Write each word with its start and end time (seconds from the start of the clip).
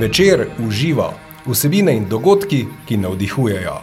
Večer 0.00 0.46
uživa 0.66 1.14
vsebine 1.46 1.96
in 1.96 2.04
dogodki, 2.08 2.66
ki 2.88 2.96
navdihujejo. 2.96 3.74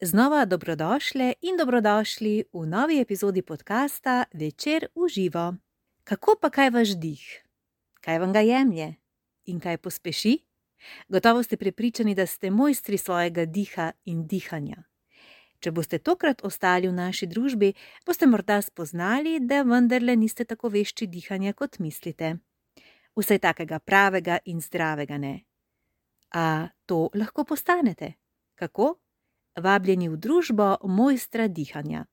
Znova 0.00 0.44
dobrodošli 0.44 1.34
in 1.42 1.56
dobrodošli 1.58 2.44
v 2.52 2.66
novi 2.66 3.00
epizodi 3.00 3.42
podcasta 3.42 4.24
Večer 4.32 4.86
uživa. 4.94 5.56
Kako 6.04 6.38
pa 6.40 6.50
kaj 6.50 6.70
vaš 6.70 6.88
dih? 6.88 7.42
Kaj 8.00 8.18
vam 8.18 8.32
ga 8.32 8.40
jemlje 8.40 8.94
in 9.44 9.60
kaj 9.60 9.78
pospeši? 9.78 10.38
Gotovo 11.08 11.42
ste 11.42 11.56
prepričani, 11.56 12.14
da 12.14 12.26
ste 12.26 12.50
mojstri 12.50 12.98
svojega 12.98 13.44
diha 13.44 13.92
in 14.04 14.26
dihanja. 14.26 14.93
Če 15.64 15.70
boste 15.72 15.96
tokrat 15.96 16.42
ostali 16.44 16.90
v 16.90 16.92
naši 16.92 17.24
družbi, 17.24 17.70
boste 18.04 18.26
morda 18.28 18.58
spoznali, 18.60 19.38
da 19.40 19.62
vendarle 19.64 20.12
niste 20.12 20.44
tako 20.44 20.68
vešči 20.68 21.08
dihanja, 21.08 21.54
kot 21.56 21.78
mislite. 21.80 22.34
Vsaj 23.16 23.40
takega 23.40 23.78
pravega 23.80 24.36
in 24.44 24.60
zdravega 24.60 25.16
ne. 25.16 25.32
A 26.36 26.68
to 26.84 27.08
lahko 27.16 27.46
postanete? 27.48 28.12
Kako? 28.60 28.98
Vabljeni 29.56 30.10
v 30.12 30.20
družbo 30.20 30.68
mojstra 30.84 31.48
dihanja. 31.48 32.04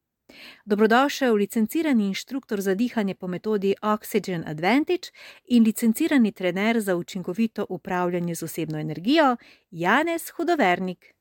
Dobrodošel 0.63 1.35
licencirani 1.35 2.07
inštruktor 2.07 2.61
za 2.63 2.75
dihanje 2.75 3.19
po 3.19 3.27
metodi 3.27 3.75
Oxygen 3.81 4.47
Advantage 4.47 5.11
in 5.51 5.67
licencirani 5.67 6.31
trener 6.31 6.79
za 6.79 6.95
učinkovito 6.95 7.65
upravljanje 7.69 8.35
z 8.35 8.43
osebno 8.43 8.79
energijo, 8.79 9.35
Janez 9.71 10.31
Hudovernik. 10.37 11.11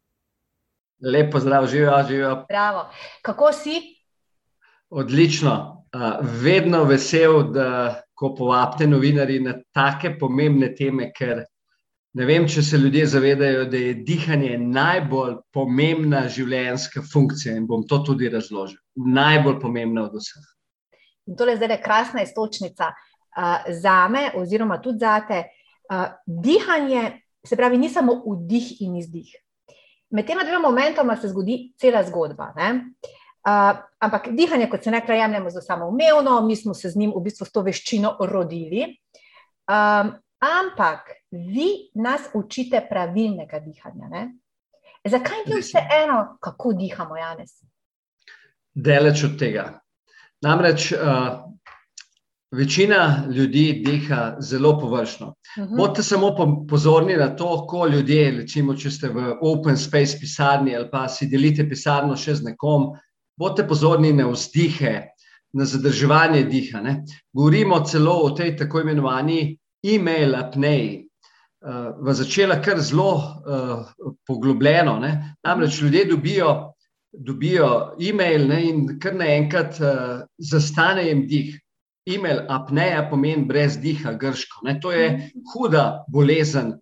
Lepo 1.02 1.40
zdrav, 1.40 1.66
živijo, 1.66 2.04
živijo. 2.08 2.44
Bravo. 2.48 2.90
Kako 3.22 3.52
si? 3.52 3.80
Odlično. 4.90 5.76
Uh, 5.94 6.26
vedno 6.42 6.84
vesel, 6.84 7.42
da 7.42 8.02
ko 8.14 8.34
povabite 8.34 8.86
novinarji 8.86 9.40
na 9.40 9.54
take 9.74 10.12
pomembne 10.18 10.74
teme, 10.74 11.08
ker 11.12 11.42
ne 12.14 12.26
vem, 12.26 12.46
če 12.48 12.62
se 12.62 12.78
ljudje 12.78 13.06
zavedajo, 13.06 13.64
da 13.64 13.76
je 13.76 13.94
dihanje 14.06 14.58
najbolj 14.58 15.34
pomembna 15.52 16.26
življenjska 16.28 17.02
funkcija 17.12 17.56
in 17.56 17.66
bom 17.66 17.86
to 17.88 17.98
tudi 18.06 18.28
razložil. 18.28 18.78
Najbolj 18.94 19.60
pomembna 19.60 20.04
od 20.06 20.18
vseh. 20.20 20.46
In 21.26 21.36
tole 21.36 21.56
zdaj 21.56 21.74
je 21.74 21.82
krasna 21.82 22.22
istočnica 22.22 22.92
uh, 22.92 23.70
za 23.82 24.08
me, 24.08 24.30
oziroma 24.36 24.78
tudi 24.82 25.02
za 25.02 25.20
te. 25.28 25.44
Uh, 25.90 26.10
dihanje, 26.26 27.22
se 27.46 27.56
pravi, 27.56 27.78
ni 27.78 27.88
samo 27.88 28.20
vdih 28.26 28.76
in 28.84 28.98
izdih 29.00 29.32
med 30.10 30.26
tema 30.26 30.44
dvema 30.44 30.68
momentoma 30.68 31.16
se 31.16 31.28
zgodi 31.28 31.72
cela 31.78 32.02
zgodba. 32.04 32.52
Uh, 32.54 33.78
ampak 33.98 34.28
dihanje, 34.36 34.68
kot 34.70 34.84
se 34.84 34.90
nekaj 34.90 35.18
jemljemo 35.18 35.50
za 35.50 35.60
samoumevno, 35.60 36.40
mi 36.46 36.56
smo 36.56 36.74
se 36.74 36.90
z 36.90 36.98
njim 36.98 37.12
v 37.16 37.22
bistvu 37.24 37.46
s 37.46 37.52
to 37.52 37.62
veščino 37.62 38.16
rodili. 38.20 38.84
Um, 39.70 40.12
ampak 40.40 41.12
vi 41.30 41.90
nas 41.94 42.28
učite 42.34 42.86
pravilnega 42.90 43.60
dihanja. 43.60 44.08
Ne? 44.08 44.24
Zakaj 45.04 45.44
ni 45.46 45.60
vse 45.60 45.80
eno, 46.02 46.36
kako 46.40 46.72
dihamo, 46.72 47.16
Janes? 47.16 47.62
Deleč 48.74 49.24
od 49.24 49.38
tega. 49.38 49.80
Namreč 50.44 50.92
uh, 50.92 51.00
Večina 52.50 53.26
ljudi 53.30 53.82
diha 53.86 54.36
zelo 54.40 54.78
površno. 54.78 55.26
Uh 55.26 55.64
mhm. 55.64 55.72
-huh. 55.72 55.76
Bodite 55.76 56.02
samo 56.02 56.36
pozorni 56.68 57.16
na 57.16 57.36
to, 57.36 57.66
ko 57.66 57.86
ljudje, 57.86 58.30
recimo, 58.30 58.74
če 58.74 58.90
ste 58.90 59.08
v 59.08 59.36
open 59.40 59.76
space 59.76 60.18
pisarni 60.20 60.76
ali 60.76 60.88
pa 60.92 61.08
si 61.08 61.26
delite 61.26 61.68
pisarno 61.68 62.16
še 62.16 62.34
z 62.34 62.44
nekom, 62.44 62.90
bodite 63.38 63.68
pozorni 63.68 64.12
na 64.12 64.26
vzdihe, 64.26 65.02
na 65.52 65.64
zadrževanje 65.64 66.44
diha. 66.44 66.80
Ne? 66.80 67.04
Govorimo 67.32 67.80
celo 67.80 68.18
o 68.24 68.30
tej 68.30 68.56
tako 68.56 68.80
imenovani 68.80 69.58
e-mail 69.82 70.34
apneji. 70.34 71.06
Uh, 71.60 71.92
v 72.00 72.14
začela 72.14 72.56
kar 72.62 72.80
zelo 72.80 73.14
uh, 73.14 73.86
poglobljeno. 74.26 74.98
Ne? 74.98 75.36
Namreč 75.44 75.82
ljudje 75.82 76.04
dobijo, 76.04 76.72
dobijo 77.12 77.96
e-mail 78.00 78.46
ne? 78.48 78.62
in 78.68 78.98
kar 78.98 79.14
naenkrat 79.14 79.80
uh, 79.80 80.22
zastane 80.38 81.08
jim 81.08 81.26
dih. 81.28 81.58
E-mail 82.14 82.44
apneja 82.48 83.06
pomeni 83.10 83.44
brez 83.46 83.78
diha, 83.80 84.12
grško. 84.18 84.64
Ne? 84.66 84.78
To 84.80 84.92
je 84.92 85.10
mhm. 85.10 85.42
huda 85.52 86.04
bolezen, 86.08 86.74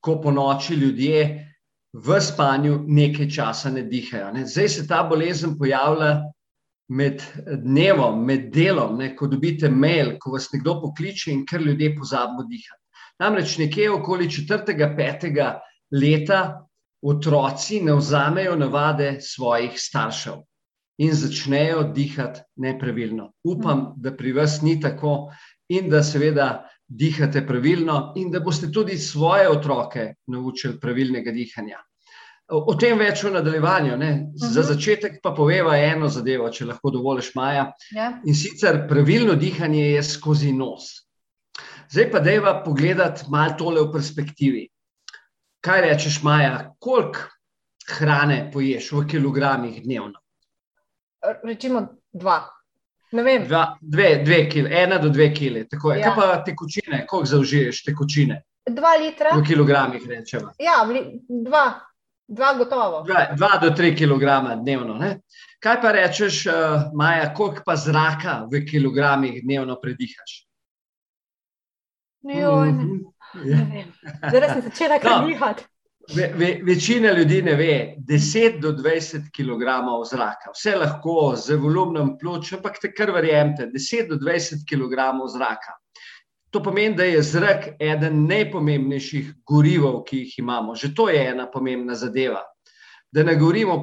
ko 0.00 0.20
po 0.22 0.30
noči 0.30 0.74
ljudje 0.78 1.22
v 1.92 2.20
spanju 2.20 2.82
nekaj 2.86 3.30
časa 3.30 3.70
ne 3.70 3.82
dihajo. 3.82 4.32
Ne? 4.32 4.46
Zdaj 4.46 4.68
se 4.68 4.86
ta 4.88 5.02
bolezen 5.08 5.56
pojavlja 5.58 6.12
med 6.88 7.22
dnevom, 7.64 8.20
med 8.24 8.48
delom, 8.54 8.98
ne? 8.98 9.14
ko 9.16 9.26
dobite 9.26 9.68
mail, 9.68 10.16
ko 10.20 10.36
vas 10.36 10.48
nekdo 10.52 10.78
pokliče 10.82 11.32
in 11.32 11.44
ker 11.46 11.60
ljudje 11.60 11.96
pozabimo 11.96 12.46
dihati. 12.48 12.84
Namreč 13.18 13.58
nekje 13.58 13.90
okoli 13.90 14.30
četrtega, 14.30 14.92
petega 14.96 15.48
leta 15.92 16.64
otroci 17.02 17.80
ne 17.82 17.96
vzamejo 17.98 18.54
navade 18.56 19.16
svojih 19.20 19.74
staršev 19.76 20.38
in 20.98 21.14
začnejo 21.14 21.82
dihati 21.94 22.40
nepravilno. 22.56 23.32
Upam, 23.44 23.78
mhm. 23.78 24.02
da 24.02 24.16
pri 24.16 24.32
vas 24.32 24.60
ni 24.62 24.80
tako 24.80 25.30
in 25.68 25.90
da 25.90 26.02
seveda 26.02 26.68
dihate 26.88 27.46
pravilno, 27.46 28.12
in 28.16 28.30
da 28.30 28.40
boste 28.40 28.72
tudi 28.72 28.98
svoje 28.98 29.48
otroke 29.48 30.14
naučili 30.26 30.80
pravilnega 30.80 31.32
dihanja. 31.32 31.82
O 32.48 32.72
tem 32.80 32.96
več 32.96 33.22
v 33.26 33.34
nadaljevanju. 33.34 33.96
Ne? 34.00 34.12
Za 34.34 34.62
mhm. 34.62 34.68
začetek 34.70 35.18
pa 35.22 35.34
poveva 35.36 35.76
eno 35.76 36.08
zadevo, 36.08 36.48
če 36.50 36.70
lahko 36.70 36.90
dovoliš, 36.90 37.34
Maja. 37.36 37.66
Ja. 37.92 38.14
In 38.24 38.34
sicer 38.34 38.86
pravilno 38.88 39.36
dihanje 39.36 39.90
je 39.90 40.02
skozi 40.02 40.54
nos. 40.56 40.88
Zdaj 41.92 42.10
pa 42.12 42.20
dejva 42.24 42.62
pogledati 42.64 43.28
malo 43.32 43.54
tole 43.58 43.84
v 43.84 43.92
perspektivi. 43.92 44.64
Kaj 45.64 45.80
rečeš, 45.84 46.22
Maja, 46.24 46.70
koliko 46.80 47.28
hrane 47.98 48.48
poješ 48.52 48.92
v 48.92 49.04
kilogramih 49.12 49.82
dnevno? 49.84 50.20
Rečemo 51.44 51.86
dva. 52.12 52.38
Dva, 53.12 53.78
dve, 53.80 54.22
dve 54.24 54.48
kile, 54.50 54.70
ena 54.82 54.98
do 54.98 55.08
dve 55.08 55.30
kile. 55.34 55.64
Ja. 55.64 55.68
Kaj 55.80 56.14
pa 56.16 56.42
tekočine, 56.44 57.06
koliko 57.06 57.26
zaužiješ 57.26 57.84
tekočine? 57.84 58.42
Dva 58.68 58.96
litra. 59.00 59.32
V 59.36 59.46
kilogramih 59.46 60.02
rečemo. 60.08 60.52
Ja, 60.60 60.84
dva, 61.28 61.80
dva 62.28 62.52
gotovo. 62.58 63.00
Dva, 63.08 63.32
dva 63.36 63.56
do 63.62 63.70
tri 63.70 63.94
kilograma 63.96 64.56
dnevno. 64.56 64.98
Ne? 65.00 65.20
Kaj 65.58 65.80
pa 65.80 65.92
rečeš, 65.96 66.42
uh, 66.46 66.92
Maja, 66.94 67.32
koliko 67.34 67.64
pa 67.64 67.76
zraka 67.76 68.42
v 68.52 68.60
kilogramih 68.68 69.40
dnevno 69.42 69.80
predihaš? 69.80 70.44
Ne, 72.22 72.34
mm 72.34 73.08
-hmm. 73.34 73.92
Zdaj 74.28 74.48
sem 74.48 74.62
začela 74.62 74.98
no. 75.04 75.26
dihati. 75.26 75.64
Ve, 76.14 76.32
ve, 76.36 76.60
večina 76.62 77.12
ljudi 77.12 77.42
ne 77.42 77.54
ve, 77.54 77.94
10 77.98 78.60
do 78.60 78.72
20 78.72 79.28
kg 79.36 79.64
zraka, 80.10 80.50
vse 80.54 80.76
lahko 80.76 81.34
z 81.36 81.56
volumnom 81.56 82.14
pljuč, 82.18 82.52
ampak 82.52 82.80
te 82.80 82.92
kar 82.94 83.12
verjemite, 83.12 83.66
10 83.74 84.08
do 84.08 84.16
20 84.16 84.64
kg 84.64 84.96
zraka. 85.32 85.76
To 86.50 86.62
pomeni, 86.62 86.96
da 86.96 87.04
je 87.04 87.22
zrak 87.22 87.68
eden 87.80 88.24
najpomembnejših 88.26 89.34
gorivov, 89.44 90.00
ki 90.04 90.22
jih 90.22 90.38
imamo. 90.38 90.74
Že 90.74 90.94
to 90.94 91.08
je 91.12 91.26
ena 91.28 91.44
pomembna 91.52 91.94
zadeva. 91.94 92.40
Da 93.12 93.22
ne 93.22 93.34
govorimo 93.36 93.82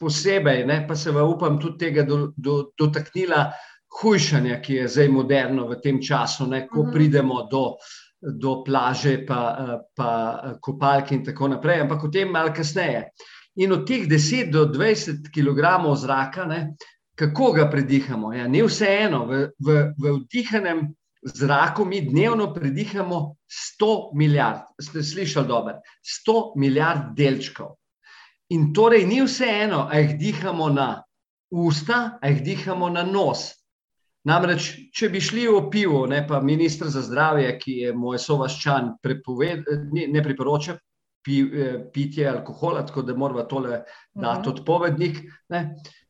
posebej, 0.00 0.64
ne, 0.66 0.86
pa 0.88 0.96
se 0.96 1.12
vam 1.12 1.28
upam 1.34 1.60
tudi 1.60 1.78
tega 1.78 2.02
do, 2.08 2.32
do, 2.36 2.70
dotaknila 2.78 3.50
hujšanja, 4.00 4.60
ki 4.62 4.80
je 4.80 4.88
zdaj 4.88 5.08
moderno 5.08 5.68
v 5.68 5.80
tem 5.84 6.00
času, 6.00 6.46
ne, 6.46 6.64
ko 6.68 6.86
mhm. 6.86 6.92
pridemo 6.92 7.42
do 7.52 7.66
do 8.26 8.62
plaže, 8.66 9.20
pa, 9.26 9.80
pa 9.94 10.10
kopalke 10.60 11.14
in 11.14 11.24
tako 11.24 11.48
naprej, 11.54 11.84
ampak 11.84 12.04
o 12.04 12.10
tem 12.10 12.30
malo 12.32 12.50
kasneje. 12.54 13.06
In 13.62 13.72
od 13.72 13.86
teh 13.86 14.04
10 14.08 14.50
do 14.52 14.66
20 14.68 15.30
kg 15.32 15.94
zraka, 15.96 16.44
ne, 16.44 16.76
kako 17.16 17.52
ga 17.52 17.70
predihamo? 17.70 18.32
Ja, 18.34 18.48
ni 18.48 18.62
vseeno, 18.62 19.24
v, 19.26 19.48
v, 19.58 19.76
v 19.96 20.16
vdihanem 20.26 20.90
zraku 21.22 21.84
mi 21.84 22.02
dnevno 22.04 22.52
predihamo 22.54 23.36
100 23.80 24.10
milijard, 24.14 24.68
ste 24.82 25.02
slišali 25.02 25.48
dobro, 25.48 25.80
100 26.02 26.52
milijard 26.56 27.16
delčkov. 27.16 27.76
In 28.54 28.72
torej 28.74 29.06
ni 29.06 29.22
vseeno, 29.24 29.88
ali 29.90 30.02
jih 30.02 30.18
dihamo 30.18 30.68
na 30.68 31.02
usta, 31.50 32.18
ali 32.22 32.34
jih 32.34 32.42
dihamo 32.42 32.90
na 32.90 33.02
nos. 33.02 33.54
Namreč, 34.26 34.72
če 34.90 35.08
bi 35.12 35.20
šli 35.22 35.44
v 35.46 35.60
pivo, 35.70 36.02
ne 36.10 36.24
pa 36.26 36.40
ministr 36.42 36.88
za 36.90 37.04
zdravje, 37.06 37.52
ki 37.60 37.76
je 37.84 37.92
moj 37.94 38.18
sovaščan, 38.18 38.96
ne, 39.94 40.06
ne 40.10 40.22
priporoča 40.24 40.74
pi, 41.26 41.40
eh, 41.42 41.78
pitje 41.92 42.26
alkohola, 42.30 42.82
tako 42.86 43.02
da 43.02 43.14
moramo 43.14 43.44
tole 43.46 43.82
dati 44.14 44.48
mhm. 44.48 44.50
odpovednik. 44.50 45.22
Ne. 45.54 45.62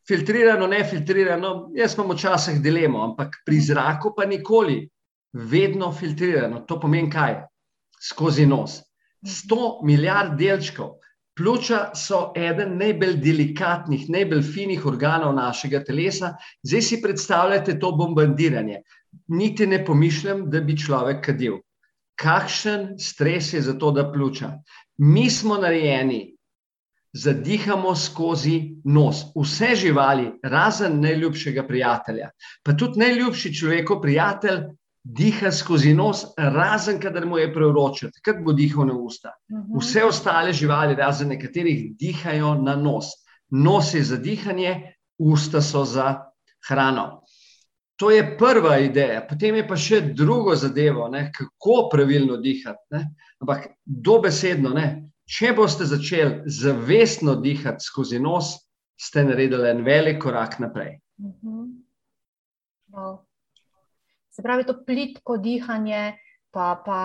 Filtrirano, 0.07 0.67
ne 0.67 0.83
filtrirano, 0.87 1.69
jaz 1.75 1.97
imamo 1.97 2.15
včasih 2.15 2.61
dilemo, 2.63 3.03
ampak 3.03 3.41
pri 3.45 3.59
zraku 3.59 4.13
pa 4.15 4.25
nikoli, 4.25 4.79
vedno 5.33 5.91
filtrirano. 5.91 6.63
To 6.65 6.79
pomeni 6.79 7.11
kaj? 7.11 7.41
Skozi 8.01 8.45
nos. 8.47 8.79
100 9.25 9.85
milijard 9.85 10.37
delčkov. 10.39 10.96
Pljuča 11.37 11.91
so 11.95 12.31
eden 12.35 12.77
najbolj 12.79 13.19
delikatnih, 13.21 14.07
najbolj 14.09 14.41
finih 14.41 14.85
organov 14.89 15.35
našega 15.37 15.83
telesa. 15.85 16.33
Zdaj 16.65 16.81
si 16.81 17.01
predstavljate 17.01 17.77
to 17.79 17.91
bombardiranje. 17.91 18.81
Niti 19.27 19.67
ne 19.67 19.83
pomišljam, 19.85 20.47
da 20.49 20.61
bi 20.61 20.77
človek 20.77 21.21
kadil. 21.25 21.59
Kakšen 22.17 22.95
stres 22.99 23.53
je 23.53 23.61
za 23.61 23.77
to, 23.77 23.91
da 23.91 24.07
pljuča? 24.11 24.55
Mi 24.97 25.29
smo 25.29 25.59
narejeni, 25.61 26.37
zadihamo 27.13 27.95
skozi 27.95 28.81
nos. 28.83 29.27
Vse 29.35 29.75
živali, 29.75 30.31
razen 30.43 30.99
najljubšega 31.01 31.67
prijatelja, 31.67 32.29
pa 32.63 32.73
tudi 32.73 32.99
najljubši 32.99 33.53
človekov 33.53 34.01
prijatelj, 34.01 34.63
diha 35.13 35.51
skozi 35.51 35.93
nos, 35.93 36.25
razen 36.37 36.99
kadar 36.99 37.25
mu 37.25 37.37
je 37.37 37.53
preuroče, 37.53 38.09
takrat 38.11 38.43
bo 38.43 38.53
dihal 38.53 38.87
na 38.87 38.93
usta. 38.93 39.31
Mhm. 39.51 39.79
Vse 39.79 40.03
ostale 40.03 40.53
živali, 40.53 40.95
razen 40.95 41.29
nekaterih, 41.29 41.95
dihajo 41.97 42.55
na 42.61 42.75
nos. 42.75 43.13
Nos 43.49 43.93
je 43.93 44.03
za 44.03 44.17
dihanje, 44.17 44.93
usta 45.17 45.61
so 45.61 45.85
za 45.85 46.25
hrano. 46.69 47.23
To 47.97 48.11
je 48.11 48.37
prva 48.37 48.77
ideja, 48.79 49.23
potem 49.29 49.55
je 49.55 49.67
pa 49.67 49.75
še 49.77 50.01
drugo 50.13 50.55
zadevo, 50.55 51.07
ne, 51.09 51.31
kako 51.33 51.87
pravilno 51.89 52.37
dihati. 52.37 52.83
Ne. 52.93 53.07
Ampak 53.41 53.71
dobesedno, 53.85 54.69
ne, 54.75 54.87
če 55.25 55.53
boste 55.57 55.85
začeli 55.85 56.43
zavestno 56.45 57.35
dihati 57.41 57.83
skozi 57.83 58.19
nos, 58.19 58.53
ste 58.97 59.23
naredili 59.23 59.69
en 59.69 59.81
velik 59.85 60.21
korak 60.21 60.59
naprej. 60.59 60.99
Mhm. 61.21 61.65
Wow. 62.93 63.26
Se 64.37 64.43
pravi, 64.45 64.65
to 64.65 64.75
plitko 64.85 65.37
dihanje. 65.41 66.13
Pa, 66.53 66.81
pa, 66.85 66.99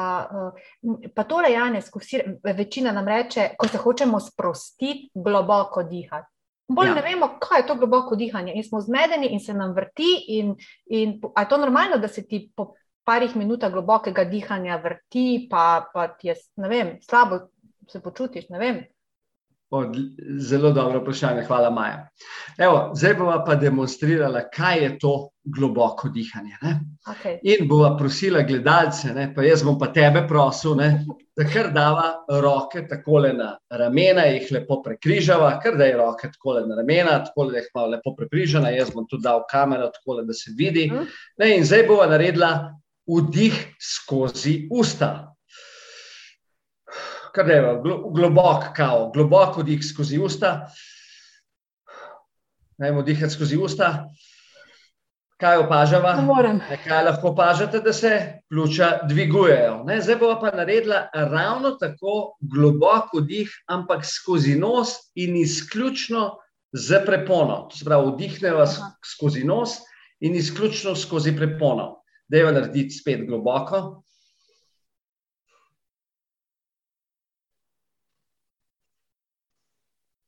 eh, 0.53 1.09
pa 1.15 1.25
tole, 1.25 1.49
Janes, 1.53 1.89
ko 1.91 2.01
vsi, 2.01 2.21
večina 2.45 2.93
nam 2.93 3.09
reče, 3.09 3.49
ko 3.59 3.69
se 3.69 3.81
hočemo 3.81 4.21
sprostiti, 4.21 5.09
globoko 5.15 5.83
dihati. 5.83 6.29
Bolj 6.69 6.93
ja. 6.93 6.95
ne 6.95 7.03
vemo, 7.03 7.29
kaj 7.41 7.61
je 7.61 7.67
to 7.67 7.77
globoko 7.81 8.17
dihanje. 8.17 8.53
In 8.55 8.65
smo 8.65 8.81
zmedeni 8.81 9.33
in 9.33 9.41
se 9.41 9.55
nam 9.55 9.73
vrti. 9.77 10.13
In, 10.37 10.55
in, 10.87 11.19
a 11.35 11.43
je 11.43 11.49
to 11.49 11.59
normalno, 11.59 11.99
da 11.99 12.09
se 12.09 12.27
ti 12.29 12.45
po 12.57 12.75
parih 13.05 13.37
minutah 13.37 13.73
globokega 13.73 14.25
dihanja 14.29 14.77
vrti, 14.85 15.49
pa, 15.51 15.89
pa 15.95 16.09
ti 16.09 16.29
je 16.29 16.37
ne 16.57 16.69
vem, 16.69 16.97
slabo 17.03 17.41
se 17.89 18.01
počutiš. 18.01 18.49
Ne 18.53 18.59
vem. 18.59 18.85
Od, 19.73 19.97
zelo 20.39 20.71
dobro 20.73 21.01
vprašanje, 21.01 21.43
hvala 21.47 21.71
Maja. 21.71 22.09
Evo, 22.59 22.91
zdaj 22.95 23.15
bova 23.15 23.39
pa 23.45 23.55
demonstrirala, 23.55 24.43
kaj 24.53 24.83
je 24.85 24.99
to 24.99 25.13
globoko 25.45 26.09
dihanje. 26.09 26.59
Ne? 26.63 26.81
Okay. 27.09 27.39
In 27.43 27.69
bova 27.69 27.97
prosila 27.97 28.43
gledalce, 28.43 29.15
ne, 29.15 29.31
pa 29.35 29.43
jaz 29.43 29.65
bom 29.65 29.79
pa 29.81 29.89
tebe 29.93 30.27
prosil, 30.29 30.77
ne, 30.77 30.91
da 31.37 31.49
kar 31.49 31.73
dava 31.73 32.05
roke 32.45 32.85
takole 32.89 33.33
na 33.33 33.55
ramena, 33.71 34.29
jih 34.29 34.53
lepo 34.59 34.83
prekrižava, 34.85 35.55
kar 35.65 35.81
da 35.81 35.89
je 35.89 35.97
roke 35.97 36.29
takole 36.37 36.67
na 36.69 36.77
ramena, 36.77 37.19
takole 37.25 37.57
da 37.57 37.65
jih 37.65 37.73
malo 37.75 37.95
lepo 37.97 38.13
prekrižana, 38.19 38.77
jaz 38.77 38.93
bom 38.93 39.09
tudi 39.09 39.25
dal 39.25 39.47
kamero 39.51 39.89
takole, 39.97 40.27
da 40.29 40.37
se 40.37 40.53
vidi. 40.57 40.91
Mhm. 40.93 41.11
Ne, 41.41 41.57
in 41.57 41.65
zdaj 41.65 41.89
bova 41.89 42.13
naredila 42.13 42.53
vdih 43.09 43.57
skozi 43.81 44.67
usta. 44.71 45.32
Kar 47.33 47.47
da 47.47 47.53
je 47.53 47.81
globok, 48.15 48.65
kao, 48.77 49.11
globok 49.15 49.57
vdih 49.63 49.81
skozi 49.85 50.19
usta. 50.19 50.69
Najmo 52.79 53.03
dihati 53.03 53.33
skozi 53.33 53.57
usta. 53.57 54.09
Kaj 55.41 55.59
opažava? 55.65 56.13
Ne. 56.21 56.53
Ne, 56.55 56.79
Kaj 56.85 57.05
lahko 57.05 57.33
opažate, 57.33 57.81
da 57.81 57.93
se 57.93 58.11
pljuča 58.49 58.91
dvigujejo? 59.09 59.81
Ne, 59.85 60.01
zdaj 60.01 60.17
bomo 60.21 60.37
pa 60.41 60.53
naredila 60.55 61.09
ravno 61.15 61.73
tako 61.81 62.37
globok 62.41 63.11
vdih, 63.17 63.51
ampak 63.67 64.05
skozi 64.07 64.55
nos 64.59 64.95
in 65.15 65.37
izključno 65.37 66.37
z 66.73 67.03
prepono. 67.07 67.67
To 67.71 67.77
se 67.77 67.85
pravi, 67.85 68.13
vdihneva 68.13 68.63
Aha. 68.69 68.93
skozi 69.17 69.45
nos 69.45 69.81
in 70.21 70.35
izključno 70.35 70.95
skozi 70.95 71.37
prepono. 71.37 72.05
Dejva 72.29 72.53
narediti 72.53 72.95
spet 73.01 73.27
globoko. 73.27 74.03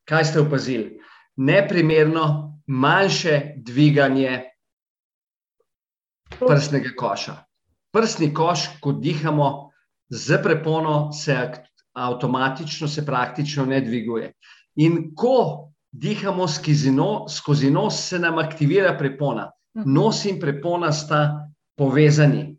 Kaj 0.05 0.25
ste 0.25 0.41
opazili? 0.41 1.01
Neprimerno 1.37 2.61
manjše 2.67 3.55
dviganje 3.56 4.43
prsnega 6.39 6.91
koša. 6.97 7.37
Prsni 7.95 8.35
koš, 8.35 8.69
ko 8.81 8.93
dihamo 8.93 9.71
z 10.09 10.39
prepono, 10.43 11.12
se 11.12 11.37
avtomatično, 11.95 12.89
se 12.89 13.06
praktično 13.06 13.67
ne 13.67 13.81
dviguje. 13.81 14.33
In 14.77 15.15
ko 15.15 15.71
dihamo 15.93 16.49
skozi 16.49 16.91
no- 16.91 17.29
skozi 17.29 17.71
nos, 17.71 18.09
se 18.09 18.19
nam 18.19 18.39
aktivira 18.39 18.97
prepona. 18.99 19.50
Nos 19.75 20.25
in 20.25 20.41
prepona 20.41 20.93
sta 20.93 21.50
povezani. 21.79 22.57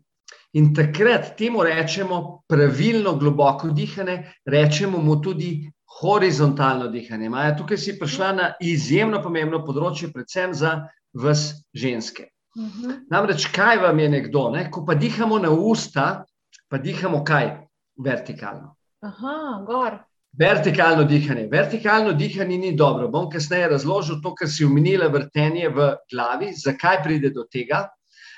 In 0.52 0.74
takrat 0.74 1.36
temu 1.36 1.62
rečemo 1.62 2.42
pravilno 2.48 3.16
globoko 3.16 3.68
dihanje, 3.68 4.32
rečemo 4.46 4.98
mu 4.98 5.20
tudi 5.20 5.70
horizontalno 5.86 6.88
dihanje. 6.88 7.28
Maja, 7.30 7.56
tukaj 7.56 7.78
si 7.78 7.98
prišla 7.98 8.32
na 8.32 8.48
izjemno 8.60 9.22
pomembno 9.22 9.62
področje, 9.64 10.10
predvsem 10.12 10.54
za 10.54 10.88
vas 11.14 11.52
ženske. 11.74 12.30
Mhm. 12.56 13.06
Namreč, 13.12 13.46
kaj 13.52 13.80
vam 13.84 13.98
je 13.98 14.08
nekdo, 14.08 14.50
ne? 14.50 14.66
ko 14.70 14.84
pa 14.86 14.94
dihamo 14.94 15.38
na 15.38 15.50
usta, 15.50 16.24
pa 16.68 16.78
dihamo 16.78 17.24
kaj? 17.24 17.52
Vertikalno. 17.96 18.74
Aha, 19.04 19.64
gor. 19.66 19.98
Vertikalno 20.38 21.04
dihanje. 21.04 21.46
Vertikalno 21.52 22.12
dihanje 22.12 22.58
ni 22.58 22.72
dobro. 22.76 23.08
Bom 23.08 23.30
kasneje 23.30 23.68
razložil 23.72 24.20
to, 24.22 24.34
kar 24.34 24.48
si 24.48 24.64
omenila, 24.64 25.08
vrtenje 25.08 25.68
v 25.72 25.92
glavi, 26.12 26.50
zakaj 26.52 27.02
pride 27.04 27.30
do 27.32 27.46
tega. 27.48 27.86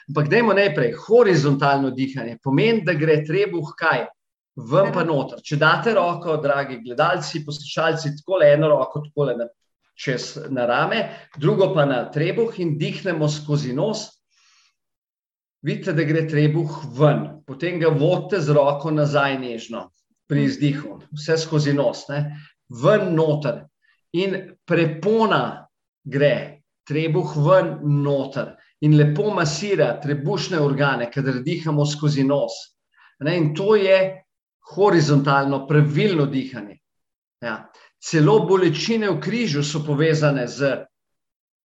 Ampak 0.09 0.29
dajmo 0.31 0.55
najprej. 0.55 0.95
Horizontalno 1.09 1.91
dihanje 1.91 2.39
pomeni, 2.43 2.85
da 2.87 2.95
gre 2.95 3.25
trebuh 3.27 3.75
kaj? 3.79 4.07
Ven 4.59 4.91
pa 4.93 5.05
noter. 5.07 5.39
Če 5.45 5.57
date 5.61 5.95
roko, 5.95 6.37
dragi 6.43 6.81
gledalci, 6.83 7.45
poslušalci, 7.47 8.17
tako 8.19 8.41
eno 8.43 8.73
roko, 8.73 9.05
tako 9.07 9.29
na, 9.39 9.47
čez 9.95 10.33
na 10.51 10.67
rame, 10.67 11.03
drugo 11.39 11.71
pa 11.75 11.85
na 11.87 12.05
trebuh 12.11 12.59
in 12.59 12.75
dihnemo 12.79 13.29
skozi 13.31 13.73
nos. 13.77 14.09
Vidite, 15.63 15.95
da 15.95 16.03
gre 16.07 16.25
trebuh 16.27 16.75
ven, 16.99 17.25
potem 17.47 17.79
ga 17.79 17.91
vodite 17.95 18.43
z 18.43 18.55
roko 18.55 18.91
nazaj 18.95 19.39
nežno 19.39 19.89
pri 20.29 20.45
izdihu, 20.47 20.99
vse 21.15 21.39
skozi 21.41 21.73
nos, 21.75 22.05
ne? 22.11 22.37
ven 22.69 23.15
noter. 23.17 23.65
In 24.19 24.37
prepona 24.67 25.69
gre, 26.05 26.63
trebuh 26.89 27.35
ven 27.47 27.77
noter 28.03 28.57
in 28.81 28.95
lepo 28.97 29.31
masira 29.35 30.01
trebušne 30.01 30.61
organe, 30.61 31.11
kadar 31.11 31.43
dihamo 31.43 31.87
skozi 31.87 32.25
nos. 32.25 32.53
Ne? 33.21 33.37
In 33.37 33.55
to 33.55 33.75
je 33.75 34.25
horizontalno, 34.75 35.67
pravilno 35.67 36.27
dihanje. 36.27 36.79
Ja. 37.41 37.71
Celo 37.99 38.39
bolečine 38.47 39.11
v 39.11 39.21
križu 39.21 39.63
so 39.63 39.81
povezane 39.87 40.47
z 40.47 40.85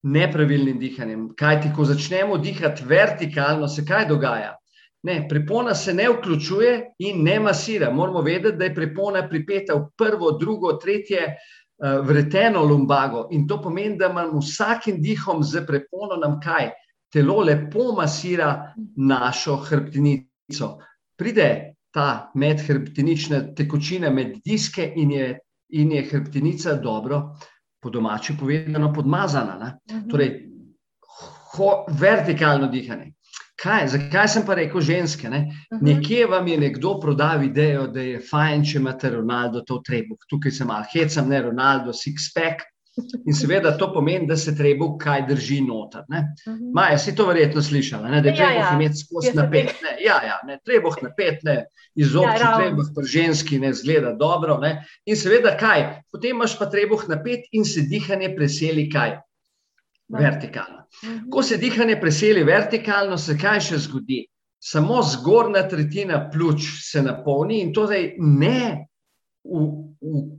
nepravilnim 0.04 0.80
dihanjem. 0.80 1.30
Kaj 1.38 1.62
ti, 1.62 1.72
ko 1.76 1.86
začnemo 1.86 2.38
dihati 2.38 2.86
vertikalno, 2.88 3.68
se 3.68 3.86
kaj 3.86 4.08
dogaja? 4.10 4.56
Ne, 5.04 5.26
prepona 5.30 5.76
se 5.76 5.94
ne 5.94 6.08
vključuje 6.10 6.96
in 7.00 7.24
ne 7.24 7.40
masira. 7.40 7.92
Moramo 7.92 8.22
vedeti, 8.22 8.58
da 8.58 8.66
je 8.66 8.76
prepona 8.76 9.28
pripeta 9.30 9.76
v 9.76 9.90
prvo, 9.98 10.32
drugo, 10.40 10.74
tretje 10.74 11.26
uh, 11.28 12.00
vreteno 12.08 12.64
lumbago. 12.64 13.28
In 13.32 13.48
to 13.48 13.62
pomeni, 13.62 13.98
da 13.98 14.10
imamo 14.10 14.40
vsakim 14.40 15.02
dihom 15.02 15.44
z 15.44 15.66
prepono 15.68 16.18
nam 16.22 16.40
kaj? 16.42 16.72
Telo 17.14 17.44
lepo 17.44 17.92
masira 17.94 18.74
našo 18.96 19.58
hrbtenico. 19.58 20.78
Pride 21.16 21.73
ta 21.94 22.32
medhrbtenična 22.36 23.54
tekočina 23.56 24.10
med 24.10 24.40
diske 24.46 24.86
in 24.96 25.12
je, 25.12 25.28
in 25.70 25.92
je 25.92 26.06
hrbtenica 26.10 26.74
dobro, 26.74 27.36
po 27.82 27.90
domači 27.90 28.34
povedano, 28.40 28.94
podmazana. 28.94 29.58
Ne? 29.60 29.98
Mhm. 29.98 30.10
Torej, 30.10 30.32
ho, 31.54 31.86
vertikalno 32.00 32.68
dihanje. 32.68 33.12
Kaj, 33.64 33.88
zakaj 33.88 34.28
sem 34.28 34.46
pa 34.46 34.56
rekel 34.58 34.82
ženske? 34.82 35.30
Ne? 35.30 35.46
Mhm. 35.74 35.86
Nekje 35.86 36.26
vam 36.28 36.48
je 36.48 36.58
nekdo 36.60 36.98
prodal 37.00 37.44
idejo, 37.44 37.88
da 37.88 38.02
je 38.02 38.22
fajn, 38.30 38.66
če 38.66 38.78
imate 38.80 39.10
Ronaldo 39.14 39.62
to 39.68 39.82
trebuh. 39.86 40.18
Tukaj 40.30 40.52
sem 40.52 40.68
malo 40.68 40.90
hecam, 40.94 41.30
ne 41.30 41.42
Ronaldo, 41.42 41.94
six-pack. 41.94 42.66
In 43.26 43.34
seveda 43.34 43.72
to 43.78 43.88
pomeni, 43.94 44.28
da 44.28 44.36
se 44.38 44.52
trebuh 44.56 44.98
kaj 45.02 45.24
drži 45.28 45.62
noter. 45.66 46.04
Ne? 46.10 46.20
Mhm. 46.48 46.72
Maja, 46.74 46.98
si 46.98 47.16
to 47.16 47.26
verjetno 47.26 47.62
slišala, 47.62 48.10
ne? 48.10 48.22
da 48.22 48.30
je 48.30 48.36
Ja, 48.36 48.46
trebuh 48.46 48.60
ja. 48.62 48.74
imeti 48.76 48.98
skozi 48.98 49.32
napet. 49.34 49.72
Ne? 49.82 49.94
Ja, 50.00 50.20
ja, 50.24 50.36
ne, 50.48 50.60
trebuh 50.66 50.98
napet, 51.02 51.42
ne, 51.44 51.56
izobči 51.96 52.30
Ja, 52.30 52.44
ravno. 52.44 52.58
trebuh 52.60 52.92
pri 52.96 53.06
ženski 53.08 53.60
ne 53.60 53.74
zgleda 53.74 54.14
dobro. 54.14 54.60
Ne? 54.60 54.76
In 55.06 55.16
seveda 55.16 55.56
kaj, 55.58 55.82
potem 56.12 56.36
imaš 56.36 56.54
pa 56.60 56.66
trebuh 56.66 57.02
napet 57.10 57.50
in 57.52 57.66
se 57.66 57.82
dihanje 57.82 58.36
preseli 58.36 58.90
kaj? 58.90 59.18
Vertikalno. 60.10 60.86
Mhm. 61.04 61.30
Ko 61.32 61.42
se 61.44 61.58
dihanje 61.58 61.98
preseli 62.00 62.44
vertikalno, 62.44 63.18
se 63.18 63.38
kaj 63.38 63.60
še 63.62 63.78
zgodi? 63.80 64.26
Samo 64.60 65.02
zgornja 65.04 65.66
tretjina 65.68 66.30
pljuč 66.32 66.62
se 66.86 67.02
napolni 67.02 67.62
in 67.62 67.74
to 67.74 67.88
zdaj 67.88 68.14
ne 68.20 68.86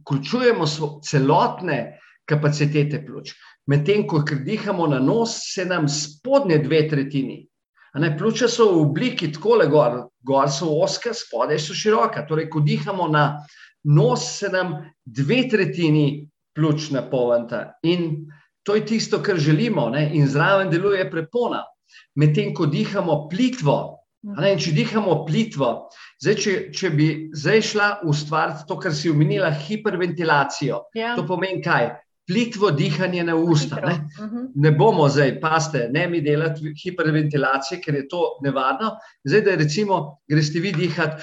vključujemo 0.07 0.65
celotne 1.03 1.99
kapacitete 2.29 3.03
pljuč. 3.07 3.33
Medtem 3.67 4.07
ko 4.07 4.23
dihamo 4.23 4.87
na 4.87 4.99
nos, 5.01 5.39
se 5.55 5.65
nam 5.65 5.89
spodnje 5.89 6.59
dve 6.59 6.89
tretjini. 6.89 7.47
Pljuča 8.19 8.49
so 8.49 8.67
v 8.73 8.81
obliki 8.83 9.31
tako 9.33 9.57
le 9.61 9.67
gor, 9.71 10.01
gor 10.27 10.51
so 10.51 10.73
oska, 10.83 11.15
spodaj 11.15 11.61
so 11.63 11.75
široka. 11.75 12.27
Torej, 12.29 12.49
ko 12.51 12.61
dihamo 12.61 13.09
na 13.09 13.45
nos, 13.85 14.25
se 14.39 14.49
nam 14.49 14.77
dve 15.05 15.45
tretjini 15.49 16.29
pljuč 16.55 16.91
napolnita. 16.91 17.79
In 17.83 18.27
to 18.65 18.75
je 18.75 18.87
tisto, 18.87 19.23
kar 19.23 19.37
želimo, 19.37 19.89
ne? 19.91 20.11
in 20.13 20.29
zraven 20.29 20.71
deluje 20.71 21.11
prepona. 21.11 21.65
Medtem 22.17 22.55
ko 22.55 22.67
dihamo 22.67 23.29
plitvo, 23.29 23.77
ne? 24.23 24.53
in 24.53 24.59
če 24.59 24.73
dihamo 24.73 25.21
plitvo, 25.27 25.71
zdaj, 26.23 26.37
če, 26.41 26.55
če 26.75 26.91
bi 26.91 27.09
zdaj 27.37 27.63
šla 27.71 27.89
ustvariti 28.09 28.67
to, 28.69 28.79
kar 28.81 28.95
si 28.97 29.13
omenila, 29.13 29.53
hiperventilacijo, 29.53 30.81
ja. 30.97 31.15
to 31.19 31.27
pomeni 31.29 31.63
kaj? 31.63 31.93
Plitvo 32.27 32.71
dihanje 32.71 33.25
na 33.25 33.35
usta. 33.37 33.81
Ne? 33.85 33.95
Mhm. 34.21 34.47
ne 34.55 34.71
bomo 34.73 35.09
zdaj, 35.09 35.41
paste, 35.41 35.89
ne 35.93 36.07
mi 36.09 36.23
delati 36.25 36.73
hiperventilacije, 36.83 37.81
ker 37.81 37.95
je 37.95 38.09
to 38.09 38.23
nevarno. 38.43 38.95
Zdaj, 39.25 39.41
da 39.41 39.57
recimo 39.61 40.01
greste 40.29 40.61
vi 40.61 40.73
dihati, 40.73 41.23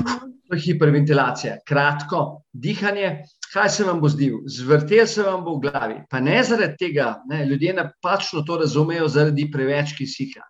mhm. 0.00 0.58
hiperventilacija, 0.64 1.58
kratko 1.68 2.42
dihanje, 2.52 3.22
kaj 3.52 3.68
se 3.68 3.84
vam 3.84 4.00
bo 4.00 4.08
zdel, 4.08 4.42
zvrtel 4.46 5.06
se 5.06 5.22
vam 5.22 5.44
bo 5.44 5.56
v 5.56 5.68
glavi. 5.68 6.02
Pa 6.10 6.20
ne 6.20 6.42
zaradi 6.44 6.76
tega, 6.78 7.14
ne, 7.30 7.44
ljudje 7.46 7.74
napačno 7.74 8.42
to 8.42 8.58
razumejo, 8.58 9.08
zaradi 9.08 9.50
preveč 9.52 9.94
kisika. 9.98 10.42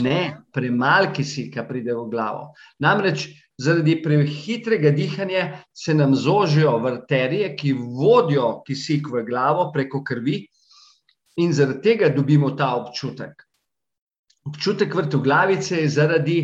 Ne, 0.00 0.36
premalo 0.52 1.10
kisika 1.12 1.64
pride 1.66 1.94
v 1.94 2.06
glavo. 2.10 2.52
Namreč 2.78 3.26
zaradi 3.58 4.02
prehitrega 4.02 4.90
dihanja 4.90 5.62
se 5.72 5.94
nam 5.94 6.14
zožijo 6.14 6.76
arterije, 6.86 7.54
ki 7.56 7.72
vodijo 7.72 8.62
kisik 8.66 9.08
v 9.12 9.24
glavo 9.24 9.70
preko 9.72 10.02
krvi, 10.04 10.44
in 11.36 11.52
zaradi 11.52 11.82
tega 11.82 12.08
dobimo 12.08 12.50
ta 12.56 12.74
občutek. 12.76 13.42
Občutek 14.46 14.94
vrtoglavice 14.94 15.80
je 15.80 15.88
zaradi 15.88 16.38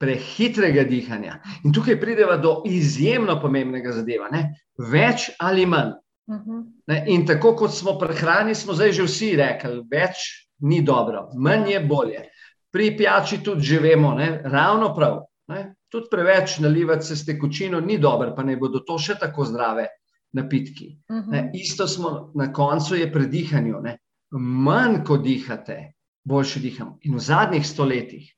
prehitrega 0.00 0.84
dihanja. 0.84 1.38
In 1.64 1.72
tukaj 1.72 2.00
pridemo 2.00 2.36
do 2.36 2.56
izjemno 2.68 3.38
pomembnega 3.40 3.92
zadeva, 3.96 4.28
ne? 4.32 4.50
več 4.78 5.30
ali 5.40 5.66
manj. 5.66 5.94
Uh 6.26 6.34
mhm. 6.34 6.50
-huh. 6.50 6.64
ne? 6.86 7.04
In 7.06 7.26
tako 7.26 7.54
kot 7.56 7.74
smo 7.74 7.98
prehrani, 7.98 8.54
smo 8.54 8.74
zdaj 8.74 8.92
že 8.92 9.02
vsi 9.02 9.36
rekli, 9.36 9.82
več 9.90 10.48
ni 10.60 10.82
dobro, 10.82 11.30
manj 11.34 11.70
je 11.70 11.80
bolje. 11.80 12.28
Pri 12.72 12.96
pijači 12.96 13.42
tudi 13.42 13.62
že 13.62 13.78
vemo, 13.78 14.14
ne? 14.14 14.42
ravno 14.44 14.94
prav. 14.94 15.22
Ne? 15.48 15.75
Tudi 15.92 16.10
preveč 16.10 16.58
nalivati 16.58 17.06
se 17.06 17.16
s 17.16 17.26
tekočino 17.26 17.80
ni 17.80 17.98
dobro, 17.98 18.34
pa 18.36 18.42
ne 18.42 18.56
bodo 18.56 18.82
to 18.86 18.98
še 18.98 19.18
tako 19.20 19.44
zdrave 19.44 19.86
napitki. 20.32 20.98
Uh 21.08 21.16
mhm. 21.16 21.30
-huh. 21.30 21.50
Isto 21.54 21.88
smo 21.88 22.32
na 22.34 22.52
koncu 22.52 22.94
je 22.94 23.12
pri 23.12 23.26
dihanju. 23.26 23.80
Ne? 23.82 23.98
Manj 24.30 25.04
ko 25.04 25.16
dihate, 25.16 25.92
boljše 26.24 26.60
dihamo. 26.60 26.98
In 27.02 27.14
v 27.14 27.20
zadnjih 27.20 27.66
stoletjih 27.66 28.32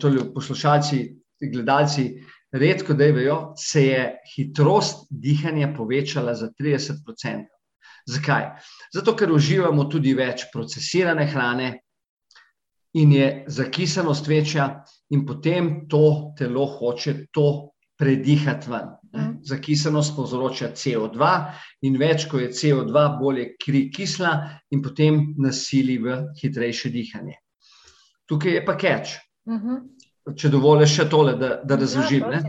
to 0.00 0.10
poslušalci, 0.34 1.16
gledalci 1.52 2.24
redko 2.52 2.94
da 2.94 3.04
vejo, 3.04 3.52
se 3.56 3.84
je 3.86 4.16
hitrost 4.34 5.06
dihanja 5.10 5.74
povečala 5.76 6.34
za 6.34 6.50
30%. 6.60 7.44
Zakaj? 8.06 8.44
Zato, 8.94 9.16
ker 9.16 9.32
uživamo 9.32 9.84
tudi 9.84 10.14
več 10.14 10.46
procesirane 10.52 11.26
hrane 11.26 11.72
in 12.96 13.12
je 13.12 13.44
zakisanost 13.46 14.26
večja, 14.26 14.84
in 15.10 15.24
potem 15.26 15.88
to 15.88 16.34
telo 16.38 16.66
hoče 16.66 17.26
to 17.32 17.70
predihati 17.98 18.70
ven. 18.70 18.88
Mhm. 19.14 19.30
Zakisanost 19.42 20.16
povzroča 20.16 20.72
CO2, 20.74 21.28
in 21.82 21.96
več, 21.98 22.28
ko 22.28 22.38
je 22.38 22.48
CO2, 22.48 23.04
bolj 23.20 23.40
je 23.40 23.46
kri 23.64 23.90
kisla, 23.90 24.34
in 24.70 24.82
potem 24.82 25.34
nasili 25.38 25.98
v 25.98 26.20
hitrejše 26.40 26.90
dihanje. 26.90 27.40
Tukaj 28.28 28.52
je 28.52 28.64
pa 28.64 28.76
catch. 28.78 29.16
-huh. 29.48 29.80
Če 30.36 30.50
dovolite 30.52 30.90
še 30.92 31.08
tole, 31.08 31.34
da, 31.40 31.56
da 31.64 31.74
ja, 31.74 31.80
razložim. 31.80 32.26
Ja, 32.32 32.42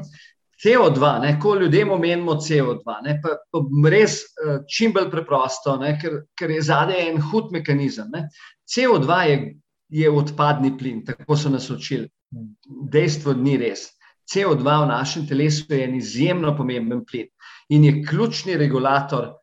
CO2, 0.59 1.13
ne, 1.23 1.33
ko 1.39 1.55
ljudem 1.55 1.93
omenimo 1.95 2.35
CO2, 2.43 2.95
ne, 3.05 3.15
pa, 3.23 3.37
pa 3.51 3.89
res 3.91 4.19
uh, 4.43 4.57
čim 4.67 4.91
bolj 4.95 5.07
preprosto, 5.13 5.77
ne, 5.79 5.93
ker, 6.01 6.23
ker 6.35 6.51
je 6.51 6.65
zadaj 6.67 7.05
en 7.07 7.21
hud 7.29 7.53
mehanizem. 7.55 8.09
Ne. 8.11 8.25
CO2 8.67 9.19
je, 9.29 9.37
je 10.01 10.11
odpadni 10.11 10.73
plin, 10.77 11.05
tako 11.07 11.39
so 11.39 11.51
nas 11.53 11.69
učili. 11.71 12.09
Dejstvo 12.31 13.33
ni 13.33 13.57
res. 13.57 13.89
CO2 14.29 14.61
v 14.61 14.87
našem 14.91 15.25
telesu 15.27 15.65
je 15.69 15.83
en 15.83 15.95
izjemno 15.97 16.53
pomemben 16.57 17.01
plin 17.05 17.29
in 17.73 17.83
je 17.83 18.03
ključni 18.05 18.57
regulator 18.57 19.33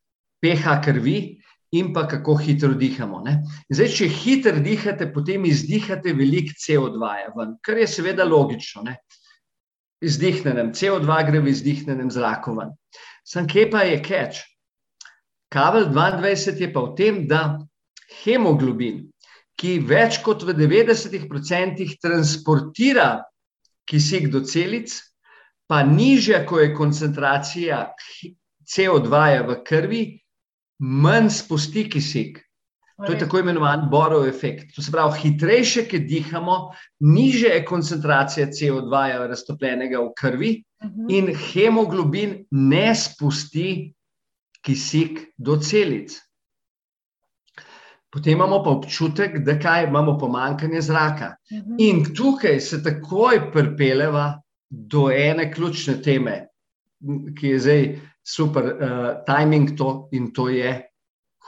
pH 0.43 0.77
krvi 0.85 1.19
in 1.75 1.93
pa 1.93 2.07
kako 2.09 2.37
hitro 2.39 2.75
dihamo. 2.75 3.23
Zdaj, 3.71 3.89
če 3.99 4.09
hitro 4.09 4.61
dihate, 4.63 5.09
potem 5.13 5.45
izdihate 5.45 6.15
veliko 6.15 6.55
CO2, 6.63 7.11
ven, 7.37 7.57
kar 7.63 7.79
je 7.83 7.89
seveda 7.91 8.25
logično. 8.25 8.85
Ne? 8.87 8.97
Izdihnenem 10.05 10.71
CO2 10.71 11.19
gre 11.31 11.41
v 11.41 11.51
izdihnenem 11.51 12.11
zraku. 12.11 12.55
Ven. 12.61 12.75
Sam 13.27 13.49
kje 13.51 13.67
pa 13.71 13.83
je 13.89 13.99
catch? 14.05 14.45
Kabel 15.51 15.91
22 15.91 16.61
je 16.61 16.71
pa 16.73 16.83
v 16.87 16.95
tem, 16.99 17.27
da 17.27 17.59
hemoglobin, 18.23 19.07
ki 19.57 19.79
več 19.89 20.21
kot 20.25 20.45
v 20.45 20.55
90% 20.57 21.97
transportira 22.03 23.25
kisik 23.89 24.29
do 24.33 24.43
celic, 24.45 24.93
pa 25.67 25.83
nižja, 25.83 26.45
ko 26.47 26.61
je 26.61 26.75
koncentracija 26.75 27.79
CO2 28.67 29.23
v 29.47 29.61
krvi, 29.67 30.03
manj 30.83 31.31
spusti 31.41 31.87
kisik. 31.91 32.43
To 32.97 33.13
je 33.13 33.19
tako 33.21 33.43
imenovan 33.43 33.91
borov 33.93 34.25
efekt. 34.29 34.71
To 34.75 34.83
se 34.83 34.93
pravi, 34.93 35.19
hitrejše, 35.21 35.85
ki 35.89 35.99
dihamo, 36.09 36.73
niže 37.05 37.51
je 37.53 37.65
koncentracija 37.69 38.47
CO2 38.49 39.03
raztopljenega 39.29 40.01
v 40.01 40.13
krvi 40.17 40.53
uh 40.57 40.89
mhm. 40.89 41.01
-huh. 41.01 41.19
in 41.19 41.35
hemoglobin 41.37 42.45
ne 42.51 42.95
spusti 42.95 43.93
kisik 44.65 45.21
do 45.37 45.57
celic. 45.57 46.26
Potem 48.17 48.33
imamo 48.33 48.63
pa 48.65 48.71
občutek, 48.71 49.43
da 49.45 49.59
kaj, 49.61 49.85
imamo 49.85 50.15
pomankanje 50.19 50.81
zraka. 50.81 51.35
Uh 51.51 51.59
mhm. 51.59 51.73
-huh. 51.73 51.77
In 51.79 52.15
tukaj 52.15 52.61
se 52.61 52.83
takoj 52.83 53.53
pripeleva 53.53 54.43
do 54.71 55.11
ene 55.11 55.53
ključne 55.53 56.03
teme, 56.03 56.47
ki 57.39 57.49
je 57.49 57.59
zdaj 57.59 58.01
super 58.25 58.65
uh, 58.65 58.81
timing 59.27 59.77
to 59.79 60.09
in 60.13 60.33
to 60.33 60.49
je 60.49 60.89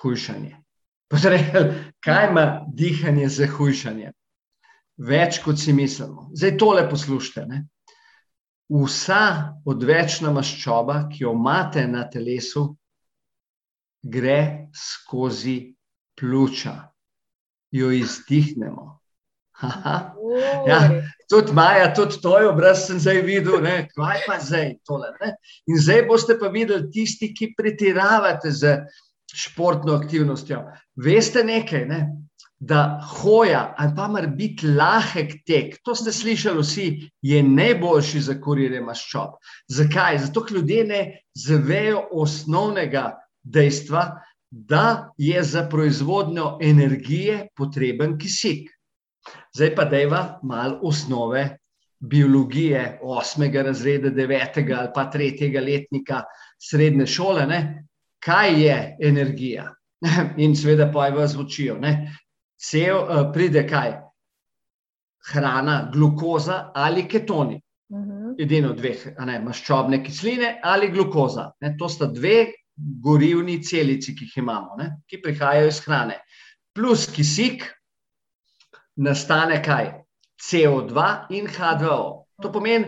hujšanje. 0.03 0.57
Potrebno, 1.09 1.75
kaj 2.05 2.29
ima 2.31 2.67
dihanje 2.75 3.29
za 3.29 3.47
hujšanje? 3.47 4.13
Več 4.97 5.41
kot 5.45 5.59
si 5.59 5.73
mislimo. 5.73 6.31
Zdaj 6.35 6.57
tole 6.59 6.91
poslušajte. 6.91 7.47
Ne? 7.47 7.65
Vsa 8.69 9.55
odvečna 9.65 10.31
maščoba, 10.31 11.09
ki 11.09 11.25
jo 11.25 11.33
imate 11.33 11.87
na 11.89 12.05
telesu, 12.11 12.77
gre 14.03 14.69
skozi 14.75 15.78
pljuča, 16.19 16.75
jo 17.71 17.91
izdihnemo. 17.91 18.99
Ja, 20.69 21.03
tudi 21.31 21.53
Maja, 21.53 21.95
tudi 21.95 22.21
to 22.23 22.39
je 22.39 22.49
obraz, 22.49 22.87
sem 22.87 23.01
zdaj 23.03 23.23
videl, 23.27 23.59
ne, 23.63 23.89
kaj 23.97 24.23
pa 24.27 24.39
zdaj 24.43 24.77
tole. 24.87 25.11
Ne? 25.21 25.33
In 25.67 25.81
zdaj 25.83 26.05
boste 26.07 26.39
pa 26.39 26.51
videli 26.55 26.91
tisti, 26.95 27.33
ki 27.35 27.55
pretiravate 27.59 28.53
z 28.55 28.77
športno 29.35 29.97
aktivnostjo. 29.99 30.63
Veste 30.97 31.45
nekaj, 31.45 31.85
ne? 31.91 32.01
da 32.59 32.99
hoja 33.07 33.75
ali 33.79 33.93
pa 33.97 34.09
mar 34.09 34.27
biti 34.35 34.67
lahek 34.67 35.45
tek, 35.47 35.77
to 35.87 35.95
ste 35.95 36.11
slišali 36.13 36.63
vsi, 36.63 36.87
je 37.23 37.43
najboljši 37.43 38.21
za 38.21 38.35
kurirje 38.43 38.81
maščob. 38.83 39.37
Zakaj? 39.71 40.19
Zato, 40.25 40.43
ker 40.43 40.59
ljudje 40.59 40.85
ne 40.85 41.03
zavejo 41.39 42.03
osnovnega 42.11 43.13
dejstva, 43.43 44.09
da 44.51 45.13
je 45.19 45.43
za 45.43 45.69
proizvodnjo 45.69 46.59
energije 46.63 47.47
potreben 47.57 48.19
kisik. 48.19 48.71
Zdaj 49.55 49.75
pa 49.75 49.85
dejva 49.85 50.41
malo 50.43 50.79
osnove 50.83 51.59
biologije, 52.01 52.99
osmega 53.03 53.63
razreda, 53.63 54.11
devetega 54.11 54.77
ali 54.81 54.89
pa 54.95 55.11
tretjega 55.11 55.61
letnika 55.61 56.23
srednje 56.59 57.07
šole. 57.07 57.47
Ne? 57.47 57.85
Kaj 58.19 58.63
je 58.63 58.97
energija? 59.03 59.75
In 60.45 60.57
seveda 60.57 60.91
pa 60.93 61.07
je 61.07 61.13
vas 61.13 61.37
učijo. 61.37 61.79
Cel 62.57 62.97
uh, 62.97 63.33
pride 63.33 63.67
kaj? 63.69 63.97
Hrana, 65.33 65.91
glukoza 65.93 66.71
ali 66.75 67.09
ketoni. 67.09 67.61
Mhm. 67.93 68.35
Edino 68.39 68.73
dveh, 68.77 69.05
ne, 69.27 69.39
maščobne 69.41 70.03
kisline 70.05 70.59
ali 70.63 70.91
glukoza. 70.93 71.51
Ne? 71.61 71.75
To 71.79 71.89
sta 71.89 72.07
dve 72.07 72.47
gorivni 72.79 73.59
celici, 73.63 74.15
ki 74.15 74.25
jih 74.25 74.39
imamo, 74.43 74.77
ne? 74.79 74.91
ki 75.09 75.23
prihajajo 75.23 75.69
iz 75.69 75.81
hrane. 75.85 76.21
Plus 76.75 77.07
kisik, 77.11 77.67
nastane 78.97 79.63
kaj? 79.63 79.93
CO2 80.39 81.05
in 81.35 81.49
H2O. 81.51 82.25
To 82.43 82.53
pomeni, 82.55 82.87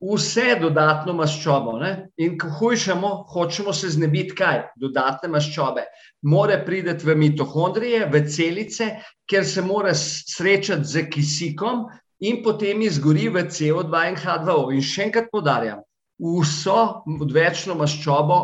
vse 0.00 0.56
dodatno 0.60 1.12
maščobo. 1.16 1.76
Ne? 1.80 1.92
In 2.16 2.38
ko 2.40 2.48
hujšamo, 2.58 3.10
hočemo 3.32 3.72
se 3.76 3.90
znebiti 3.92 4.36
kaj? 4.38 4.62
Dodatne 4.80 5.28
maščobe. 5.34 5.84
More 6.24 6.58
priti 6.64 6.96
v 7.04 7.16
mitohondrije, 7.20 8.06
v 8.12 8.24
celice, 8.32 8.90
ker 9.28 9.44
se 9.44 9.62
mora 9.62 9.92
srečati 9.94 10.84
z 10.84 11.06
kisikom 11.12 11.86
in 12.24 12.42
potem 12.42 12.80
izgori 12.82 13.28
v 13.28 13.44
CO2 13.44 14.06
in 14.08 14.20
H2O. 14.20 14.72
In 14.72 14.84
še 14.84 15.10
enkrat 15.10 15.28
podarjam, 15.32 15.84
vso 16.16 17.04
odvečno 17.04 17.76
maščobo 17.76 18.40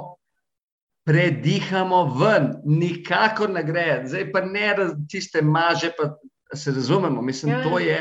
predihamo 1.05 2.05
ven, 2.19 2.53
nikakor 2.65 3.51
ne 3.51 3.63
gre. 3.67 4.03
Zdaj 4.07 4.29
pa 4.33 4.45
ne 4.47 4.75
tiste 5.11 5.43
maže, 5.43 5.93
pa 5.99 6.13
se 6.57 6.71
razumemo, 6.71 7.23
mislim, 7.23 7.53
ja. 7.53 7.63
to 7.63 7.79
je 7.79 7.99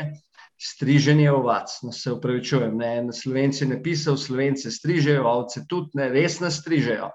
striženje 0.60 1.30
ovac. 1.32 1.70
No, 1.82 1.92
se 1.92 2.12
upravičujem, 2.12 2.76
ne, 2.78 3.02
na 3.02 3.12
slovenci 3.12 3.66
ne 3.66 3.82
pisal, 3.82 4.16
slovence 4.16 4.70
strižejo, 4.70 5.24
ovce 5.26 5.64
tudi 5.68 5.98
ne, 5.98 6.08
res 6.12 6.40
nas 6.40 6.60
strižejo. 6.62 7.10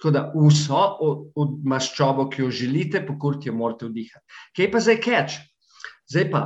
Tako 0.00 0.10
da 0.10 0.24
vso 0.32 0.82
od, 1.04 1.24
od 1.36 1.56
maščobo, 1.68 2.28
ki 2.32 2.42
jo 2.42 2.50
želite, 2.50 3.02
pokurti 3.06 3.48
jo 3.48 3.56
morate 3.56 3.88
vdihati. 3.88 4.24
Kaj 4.56 4.70
pa 4.72 4.80
zdaj 4.80 5.00
keč? 5.04 5.38
Zdaj 6.10 6.26
pa, 6.32 6.42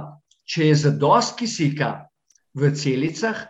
če 0.50 0.70
je 0.70 0.78
zadost 0.86 1.36
kisika 1.38 1.90
v 2.54 2.70
celicah, 2.74 3.46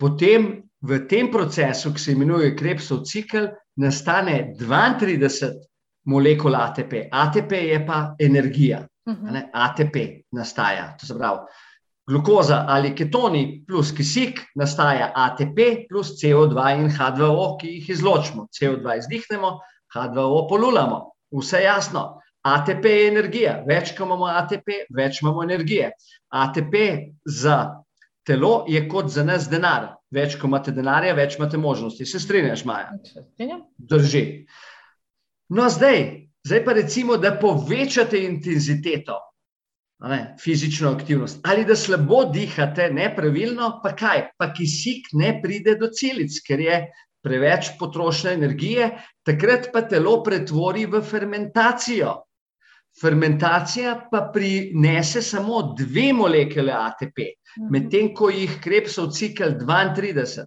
potem 0.00 0.66
v 0.84 1.00
tem 1.08 1.30
procesu, 1.32 1.92
ki 1.92 2.00
se 2.00 2.12
imenuje 2.12 2.54
Krebsov 2.56 3.04
cikl, 3.08 3.48
nastane 3.76 4.54
32 4.58 5.52
molekul 6.06 6.54
ATP. 6.54 7.08
ATP 7.12 7.52
je 7.52 7.86
pa 7.86 8.14
energija. 8.18 8.86
Uh 9.06 9.12
mhm. 9.14 9.26
-huh. 9.26 9.42
ATP 9.52 9.96
nastaja. 10.32 10.96
To 11.00 11.06
se 11.06 11.14
pravi, 11.18 11.38
glukoza 12.10 12.64
ali 12.68 12.94
ketoni 12.94 13.64
plus 13.66 13.92
kisik, 13.92 14.40
nastaja 14.54 15.12
ATP 15.14 15.88
plus 15.88 16.08
CO2 16.22 16.78
in 16.78 16.88
H2O, 16.88 17.60
ki 17.60 17.68
jih 17.68 17.90
izločimo. 17.90 18.46
CO2 18.60 18.98
izdihnemo, 18.98 19.58
H2O 19.94 20.48
polulamo. 20.48 21.10
Vse 21.30 21.62
jasno. 21.62 22.20
ATP 22.42 22.84
je 22.84 23.08
energija. 23.08 23.64
Več, 23.66 23.96
ko 23.96 24.04
imamo 24.04 24.24
ATP, 24.24 24.68
več 24.94 25.22
imamo 25.22 25.42
energije. 25.42 25.90
ATP 26.30 26.74
za 27.24 27.82
telo 28.26 28.64
je 28.68 28.82
kot 28.88 29.10
za 29.12 29.24
nas 29.24 29.48
denar. 29.50 29.94
Več, 30.10 30.36
ko 30.40 30.50
imate 30.50 30.74
denarja, 30.74 31.14
več 31.14 31.36
imate 31.38 31.58
možnosti. 31.58 32.06
Se 32.06 32.20
strinjaš, 32.22 32.64
Maja? 32.68 32.92
Drži. 33.78 34.24
No, 35.54 35.68
zdaj, 35.70 36.02
zdaj 36.46 36.64
pa 36.66 36.74
recimo, 36.78 37.16
da 37.22 37.36
povečate 37.38 38.20
intenziteto 38.26 39.18
ne, 39.98 40.36
fizično 40.40 40.90
aktivnost. 40.90 41.40
Ali 41.42 41.64
da 41.64 41.76
slabo 41.76 42.24
dihate, 42.32 42.90
nepravilno, 42.92 43.80
pa 43.82 43.94
kaj, 43.96 44.28
pa 44.38 44.52
kisik 44.54 45.08
ne 45.12 45.36
pride 45.42 45.76
do 45.80 45.88
celic, 45.88 46.36
ker 46.46 46.60
je 46.60 46.80
preveč 47.24 47.72
potrošne 47.78 48.36
energije, 48.36 48.90
takrat 49.26 49.70
pa 49.72 49.82
telo 49.88 50.20
pretvori 50.22 50.86
v 50.86 51.02
fermentacijo. 51.02 52.12
Fermentacija 53.00 54.08
pa 54.10 54.22
prinese 54.32 55.20
samo 55.22 55.74
dve 55.78 56.12
molekule 56.16 56.72
ATP, 56.72 57.18
mhm. 57.58 57.70
medtem 57.70 58.12
ko 58.14 58.30
jih 58.32 58.58
krepsov 58.62 59.10
cikl 59.12 59.56
32. 59.60 60.46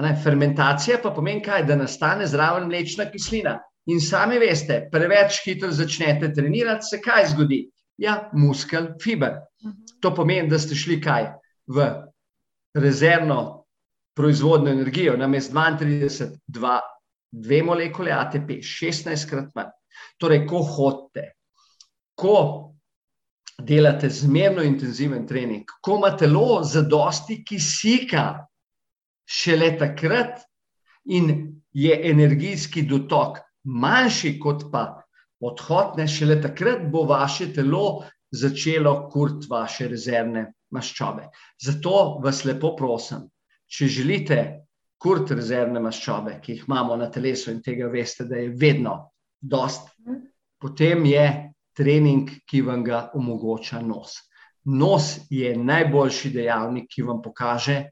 Ne, 0.00 0.12
fermentacija 0.22 0.98
pa 1.02 1.10
pomeni 1.10 1.40
kaj, 1.44 1.64
da 1.68 1.76
nastane 1.76 2.26
zraven 2.28 2.68
mlečna 2.68 3.10
kislina. 3.12 3.58
In 3.86 4.00
sami 4.00 4.38
veste, 4.42 4.88
preveč 4.92 5.38
hitro 5.44 5.70
začnete 5.72 6.32
trenirati, 6.34 6.88
se 6.88 7.00
kaj 7.00 7.28
zgodi? 7.32 7.60
Ja, 8.02 8.16
muskel, 8.32 8.94
fiber. 9.02 9.40
Mhm. 9.64 10.00
To 10.00 10.14
pomeni, 10.14 10.48
da 10.48 10.58
ste 10.58 10.74
šli 10.74 11.00
kaj 11.00 11.30
v 11.66 11.86
rezervno 12.76 13.64
proizvodno 14.16 14.70
energijo, 14.70 15.16
na 15.16 15.26
mestu 15.28 15.54
32, 15.54 16.28
2, 16.48 16.80
2 17.32 17.62
molekule 17.64 18.12
ATP, 18.12 18.60
16 18.64 19.28
krat 19.30 19.50
manj. 19.54 19.72
Torej, 20.20 20.46
ko 20.48 20.62
hodite, 20.64 21.35
ko 22.16 22.36
delate 23.62 24.08
zmerno 24.10 24.62
intenziven 24.62 25.26
trening, 25.26 25.64
ko 25.82 25.96
ima 25.96 26.12
telo 26.16 26.62
zadosti 26.64 27.42
kisika, 27.44 28.46
šele 29.26 29.72
takrat 29.78 30.42
in 31.04 31.30
je 31.72 31.96
energijski 32.10 32.82
dotok 32.86 33.40
manjši 33.64 34.36
kot 34.40 34.68
pa 34.72 34.84
odhod, 35.40 35.96
ne 35.98 36.06
šele 36.08 36.38
takrat 36.42 36.86
bo 36.92 37.04
vaše 37.08 37.50
telo 37.52 38.04
začelo 38.30 39.08
kurti 39.12 39.48
vaše 39.50 39.88
rezervne 39.88 40.46
maščobe. 40.72 41.28
Zato 41.62 42.20
vas 42.22 42.44
lepo 42.44 42.74
prosim, 42.76 43.26
če 43.66 43.88
želite 43.88 44.38
kurti 44.98 45.36
rezervne 45.36 45.80
maščobe, 45.82 46.38
ki 46.42 46.52
jih 46.52 46.64
imamo 46.68 46.96
na 46.96 47.10
telesu 47.12 47.50
in 47.52 47.60
tega 47.62 47.88
veste, 47.92 48.24
da 48.24 48.40
je 48.40 48.54
vedno 48.56 48.96
dost, 49.40 49.90
potem 50.60 51.04
je 51.06 51.26
trening, 51.76 52.30
ki 52.48 52.62
vam 52.66 52.84
ga 52.84 53.10
omogoča 53.14 53.80
nos. 53.84 54.16
Nos 54.64 55.18
je 55.30 55.52
najboljši 55.56 56.30
dejavnik, 56.34 56.88
ki 56.90 57.04
vam 57.06 57.20
pokaže, 57.22 57.84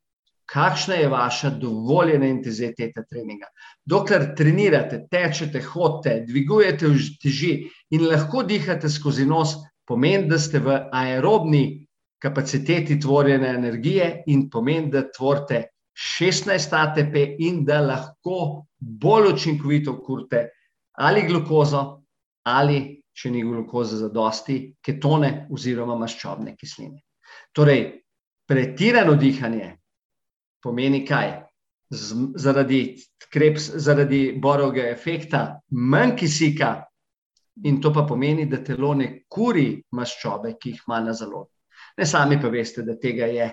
kakšna 0.50 0.94
je 0.94 1.08
vaša 1.08 1.50
dovoljena 1.60 2.26
intenziteta 2.26 3.04
treninga. 3.10 3.46
Dokler 3.84 4.34
trenirate, 4.36 5.04
tečete, 5.10 5.62
hodite, 5.62 6.24
dvigujete 6.28 6.90
teži 7.22 7.54
in 7.90 8.08
lahko 8.08 8.42
dihate 8.42 8.88
skozi 8.88 9.26
nos, 9.26 9.56
pomeni, 9.86 10.28
da 10.28 10.38
ste 10.38 10.58
v 10.64 10.78
aerobni 10.92 11.86
kapaciteti 12.18 12.98
tvorjene 13.00 13.48
energije 13.48 14.24
in 14.26 14.48
pomeni, 14.50 14.90
da 14.90 15.04
tvorite 15.10 15.62
16 15.94 16.76
ATP 16.80 17.16
in 17.38 17.64
da 17.64 17.80
lahko 17.80 18.64
bolj 18.78 19.32
učinkovito 19.34 19.98
kurte 20.02 20.48
ali 20.98 21.22
glukozo, 21.26 22.02
ali 22.46 23.02
če 23.14 23.30
ni 23.30 23.42
glukoza 23.46 23.96
za 23.96 24.08
dosti, 24.12 24.74
ketone 24.82 25.46
oziroma 25.54 25.96
maščobne 25.98 26.56
kisline. 26.58 27.02
Torej, 27.54 27.84
pretirano 28.48 29.14
dihanje 29.18 29.70
pomeni 30.62 31.04
kaj? 31.06 31.40
Z, 31.94 32.16
zaradi, 32.40 32.80
kreps, 33.30 33.68
zaradi 33.78 34.22
borovega 34.42 34.88
efekta, 34.90 35.44
manj 35.70 36.16
kisika, 36.18 36.70
in 37.62 37.80
to 37.80 37.92
pa 37.94 38.02
pomeni, 38.08 38.48
da 38.50 38.58
telo 38.64 38.94
ne 38.98 39.10
kuri 39.30 39.68
maščobe, 39.94 40.56
ki 40.58 40.72
jih 40.72 40.80
ima 40.88 41.00
na 41.04 41.12
zalogi. 41.14 41.52
Ne 42.00 42.06
sami 42.06 42.40
pa 42.42 42.50
veste, 42.50 42.82
da 42.82 42.96
tega 42.98 43.28
je 43.30 43.46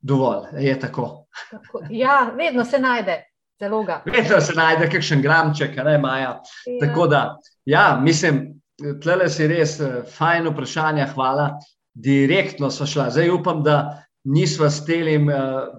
dovolj. 0.00 0.56
Je 0.64 0.74
tako. 0.80 1.26
tako. 1.50 1.84
Ja, 1.90 2.32
vedno 2.34 2.64
se 2.64 2.78
najde. 2.78 3.20
Zaloga. 3.60 4.02
Vedno 4.06 4.40
se 4.40 4.52
najde 4.56 4.88
kakšen 4.90 5.22
gramček, 5.22 5.76
ne 5.76 5.98
Maja. 5.98 6.40
Ja. 6.66 6.78
Tako 6.80 7.06
da, 7.06 7.38
ja, 7.64 8.00
mislim, 8.02 8.60
tle 8.78 9.28
si 9.30 9.46
res 9.50 9.78
eh, 9.80 10.02
fajn 10.16 10.50
vprašanja, 10.52 11.12
hvala. 11.14 11.52
Direktno 11.94 12.70
so 12.74 12.86
šla. 12.90 13.10
Zdaj 13.14 13.30
upam, 13.30 13.62
da 13.62 14.04
nisva 14.26 14.70
s 14.70 14.82
telim. 14.86 15.28
Uh, 15.30 15.70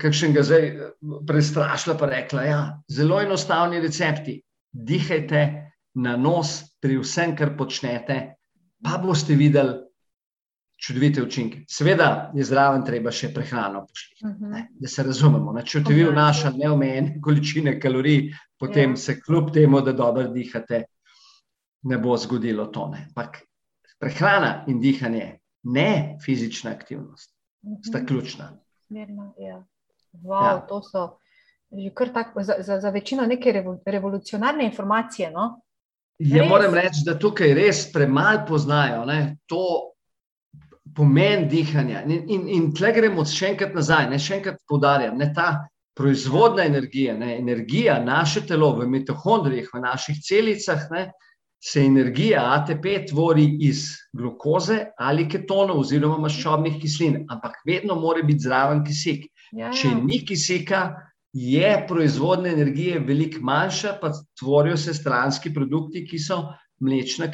kakšnega 0.00 0.42
zdaj 0.42 0.66
prestrašila, 1.28 1.96
pa 2.00 2.06
rekla, 2.08 2.42
ja, 2.48 2.60
zelo 2.88 3.20
enostavni 3.20 3.80
recepti. 3.80 4.38
Dihajte 4.72 5.42
na 6.00 6.16
nos 6.16 6.60
pri 6.80 6.96
vsem, 7.00 7.34
kar 7.36 7.56
počnete, 7.58 8.20
pa 8.80 8.98
boste 9.02 9.36
videli 9.36 9.74
čudovite 10.80 11.22
učinke. 11.22 11.64
Seveda 11.68 12.30
je 12.34 12.44
zraven 12.44 12.86
treba 12.86 13.12
še 13.12 13.34
prehrano 13.34 13.82
pošljati, 13.86 14.24
uh 14.24 14.30
-huh. 14.30 14.62
da 14.80 14.88
se 14.88 15.02
razumemo. 15.02 15.52
Ne? 15.52 15.62
Če 15.62 15.82
vi 15.88 16.04
vnašate 16.04 16.56
neomejene 16.56 17.20
količine 17.20 17.80
kalorij, 17.80 18.32
potem 18.58 18.90
ja. 18.90 18.96
se 18.96 19.20
kljub 19.20 19.52
temu, 19.52 19.80
da 19.80 19.92
dobro 19.92 20.28
dihate, 20.28 20.84
ne 21.82 21.98
bo 21.98 22.16
zgodilo 22.16 22.66
to. 22.66 22.92
Ampak 23.08 23.42
prehrana 23.98 24.64
in 24.68 24.80
dihanje, 24.80 25.38
ne 25.62 26.18
fizična 26.24 26.70
aktivnost, 26.70 27.34
sta 27.86 28.06
ključna 28.06 28.52
smerno. 28.90 29.34
Ja. 29.38 29.64
Wow, 30.12 30.44
ja. 30.44 30.66
To 30.68 30.82
so 30.82 31.08
že 31.70 31.90
kar 31.94 32.08
tako 32.12 32.42
za, 32.42 32.54
za, 32.58 32.80
za 32.80 32.90
večino 32.90 33.26
neke 33.26 33.52
revolucionarne 33.86 34.64
informacije. 34.64 35.30
No? 35.30 35.60
Ja, 36.18 36.44
moram 36.44 36.74
reči, 36.74 37.04
da 37.06 37.18
tukaj 37.18 37.54
res 37.54 37.84
premalo 37.92 38.42
poznajo 38.48 39.04
ne, 39.06 39.36
to 39.46 39.92
pomen 40.96 41.46
dihanja. 41.48 42.02
In, 42.02 42.24
in, 42.26 42.48
in 42.48 42.66
tle 42.74 42.90
gremo 42.92 43.22
še 43.24 43.52
enkrat 43.52 43.76
nazaj, 43.78 44.08
ne 44.10 44.18
še 44.18 44.40
enkrat 44.40 44.58
poudarjam, 44.68 45.14
ne 45.18 45.30
ta. 45.34 45.52
Proizvodna 45.94 46.64
energija, 46.64 47.14
ne, 47.18 47.36
energija, 47.38 47.98
naše 48.02 48.42
telo 48.48 48.72
v 48.78 48.86
mitohondrijih, 48.88 49.70
v 49.74 49.82
naših 49.84 50.20
celicah, 50.24 50.86
ne, 50.90 51.02
se 51.60 51.82
energija 51.84 52.40
ATP 52.54 52.86
tvori 53.10 53.44
iz 53.60 53.84
glukoze 54.16 54.78
ali 54.98 55.28
ketonov 55.28 55.82
oziroma 55.82 56.16
maščobnih 56.24 56.80
kislin, 56.80 57.24
ampak 57.28 57.60
vedno 57.68 57.98
mora 58.00 58.24
biti 58.24 58.46
zraven 58.48 58.84
kisik. 58.84 59.26
Ja, 59.52 59.66
ja. 59.66 59.72
Če 59.76 59.94
ni 59.98 60.22
kisika, 60.24 60.80
je 61.32 61.74
proizvodna 61.88 62.50
energije 62.50 62.98
veliko 63.06 63.42
manjša, 63.46 63.98
pa 64.00 64.10
tvorijo 64.40 64.76
se 64.76 64.94
stranski 64.94 65.52
produkti, 65.54 66.06
ki 66.06 66.18
so 66.18 66.40
mlečna 66.80 67.26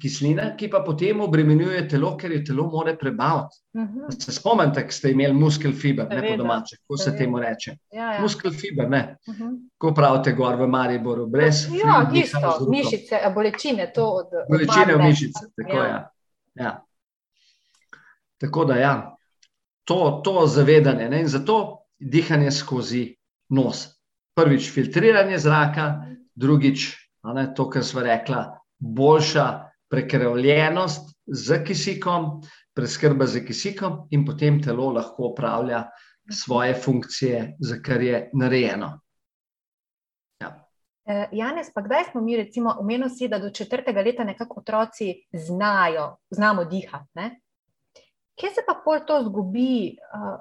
kislina, 0.00 0.48
ki 0.56 0.70
pa 0.72 0.80
potem 0.84 1.20
obremenjuje 1.20 1.82
telo, 1.88 2.14
ker 2.16 2.32
je 2.32 2.44
telo 2.48 2.66
more 2.72 2.96
prebaviti. 2.98 3.60
Uh 3.74 3.82
-huh. 3.82 4.24
Se 4.24 4.32
spomnite, 4.32 4.82
da 4.82 4.90
ste 4.90 5.10
imeli 5.10 5.34
muskel 5.34 5.72
fiber, 5.72 6.08
ne 6.08 6.30
po 6.30 6.36
domače, 6.36 6.76
kako 6.76 6.96
se 6.96 7.16
temu 7.16 7.38
reče. 7.38 7.76
Ja, 7.92 8.12
ja. 8.12 8.22
Muskel 8.22 8.52
fiber, 8.52 8.90
ne. 8.90 9.16
Uh 9.26 9.34
-huh. 9.34 9.58
Ko 9.78 9.94
pravite, 9.94 10.32
gor 10.32 10.56
v 10.56 10.68
Mariboru, 10.68 11.26
brez 11.26 11.66
fiber. 11.66 11.86
Ja, 11.86 12.10
isto, 12.14 12.66
mišice, 12.70 13.20
bolečine, 13.34 13.92
to 13.94 14.08
od. 14.10 14.26
Bolečine 14.50 14.94
v 14.94 15.08
mišice, 15.08 15.46
tako 15.56 15.76
ja. 15.76 15.86
ja. 15.86 16.10
ja. 16.54 16.84
Tako 18.38 18.64
da 18.64 18.76
ja, 18.76 19.16
to, 19.84 20.20
to 20.24 20.46
zavedanje 20.46 21.08
ne? 21.08 21.20
in 21.20 21.28
zato 21.28 21.78
dihanje 21.98 22.50
skozi 22.50 23.16
nos. 23.48 23.88
Prvič 24.34 24.70
filtriranje 24.72 25.38
zraka, 25.38 26.04
drugič 26.34 26.96
ne, 27.34 27.54
to, 27.54 27.70
kar 27.70 27.84
smo 27.84 28.00
rekli, 28.00 28.36
boljša 28.78 29.70
prekrvljenost 29.88 31.16
z 31.26 31.64
kisikom, 31.64 32.42
preskrba 32.74 33.26
z 33.26 33.44
kisikom, 33.46 34.06
in 34.10 34.24
potem 34.26 34.60
telo 34.62 34.90
lahko 34.92 35.30
upravlja 35.32 35.84
svoje 36.30 36.74
funkcije, 36.74 37.56
za 37.60 37.76
kar 37.82 38.02
je 38.02 38.30
narejeno. 38.34 39.00
Ja. 40.42 40.66
E, 41.04 41.28
Janes, 41.32 41.70
pa 41.74 41.82
kdaj 41.82 42.10
smo 42.10 42.20
mi, 42.20 42.36
recimo, 42.36 42.74
omenili, 42.80 43.28
da 43.28 43.38
do 43.38 43.50
četrtega 43.50 44.00
leta 44.00 44.24
nekako 44.24 44.60
otroci 44.60 45.14
znajo, 45.32 46.16
znamo 46.30 46.64
dihati? 46.64 47.30
Kje 48.36 48.50
se 48.50 48.60
pa 48.66 48.74
pol 48.84 49.00
to 49.06 49.22
zgubi? 49.24 49.96
Uh, 50.14 50.40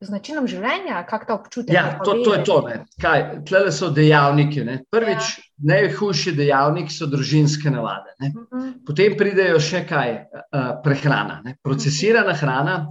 z 0.00 0.08
načinom 0.08 0.46
življenja, 0.48 1.02
kako 1.08 1.26
ta 1.28 1.34
občutek? 1.36 1.74
Ja, 1.74 1.84
to, 2.00 2.16
to 2.24 2.32
je 2.32 2.44
to. 2.48 2.56
Tukaj 2.96 3.72
so 3.76 3.90
dejavniki. 3.92 4.62
Ne. 4.64 4.78
Prvič, 4.92 5.32
ja. 5.36 5.44
najhujši 5.74 6.32
dejavnik 6.38 6.92
so 6.92 7.08
družinske 7.10 7.72
navade. 7.72 8.14
Uh 8.16 8.26
mhm. 8.28 8.46
-huh. 8.50 8.70
Potem 8.86 9.16
pridejo 9.16 9.60
še 9.60 9.84
kaj, 9.88 10.14
uh, 10.32 10.70
prehrana, 10.84 11.40
ne. 11.44 11.56
procesirana 11.62 12.34
hrana. 12.34 12.86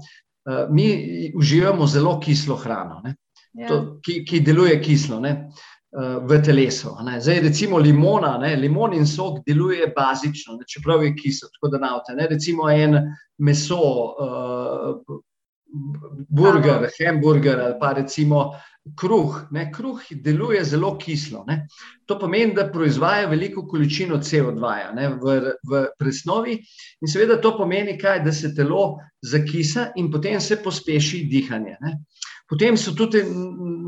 Uh, 0.45 0.69
mi 0.69 1.31
uživamo 1.35 1.87
zelo 1.87 2.19
kislo 2.19 2.55
hrano, 2.55 3.01
ja. 3.53 3.67
to, 3.67 3.99
ki, 4.01 4.23
ki 4.25 4.39
deluje 4.39 4.79
kislo. 4.81 5.19
Ne. 5.19 5.49
V 6.21 6.37
telesu. 6.45 6.91
Ne. 7.01 7.17
Zdaj, 7.21 7.39
recimo, 7.41 7.79
limona, 7.79 8.37
ne. 8.37 8.55
limon 8.55 8.93
in 8.93 9.07
sok 9.07 9.39
deluje 9.45 9.87
bazično, 9.95 10.53
ne. 10.53 10.65
čeprav 10.69 11.03
je 11.03 11.15
kisel, 11.15 11.49
tako 11.49 11.71
da 11.73 11.77
navte. 11.77 12.13
Ne. 12.13 12.27
Recimo, 12.29 12.69
en 12.69 12.93
meso, 13.37 13.81
uh, 14.13 15.19
burger, 16.29 16.89
hamburger 16.99 17.59
ali 17.59 17.75
pa 17.79 17.93
recimo 17.93 18.53
kruh. 18.95 19.47
Ne? 19.51 19.71
Kruh 19.71 20.01
deluje 20.11 20.63
zelo 20.63 20.97
kislo. 20.97 21.43
Ne? 21.47 21.67
To 22.05 22.19
pomeni, 22.19 22.53
da 22.53 22.69
proizvaja 22.71 23.27
veliko 23.27 23.67
količino 23.67 24.17
CO2 24.17 24.93
ne? 24.95 25.09
v, 25.09 25.53
v 25.63 25.83
presnovi, 25.99 26.57
in 27.01 27.11
seveda 27.11 27.39
to 27.41 27.55
pomeni, 27.57 27.97
kaj, 27.97 28.23
da 28.25 28.33
se 28.33 28.53
telo 28.55 28.97
zakisa 29.21 29.91
in 29.95 30.11
potem 30.11 30.41
se 30.41 30.61
pospeši 30.63 31.25
dihanje. 31.29 31.77
Ne? 31.81 31.97
Potem 32.49 32.77
so 32.77 32.95
tudi 32.97 33.21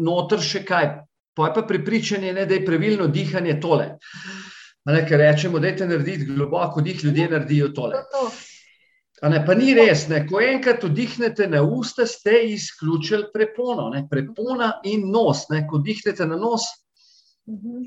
noter 0.06 0.42
še 0.42 0.64
kaj, 0.68 0.92
pa 1.34 1.50
je 1.50 1.56
pa 1.56 1.66
pripričanje, 1.66 2.34
ne, 2.34 2.46
da 2.46 2.54
je 2.54 2.66
pravilno 2.66 3.08
dihanje 3.08 3.58
tole. 3.62 3.96
Ne, 4.86 5.04
ker 5.08 5.22
rečemo, 5.22 5.60
da 5.62 5.70
je 5.70 5.88
narediti 5.88 6.26
globoko 6.26 6.82
dih, 6.82 7.04
ljudje 7.04 7.28
naredijo 7.30 7.70
tole. 7.78 8.02
To, 8.12 8.26
to. 8.28 8.51
Ne, 9.30 9.44
pa 9.46 9.54
ni 9.54 9.76
res, 9.78 10.08
ne. 10.10 10.24
ko 10.26 10.40
enkrat 10.42 10.82
vdihnete 10.82 11.46
na 11.48 11.62
usta, 11.62 12.08
ste 12.10 12.40
izključili 12.56 13.28
prepono, 13.34 13.90
ne. 13.94 14.08
prepona 14.10 14.72
in 14.90 15.12
nos. 15.14 15.46
Ne. 15.52 15.62
Ko 15.70 15.78
vdihnete 15.78 16.26
na 16.26 16.40
nos, 16.42 16.66
mhm. 17.50 17.84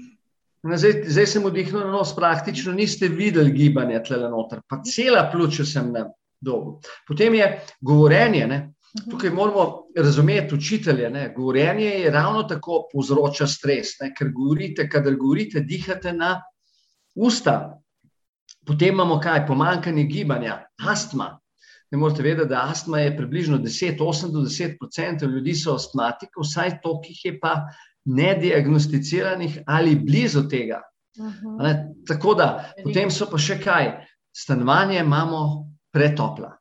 ne, 0.70 0.78
zdaj, 0.78 1.00
zdaj 1.10 1.26
sem 1.32 1.48
vdihnil 1.48 1.82
na 1.82 1.90
nos, 1.96 2.14
praktično 2.14 2.72
niste 2.72 3.10
videli 3.10 3.50
gibanja 3.50 4.02
tle 4.06 4.20
noter, 4.30 4.62
pa 4.68 4.78
cela 4.86 5.26
pljuča 5.32 5.66
sem 5.66 5.90
na 5.92 6.06
dolgu. 6.40 6.78
Potem 7.08 7.34
je 7.34 7.50
govorenje. 7.80 8.46
Ne. 8.46 8.60
Mhm. 8.94 9.10
Tukaj 9.10 9.30
moramo 9.34 9.68
razumeti 9.96 10.54
učitelje. 10.54 11.10
Ne. 11.10 11.32
Govorenje 11.36 11.88
je 12.04 12.10
ravno 12.14 12.42
tako 12.46 12.84
povzroča 12.92 13.50
stres, 13.50 13.98
ne. 14.00 14.12
ker 14.14 14.30
govorite, 14.30 14.86
kadar 14.88 15.18
govorite, 15.18 15.66
dihate 15.66 16.12
na 16.12 16.36
usta. 17.14 17.80
Potem 18.66 18.94
imamo 18.94 19.18
kaj, 19.20 19.46
pomankanje 19.46 20.04
gibanja, 20.04 20.62
astma. 20.88 21.38
Ne 21.90 21.98
morete 21.98 22.22
vedeti, 22.22 22.48
da 22.48 22.64
astma 22.70 23.00
je 23.00 23.16
približno 23.16 23.58
10, 23.58 23.98
8 24.00 24.32
do 24.32 24.40
10 24.40 24.76
odstotkov 24.80 25.30
ljudi 25.30 25.54
so 25.54 25.74
astmatiki, 25.74 26.40
vsaj 26.40 26.80
toliko 26.82 27.12
jih 27.12 27.24
je 27.24 27.38
pa 27.40 27.54
nediagnosticiranih 28.04 29.58
ali 29.66 29.94
blizu 29.96 30.48
tega. 30.48 30.82
Uh 31.18 31.26
-huh. 31.26 31.94
tako 32.06 32.34
da, 32.34 32.72
potem 32.84 33.10
so 33.10 33.26
pa 33.30 33.38
še 33.38 33.60
kaj, 33.60 34.06
stanovanje 34.36 34.98
imamo 34.98 35.70
pretopla. 35.92 36.56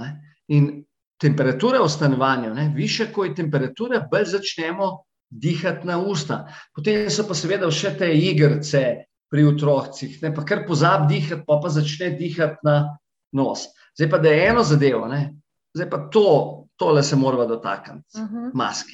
Ne, 0.00 0.36
in 0.48 0.84
temperatura 1.20 1.82
v 1.82 1.88
stanovanju, 1.88 2.54
ne, 2.54 2.72
više 2.74 3.12
kot 3.12 3.26
je 3.26 3.34
temperatura, 3.34 4.08
bolj 4.10 4.24
začnemo 4.24 5.04
dihati 5.30 5.86
na 5.86 5.98
usta. 5.98 6.46
Potem 6.74 7.10
so 7.10 7.28
pa 7.28 7.34
seveda 7.34 7.70
še 7.70 7.94
te 7.98 8.10
igrice, 8.14 9.04
pri 9.30 9.46
otrocih, 9.48 10.20
ne 10.22 10.30
pa 10.34 10.44
kar 10.46 10.64
pozabi 10.66 11.14
dihati, 11.14 11.42
pa 11.46 11.58
pa 11.62 11.70
začne 11.72 12.12
dihati 12.18 12.62
na 12.62 12.98
nos. 13.32 13.66
Zdaj 13.98 14.10
pa 14.10 14.18
da 14.18 14.30
je 14.30 14.48
eno 14.48 14.62
zadevo, 14.62 15.08
ne? 15.08 15.34
zdaj 15.74 15.90
pa 15.90 15.98
to, 15.98 16.66
tole 16.76 17.02
se 17.02 17.16
moramo 17.16 17.46
dotakniti, 17.46 18.08
uh 18.14 18.22
mhm. 18.22 18.36
-huh. 18.36 18.50
maske. 18.54 18.92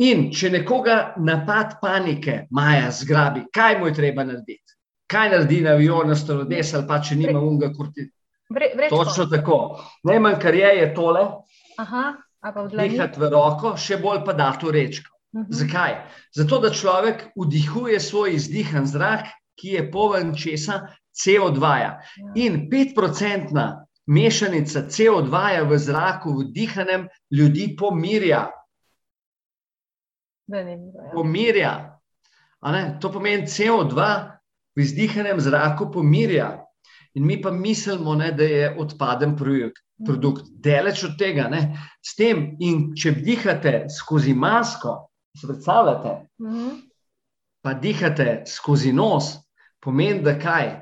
In 0.00 0.30
če 0.32 0.50
nekoga 0.50 1.14
napad 1.20 1.80
panike, 1.80 2.46
maja 2.50 2.90
zgrabi, 2.90 3.44
kaj 3.52 3.78
mu 3.78 3.86
je 3.90 3.94
treba 3.96 4.24
narediti? 4.24 4.72
Kaj 5.12 5.30
naredi 5.30 5.60
na 5.60 5.70
avion, 5.76 6.08
na 6.08 6.14
storodes 6.16 6.74
ali 6.74 6.86
pa 6.88 7.00
če 7.04 7.14
nima 7.20 7.40
unga 7.40 7.68
kurti? 7.76 8.08
Točno 8.88 9.26
tako. 9.28 9.80
Najmanj, 10.08 10.40
kar 10.40 10.54
je, 10.56 10.76
je 10.80 10.94
tole. 10.96 11.26
Aha. 11.80 12.21
Dihati 12.42 13.20
v 13.20 13.28
roko, 13.30 13.76
še 13.78 14.00
bolj 14.02 14.24
pa 14.26 14.34
da 14.34 14.50
to 14.58 14.70
rečko. 14.70 15.10
Uh 15.32 15.40
mhm. 15.40 15.46
-huh. 15.46 15.54
Zakaj? 15.54 15.94
Zato, 16.34 16.58
da 16.58 16.70
človek 16.70 17.30
vdihuje 17.36 18.00
svoj 18.00 18.34
izdihan 18.34 18.86
zrak, 18.86 19.26
ki 19.60 19.68
je 19.68 19.90
poln 19.90 20.34
česa 20.34 20.88
CO2. 21.14 21.60
-ja. 21.60 22.00
In 22.34 22.68
5-procentna 22.70 23.86
mešanica 24.06 24.82
CO2 24.82 25.30
-ja 25.30 25.68
v 25.68 25.78
zraku, 25.78 26.32
v 26.32 26.44
dihanem, 26.52 27.08
ljudi 27.30 27.76
pomirja. 27.78 28.50
Ja. 30.46 31.10
Pomirja. 31.12 31.98
To 33.00 33.12
pomeni 33.12 33.46
CO2. 33.46 34.28
v 34.76 34.80
izdihanem 34.80 35.40
zraku 35.40 35.90
pomirja. 35.90 36.64
In 37.14 37.26
mi 37.26 37.40
pa 37.42 37.50
mislimo, 37.50 38.14
ne, 38.14 38.32
da 38.32 38.42
je 38.42 38.76
odpaden 38.78 39.36
projekt, 39.36 39.82
produkt. 40.06 40.50
Deleč 40.62 41.04
od 41.04 41.16
tega. 41.18 41.48
Ne. 41.52 41.62
S 42.02 42.16
tem, 42.18 42.52
in 42.60 42.92
če 42.98 43.14
dihate 43.18 43.74
skozi 43.92 44.34
masko, 44.34 44.96
se 45.38 45.48
predstavljate, 45.48 46.14
pa 47.62 47.74
dihate 47.74 48.42
skozi 48.46 48.92
nos, 48.92 49.34
pomeni, 49.82 50.22
da 50.24 50.36
kaj? 50.38 50.74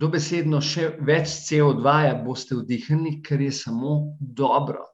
Dobesedno 0.00 0.62
še 0.64 0.94
več 1.04 1.32
CO2 1.44 1.96
boste 2.24 2.56
vdihnili, 2.56 3.18
ker 3.24 3.42
je 3.44 3.50
samo 3.52 4.14
dobro. 4.20 4.86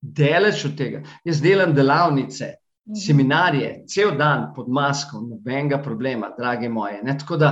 Deleč 0.00 0.64
od 0.66 0.74
tega. 0.78 1.04
Jaz 1.28 1.42
delam 1.44 1.74
delavnice, 1.76 2.54
seminarije, 2.96 3.84
cel 3.86 4.16
dan 4.18 4.48
pod 4.56 4.68
masko, 4.72 5.20
nobenega 5.22 5.78
problema, 5.82 6.32
drage 6.38 6.68
moje. 6.68 7.02
Ne? 7.04 7.14
Tako 7.18 7.38
da 7.38 7.50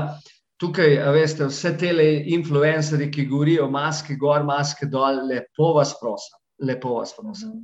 tukaj, 0.58 0.96
veste, 1.14 1.46
vse 1.46 1.74
te 1.78 1.92
influencerji, 2.34 3.10
ki 3.14 3.26
govorijo, 3.30 3.68
maske 3.70 4.16
gor, 4.16 4.44
maske 4.44 4.88
dol, 4.90 5.22
lepo 5.30 5.72
vas 5.76 5.94
prosim, 6.00 6.38
lepo 6.66 6.98
vas 6.98 7.14
prosim. 7.16 7.54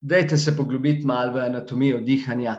Dajte 0.00 0.36
se 0.36 0.56
poglobiti 0.56 1.06
malo 1.06 1.36
v 1.36 1.44
anatomijo 1.46 2.00
dihanja 2.02 2.56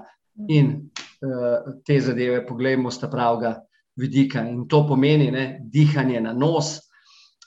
in 0.47 0.71
uh, 0.79 1.73
te 1.85 1.99
zadeve, 1.99 2.45
poglejmo 2.47 2.91
sta 2.91 3.09
pravega 3.11 3.57
vidika. 3.99 4.41
In 4.47 4.67
to 4.67 4.85
pomeni 4.87 5.31
ne, 5.31 5.59
dihanje 5.71 6.21
na 6.21 6.33
nos, 6.33 6.77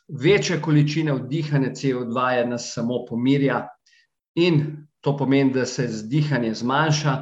večja 0.08 0.60
količina 0.62 1.14
vdihanja 1.14 1.70
CO2 1.70 2.28
je 2.30 2.44
nas 2.46 2.68
samo 2.74 3.04
pomirja 3.08 3.64
in 4.36 4.86
to 5.00 5.16
pomeni, 5.16 5.52
da 5.52 5.66
se 5.66 5.88
zdihanje 5.88 6.54
zmanjša, 6.54 7.16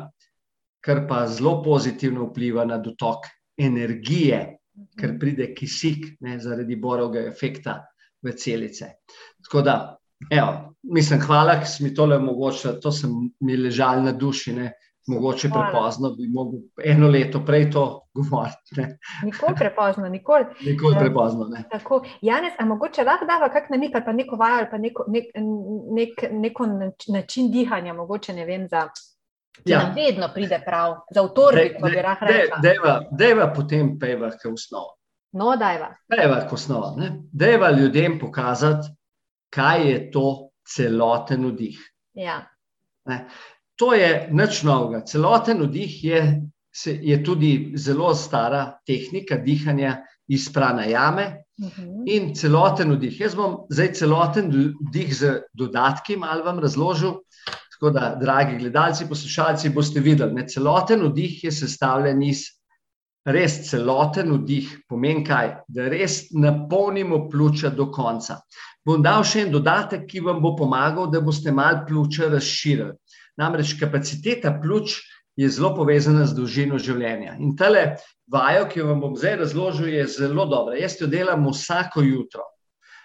kar 0.85 1.07
pa 1.09 1.27
zelo 1.27 1.63
pozitivno 1.63 2.27
vpliva 2.27 2.65
na 2.65 2.79
dotok 2.79 3.27
energije, 3.57 4.59
ker 4.99 5.11
mhm. 5.11 5.19
pride 5.19 5.51
kisik 5.55 6.07
ne, 6.21 6.39
zaradi 6.41 6.77
borovega 6.77 7.29
efekta 7.31 7.81
v 8.25 8.33
celice. 8.33 8.95
Tako 9.45 9.63
da, 9.63 9.75
evo, 10.31 10.75
mislim, 10.83 11.21
hvala, 11.21 11.59
ki 11.61 11.69
si 11.69 11.85
mi 11.85 11.95
tole 11.95 12.17
omogočila, 12.17 12.79
to 12.81 12.93
sem 12.93 13.13
mi 13.41 13.57
ležal 13.57 14.03
na 14.05 14.13
duši. 14.13 14.57
Ne. 14.57 14.73
Mogoče 15.07 15.49
hvala. 15.49 15.67
prepozno 15.67 16.11
bi 16.17 16.31
lahko 16.33 16.61
eno 16.85 17.09
leto 17.13 17.43
prej 17.45 17.67
to 17.71 17.83
govoril. 18.17 18.55
Nikoli 19.25 19.55
prepozno, 19.59 20.09
nikoli. 20.09 20.45
Nikoli 20.67 20.97
prepozno. 20.99 21.49
Ne. 21.53 21.65
Tako, 21.71 22.01
Janes, 22.23 22.55
a 22.59 22.65
mogoče 22.65 23.05
lahko 23.05 23.29
dava 23.29 23.51
kak 23.53 23.69
namik 23.71 23.95
ali 23.95 24.05
pa 24.05 24.13
neko 24.13 24.37
vajo 24.37 24.63
ali 24.63 24.71
pa 24.71 24.79
neko, 24.79 25.05
nek, 25.09 25.25
nek, 25.93 26.25
neko 26.33 26.67
način 27.13 27.51
dihanja, 27.53 27.93
mogoče 27.95 28.33
ne 28.33 28.47
vem 28.49 28.69
za. 28.69 28.89
Ja. 29.65 29.93
Vedno 29.97 30.29
pride 30.35 30.63
prav, 30.67 30.97
za 31.15 31.23
avtorje, 31.23 31.77
kot 31.81 31.91
bi 31.91 32.03
lahko 32.03 32.27
rekel. 32.29 32.59
Dejva, 32.63 32.95
dejva 33.11 33.53
potem 33.55 33.95
peva, 33.99 34.31
kot 34.31 34.53
osnova. 34.53 34.93
No, 35.35 35.55
dejva. 35.57 35.93
Peva, 36.11 36.41
kot 36.49 36.59
osnova. 36.59 37.11
Dejva 37.33 37.71
ljudem 37.71 38.19
pokazati, 38.19 38.91
kaj 39.55 39.89
je 39.91 40.01
to 40.11 40.27
celoten 40.67 41.47
vdih. 41.47 41.79
Ja. 42.19 42.43
To 43.81 43.95
je 43.95 44.29
nič 44.33 44.63
novega. 44.63 45.05
Celoten 45.07 45.63
vdih 45.63 46.05
je, 46.05 46.21
je 46.85 47.23
tudi 47.25 47.73
zelo 47.77 48.15
stara 48.15 48.79
tehnika 48.87 49.37
dihanja 49.37 50.03
iz 50.29 50.53
prana 50.53 50.85
jame. 50.85 51.45
Uh 51.59 51.67
mhm. 51.67 51.83
-huh. 51.83 52.03
In 52.07 52.35
celoten 52.35 52.93
vdih. 52.93 53.21
Jaz 53.21 53.35
bom 53.35 53.67
zdaj 53.71 53.93
celoten 53.93 54.51
vdih 54.89 55.17
z 55.17 55.43
dodatki 55.53 56.17
malo 56.17 56.45
vam 56.45 56.59
razložil. 56.59 57.21
Tako 57.85 57.93
da, 57.93 58.17
dragi 58.21 58.57
gledalci, 58.59 59.05
poslušalci, 59.09 59.69
boste 59.69 60.01
videli, 60.01 60.33
da 60.41 60.47
celoten 60.49 61.03
vdih 61.05 61.43
je 61.45 61.51
sestavljen 61.53 62.23
iz 62.23 62.47
res 63.29 63.59
celoten 63.69 64.33
vdih, 64.33 64.71
pomeni 64.89 65.21
kaj, 65.27 65.51
da 65.69 65.91
res 65.93 66.31
napolnimo 66.33 67.27
pljuča 67.29 67.75
do 67.77 67.91
konca. 67.93 68.39
Bom 68.89 69.05
dal 69.05 69.21
še 69.29 69.43
en 69.45 69.53
dodatek, 69.53 70.09
ki 70.09 70.25
vam 70.25 70.41
bo 70.41 70.55
pomagal, 70.57 71.11
da 71.13 71.21
boste 71.21 71.53
malo 71.53 71.85
pljuča 71.85 72.31
razširili. 72.33 72.97
Namreč 73.37 73.77
kapaciteta 73.77 74.57
pljuč 74.63 74.97
je 75.37 75.53
zelo 75.53 75.75
povezana 75.77 76.25
z 76.25 76.39
dolžino 76.41 76.81
življenja. 76.81 77.37
In 77.37 77.53
tale 77.53 77.99
vajo, 78.33 78.65
ki 78.73 78.81
vam 78.81 79.05
bom 79.05 79.21
zdaj 79.21 79.43
razložil, 79.45 79.93
je 79.93 80.09
zelo 80.09 80.49
dobra. 80.49 80.81
Jaz 80.81 80.97
jo 81.03 81.13
delam 81.13 81.45
vsako 81.53 82.09
jutro, 82.09 82.49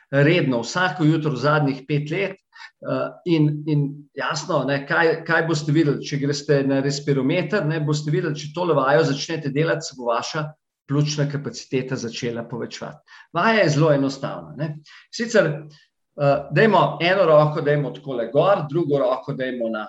redno, 0.08 0.64
vsako 0.64 1.04
jutro 1.04 1.36
v 1.36 1.44
zadnjih 1.44 1.84
pet 1.84 2.16
let. 2.16 2.40
Uh, 2.80 3.10
in, 3.26 3.64
in 3.68 3.82
jasno, 4.16 4.62
ne, 4.64 4.86
kaj, 4.88 5.26
kaj 5.28 5.42
boste 5.50 5.74
videli, 5.76 6.00
če 6.06 6.22
greste 6.22 6.62
na 6.64 6.78
respirometer, 6.80 7.66
ne 7.68 7.82
boste 7.84 8.12
videli, 8.14 8.38
če 8.40 8.54
to 8.56 8.70
levajo 8.70 9.04
začnete 9.10 9.52
delati, 9.52 9.84
se 9.84 9.98
bo 9.98 10.08
vaša 10.14 10.46
pljučna 10.88 11.26
kapaciteta 11.28 12.00
začela 12.00 12.46
povečevati. 12.48 13.20
Vaja 13.36 13.66
je 13.66 13.74
zelo 13.76 13.92
enostavna. 13.92 14.56
Ne. 14.56 14.70
Sicer, 15.12 15.52
uh, 15.60 16.48
dajmo 16.56 16.86
eno 17.04 17.28
roko, 17.28 17.66
dajmo 17.68 17.92
tako 18.00 18.16
le 18.22 18.30
gor, 18.32 18.64
drugo 18.72 19.04
roko 19.04 19.36
dajmo 19.36 19.70
na 19.76 19.84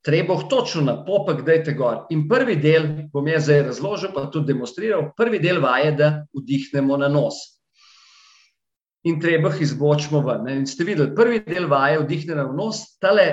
trebuh, 0.00 0.48
točno 0.48 0.86
na 0.88 0.96
popek, 1.04 1.44
dajte 1.44 1.76
gor. 1.76 2.06
In 2.08 2.24
prvi 2.28 2.56
del 2.56 2.88
bom 3.12 3.28
jaz 3.28 3.50
zdaj 3.50 3.66
razložil, 3.68 4.16
pa 4.16 4.30
tudi 4.32 4.54
demonstriral. 4.54 5.10
Prvi 5.16 5.44
del 5.44 5.60
vaje, 5.60 5.92
da 5.92 6.12
vdihnemo 6.32 6.96
na 7.04 7.12
nos 7.12 7.59
in 9.04 9.20
treba 9.20 9.52
jih 9.52 9.62
izbočimo 9.68 10.20
ven. 10.26 10.48
In 10.52 10.66
ste 10.66 10.84
videli, 10.84 11.14
prvi 11.16 11.40
del 11.46 11.68
vaje, 11.68 12.02
vdihnjeno 12.02 12.50
v 12.50 12.56
nos, 12.56 12.82
tale 13.00 13.28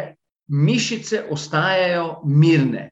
mišice 0.47 1.25
ostajajo 1.31 2.21
mirne. 2.25 2.89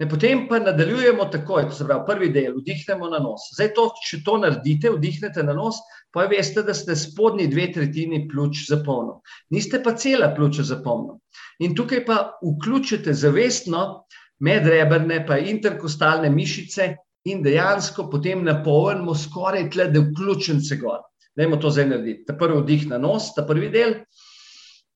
Ne, 0.00 0.08
potem 0.10 0.48
pa 0.48 0.58
nadaljujemo 0.58 1.28
takoj, 1.30 1.68
to 1.68 1.76
se 1.76 1.84
pravi, 1.86 2.02
prvi 2.06 2.28
del, 2.34 2.56
vdihnemo 2.58 3.08
na 3.12 3.20
nos. 3.22 3.46
Zdaj, 3.54 3.68
to, 3.76 3.84
če 4.08 4.18
to 4.26 4.34
naredite, 4.42 4.90
vdihnete 4.90 5.44
na 5.46 5.54
nos, 5.54 5.78
pa 6.14 6.26
veste, 6.30 6.64
da 6.66 6.74
ste 6.74 6.96
spodnji 6.98 7.46
dve 7.52 7.68
tretjini 7.72 8.24
pljuč 8.30 8.64
zapolnili. 8.68 9.20
Niste 9.54 9.80
pa 9.82 9.94
cela 9.94 10.32
pljuča 10.34 10.66
zapolnili. 10.66 11.20
In 11.62 11.78
tukaj 11.78 12.02
pa 12.08 12.18
vključite 12.42 13.14
zavestno 13.14 14.04
medrebrne, 14.42 15.22
pa 15.26 15.38
interkostalne 15.38 16.30
mišice 16.30 16.90
in 17.30 17.42
dejansko 17.46 18.08
potem 18.10 18.42
napolnimo 18.44 19.14
skoraj 19.14 19.70
tle, 19.70 19.88
da 19.94 20.02
vključim 20.02 20.60
se 20.60 20.76
gor. 20.82 21.06
Dajmo 21.36 21.58
to 21.62 21.70
zdaj 21.70 21.88
narediti. 21.90 22.24
Ta 22.28 22.36
prvi 22.38 22.60
vdih 22.60 22.86
na 22.92 22.98
nos, 23.02 23.32
ta 23.34 23.42
prvi 23.46 23.70
del, 23.72 23.96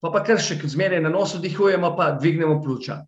pa 0.03 0.13
pa 0.15 0.23
kar 0.27 0.39
še 0.43 0.61
zmeraj 0.63 1.03
na 1.03 1.11
nos 1.11 1.35
vdihujemo, 1.35 1.95
pa 1.99 2.13
dvignemo 2.19 2.61
pljuča. 2.63 3.03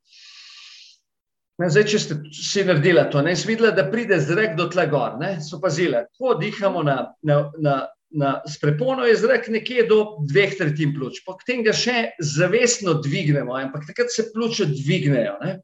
Zdaj, 1.61 1.85
če 1.93 1.99
ste 2.01 2.17
si 2.33 2.63
naredili 2.65 3.03
to, 3.13 3.21
ne 3.23 3.35
svidela, 3.37 3.71
da 3.77 3.85
pride 3.93 4.17
zrak 4.25 4.55
do 4.57 4.65
tle 4.73 4.87
gor, 4.89 5.19
ne, 5.21 5.35
so 5.45 5.61
pazile. 5.61 6.07
Ko 6.17 6.33
dihamo 6.41 6.83
na, 6.87 6.97
na, 7.27 7.43
na, 7.61 7.75
na 8.17 8.31
sprepono, 8.49 9.05
je 9.05 9.19
zrak 9.21 9.51
nekje 9.53 9.85
do 9.91 9.99
dveh 10.31 10.57
tretjin 10.57 10.95
pljuč. 10.97 11.21
Potem 11.27 11.61
ga 11.67 11.75
še 11.77 12.15
zavestno 12.25 12.97
dvignemo, 13.05 13.53
ampak 13.61 13.85
takrat 13.91 14.15
se 14.15 14.31
pljuča 14.33 14.71
dvignejo. 14.73 15.37
Ne. 15.45 15.59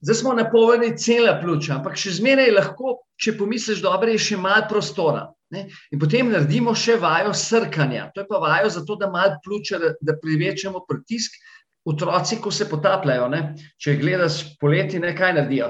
Zdaj 0.00 0.20
smo 0.22 0.32
napolnjeni 0.38 0.96
cela 1.00 1.36
pljuča, 1.42 1.76
ampak 1.76 2.00
še 2.00 2.16
zmeraj 2.16 2.50
lahko, 2.56 2.96
če 3.20 3.36
pomisliš 3.38 3.82
dobro, 3.84 4.12
je 4.12 4.22
še 4.22 4.38
malo 4.40 4.66
prostora. 4.70 5.26
Ne? 5.54 5.66
In 5.94 6.00
potem 6.02 6.32
naredimo 6.32 6.74
še 6.74 6.96
vajo 7.02 7.34
srkanja. 7.36 8.10
To 8.14 8.24
je 8.24 8.28
pa 8.28 8.40
vajo 8.42 8.70
zato, 8.72 8.96
da 8.98 9.10
malo 9.10 9.38
pljuče, 9.44 9.78
da, 10.00 10.16
privečemo 10.22 10.82
pritisk. 10.88 11.38
Otroci, 11.86 12.40
ko 12.42 12.50
se 12.50 12.66
potapljajo, 12.66 13.28
ne? 13.30 13.40
če 13.78 13.94
gledaš 14.00 14.40
poleti, 14.58 14.98
ne 14.98 15.12
kaj 15.14 15.36
naredijo. 15.36 15.68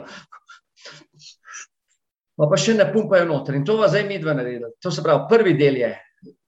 Pa, 2.37 2.49
pa 2.49 2.57
še 2.61 2.73
ne 2.79 2.87
pumpajo 2.89 3.27
noter. 3.29 3.59
In 3.59 3.67
to 3.69 3.77
vas 3.77 3.93
zdaj 3.93 4.07
mi 4.09 4.17
dva 4.23 4.33
naredila. 4.37 4.73
To 4.81 4.93
se 4.93 5.05
pravi, 5.05 5.29
prvi 5.29 5.53
del 5.61 5.77
je 5.83 5.93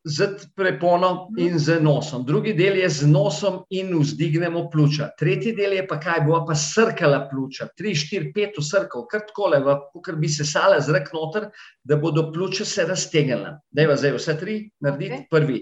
z 0.08 0.48
preponom 0.56 1.36
in 1.38 1.58
z 1.58 1.80
nosom, 1.80 2.24
drugi 2.24 2.54
del 2.56 2.78
je 2.80 2.88
z 2.88 3.06
nosom 3.06 3.60
in 3.70 3.92
vzdignemo 3.98 4.68
pljuča, 4.72 5.10
tretji 5.18 5.52
del 5.56 5.76
je 5.76 5.84
pa 5.88 5.98
kaj, 6.00 6.22
bo 6.26 6.40
pa 6.48 6.56
srkala 6.56 7.26
pljuča, 7.30 7.68
tri, 7.76 7.94
štiri, 7.94 8.32
pet 8.32 8.58
usrkov, 8.58 9.06
kar 9.12 9.26
takole, 9.28 9.60
ker 10.04 10.16
bi 10.16 10.30
se 10.32 10.46
sala 10.48 10.80
zrak 10.80 11.12
noter, 11.12 11.50
da 11.84 11.96
bodo 12.00 12.30
pljuča 12.32 12.64
se 12.64 12.86
raztegnila. 12.88 13.58
Dajva 13.70 13.98
zdaj 14.00 14.16
vse 14.16 14.38
tri 14.40 14.56
narediti, 14.80 15.20
okay. 15.20 15.28
prvi, 15.30 15.60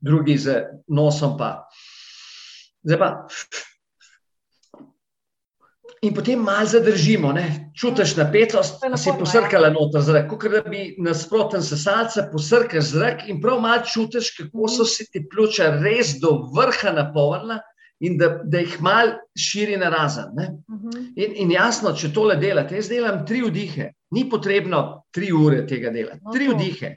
drugi 0.00 0.36
z 0.38 0.60
nosom 0.88 1.38
pa. 1.40 1.54
Zdaj 2.84 3.00
pa. 3.00 3.10
In 6.02 6.12
potem 6.14 6.38
malo 6.38 6.66
zadržimo, 6.66 7.32
ne? 7.32 7.70
čutiš 7.76 8.16
napetost, 8.16 8.82
da 8.90 8.96
si 8.96 9.12
posrkala 9.18 9.70
noter 9.72 10.02
zrak, 10.04 10.28
kot 10.28 10.44
da 10.52 10.60
bi 10.64 10.94
nasproten 11.00 11.62
sesalca 11.64 12.26
posrkal 12.32 12.84
zrak 12.84 13.24
in 13.28 13.40
prav 13.40 13.60
malo 13.64 13.84
čutiš, 13.84 14.34
kako 14.36 14.68
so 14.68 14.84
si 14.84 15.06
ti 15.10 15.24
pljuča 15.28 15.70
res 15.80 16.18
do 16.20 16.34
vrha 16.56 16.92
napolnila 16.92 17.58
in 18.00 18.18
da, 18.20 18.28
da 18.44 18.60
jih 18.60 18.76
malo 18.84 19.16
širi 19.38 19.76
na 19.80 19.88
razen. 19.88 20.36
Mhm. 20.68 21.06
In, 21.16 21.36
in 21.44 21.56
jasno, 21.56 21.94
če 21.96 22.12
tole 22.12 22.36
delate, 22.36 22.76
jaz 22.76 22.92
delam 22.92 23.24
tri 23.26 23.40
vdihe, 23.44 23.90
ni 24.12 24.28
potrebno 24.28 25.06
tri 25.10 25.32
ure 25.32 25.64
tega 25.66 25.90
delati, 25.90 26.20
tri 26.32 26.52
vdihe, 26.52 26.92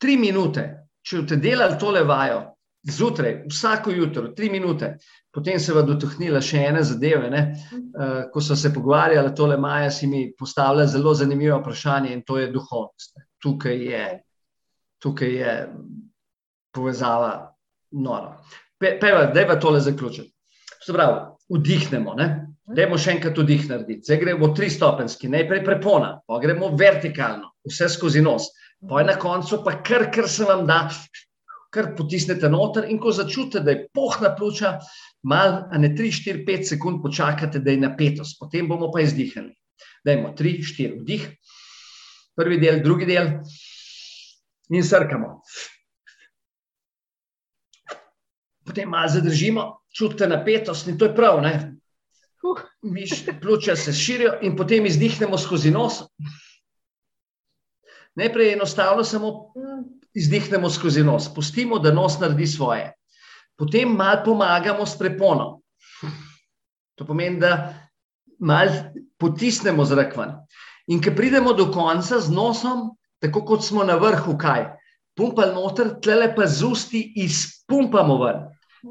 tri 0.00 0.16
minute. 0.16 0.70
Če 1.04 1.20
boste 1.20 1.36
delali 1.36 1.76
tole 1.76 2.00
vajo, 2.08 2.53
zjutraj, 2.90 3.44
vsako 3.48 3.90
jutro, 3.90 4.28
tri 4.28 4.50
minute. 4.50 4.96
Potem 5.32 5.58
se 5.60 5.72
je 5.72 5.82
dotaknila 5.82 6.40
še 6.40 6.60
ene 6.68 6.82
zadeve. 6.84 7.30
Uh, 7.30 8.30
ko 8.32 8.40
so 8.40 8.56
se 8.56 8.72
pogovarjali, 8.74 9.34
tole 9.34 9.56
Maja 9.56 9.90
si 9.90 10.06
mi 10.06 10.28
postavila 10.38 10.86
zelo 10.86 11.14
zanimivo 11.14 11.58
vprašanje 11.58 12.12
in 12.12 12.22
to 12.22 12.38
je 12.38 12.50
duhovnost. 12.52 13.18
Tukaj 13.42 13.84
je, 13.90 14.04
tukaj 15.02 15.34
je 15.34 15.56
povezava 16.74 17.54
nora. 17.90 18.38
Pe, 18.78 18.96
peva, 19.00 19.26
da 19.32 19.40
je 19.40 19.48
pa 19.48 19.58
tole 19.60 19.80
zaključiti. 19.80 20.30
Se 20.84 20.92
pravi, 20.92 21.20
vdihnemo. 21.48 22.14
Ne? 22.18 22.28
Dajmo 22.64 22.98
še 22.98 23.16
enkrat 23.16 23.38
vdih 23.38 23.68
narediti. 23.68 24.06
Zdaj 24.06 24.20
gremo 24.22 24.48
tri 24.56 24.70
stopenski, 24.72 25.28
najprej 25.32 25.64
prepona, 25.64 26.14
pa 26.26 26.38
gremo 26.40 26.70
vertikalno, 26.78 27.52
vse 27.68 27.90
skozi 27.92 28.22
nos. 28.24 28.48
Pa 28.88 29.00
je 29.00 29.08
na 29.08 29.18
koncu 29.20 29.60
pa 29.64 29.78
kar, 29.84 30.08
kar 30.12 30.28
se 30.28 30.44
vam 30.48 30.64
da, 30.68 30.86
kar 31.74 31.90
potisnete 31.98 32.48
noter 32.50 32.86
in 32.90 33.00
ko 33.02 33.12
začutite, 33.12 33.64
da 33.64 33.74
je 33.74 33.88
pohna 33.94 34.30
pljuča, 34.36 34.78
malo, 35.26 35.64
a 35.70 35.78
ne 35.78 35.90
3, 35.90 36.12
4, 36.22 36.44
5 36.46 36.70
sekund 36.74 37.02
počakate, 37.02 37.58
da 37.58 37.74
je 37.74 37.82
napetost, 37.82 38.38
potem 38.40 38.68
bomo 38.70 38.92
pa 38.94 39.02
izdihali. 39.02 39.50
Dajmo 40.04 40.34
3, 40.38 40.58
4, 40.62 41.00
vdih, 41.00 41.28
prvi 42.36 42.58
del, 42.62 42.82
drugi 42.84 43.08
del 43.08 43.30
in 44.70 44.84
srkamo. 44.84 45.40
Potem 48.64 48.88
malo 48.88 49.10
zadržimo, 49.12 49.64
čutite 49.92 50.28
napetost 50.28 50.88
in 50.88 50.98
to 50.98 51.10
je 51.10 51.16
prav, 51.16 51.42
ne? 51.42 51.54
Miš, 52.84 53.24
pljuča 53.40 53.76
se 53.76 53.92
širijo 53.92 54.38
in 54.42 54.56
potem 54.56 54.86
izdihnemo 54.86 55.38
skozi 55.38 55.70
nos. 55.72 56.02
Najprej 58.14 58.52
enostavno 58.52 59.04
samo 59.04 59.30
izdihnemo 60.14 60.70
skozi 60.70 61.02
nos, 61.04 61.28
pustimo, 61.34 61.78
da 61.78 61.92
nos 61.92 62.18
naredi 62.20 62.46
svoje. 62.46 62.92
Potem 63.58 63.88
malo 63.88 64.22
pomagamo 64.24 64.86
s 64.86 64.98
preponom. 64.98 65.60
To 66.94 67.04
pomeni, 67.06 67.40
da 67.40 67.74
malo 68.38 68.70
potisnemo 69.18 69.84
zrak 69.84 70.16
ven. 70.16 70.34
In 70.86 71.02
ko 71.02 71.14
pridemo 71.16 71.52
do 71.52 71.70
konca 71.72 72.20
z 72.20 72.30
nosom, 72.30 72.90
tako 73.22 73.44
kot 73.44 73.64
smo 73.64 73.84
na 73.84 73.96
vrhu, 73.96 74.36
kaj? 74.38 74.66
Pumpali 75.16 75.54
noter, 75.54 75.94
tle 76.02 76.28
pa 76.34 76.46
z 76.46 76.66
usti 76.66 77.00
izpumpamo 77.22 78.18
ven. 78.24 78.42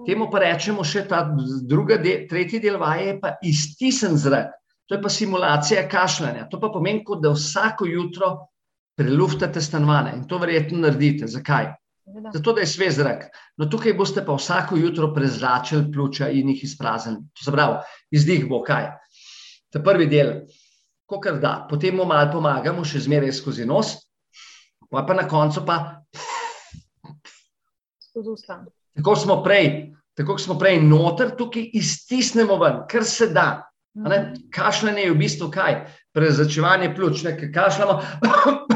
Temu 0.07 0.29
pa 0.31 0.41
rečemo 0.41 0.83
še 0.83 1.03
ta 1.07 1.21
druga, 1.69 1.99
del, 2.01 2.25
tretji 2.29 2.59
del 2.63 2.79
vaje, 2.81 3.19
pa 3.21 3.35
iztisen 3.45 4.17
zrak. 4.17 4.55
To 4.89 4.95
je 4.97 5.01
pa 5.03 5.09
simulacija 5.09 5.85
kašljanja. 5.89 6.47
To 6.51 6.59
pa 6.59 6.71
pomeni, 6.73 7.03
da 7.21 7.31
vsako 7.35 7.85
jutro 7.87 8.33
preluftate 8.95 9.61
stanovanje 9.61 10.17
in 10.17 10.27
to 10.27 10.37
verjetno 10.37 10.83
naredite. 10.85 11.27
Zakaj? 11.27 11.73
Zato, 12.33 12.53
da 12.53 12.61
je 12.61 12.67
svež 12.67 12.97
zrak. 12.97 13.29
No, 13.57 13.65
tukaj 13.71 13.93
boste 13.95 14.25
pa 14.25 14.35
vsako 14.35 14.75
jutro 14.77 15.13
prezračili 15.13 15.91
pljuča 15.91 16.29
in 16.29 16.49
jih 16.49 16.63
izpraznili. 16.63 17.23
To 17.33 17.45
se 17.45 17.51
pravi, 17.51 17.77
izdih 18.11 18.43
bo 18.49 18.59
kaj. 18.63 18.89
Ta 19.71 19.79
prvi 19.83 20.07
del, 20.11 20.33
ko 21.07 21.19
kar 21.23 21.39
da, 21.39 21.53
potem 21.69 21.95
mu 21.95 22.05
malo 22.05 22.31
pomagamo, 22.31 22.83
še 22.85 23.05
zmeraj 23.07 23.31
skozi 23.39 23.65
nos, 23.65 23.95
pa, 24.91 25.05
pa 25.07 25.15
na 25.15 25.27
koncu 25.27 25.63
pa. 25.65 25.77
Tako 28.93 29.15
smo 29.15 29.39
prej, 29.43 29.69
tako 30.13 30.37
smo 30.37 30.59
prej 30.59 30.81
noter, 30.83 31.31
tukaj 31.39 31.71
iztisnemo 31.79 32.59
ven, 32.61 32.83
kar 32.91 33.07
se 33.07 33.31
da. 33.33 33.63
Kašljanje 34.53 35.07
je 35.07 35.13
v 35.13 35.17
bistvu 35.17 35.49
kaj? 35.53 35.79
Prezračevanje 36.13 36.91
pljuč, 36.95 37.23
nekaj 37.25 37.51
kašljamo, 37.51 38.01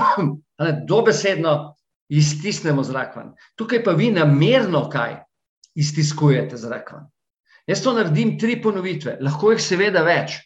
dobesedno 0.89 1.53
iztisnemo 2.09 2.83
zrak 2.83 3.15
ven. 3.15 3.33
Tukaj 3.55 3.83
pa 3.83 3.91
vi 3.91 4.11
namerno 4.11 4.87
kaj 4.89 5.19
iztiskujete 5.75 6.57
zrak 6.57 6.91
ven. 6.93 7.05
Jaz 7.67 7.83
to 7.83 7.93
naredim 7.93 8.37
tri 8.39 8.55
ponovitve, 8.63 9.17
lahko 9.21 9.51
jih 9.51 9.61
seveda 9.61 10.03
več. 10.07 10.39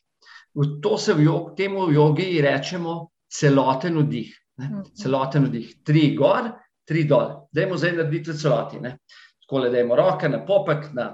V 0.57 0.81
to 0.83 0.97
se 0.97 1.13
v 1.13 1.27
jog, 1.29 1.51
temu 1.55 1.85
v 1.87 1.95
jogi 1.95 2.27
rečemo 2.43 3.11
celoten 3.31 4.01
vdih. 4.01 4.31
Ne? 4.59 4.81
Celoten 4.97 5.45
vdih. 5.47 5.69
Tri 5.87 6.09
gor, 6.17 6.49
tri 6.87 7.05
dol. 7.07 7.47
Dajmo 7.53 7.77
zdaj 7.79 7.93
narediti 7.99 8.35
celoti. 8.35 8.81
Ne? 8.83 8.97
Tako 9.45 9.63
le 9.63 9.71
dajmo 9.71 9.95
roke 9.95 10.29
na 10.29 10.41
popek, 10.45 10.89
na, 10.97 11.13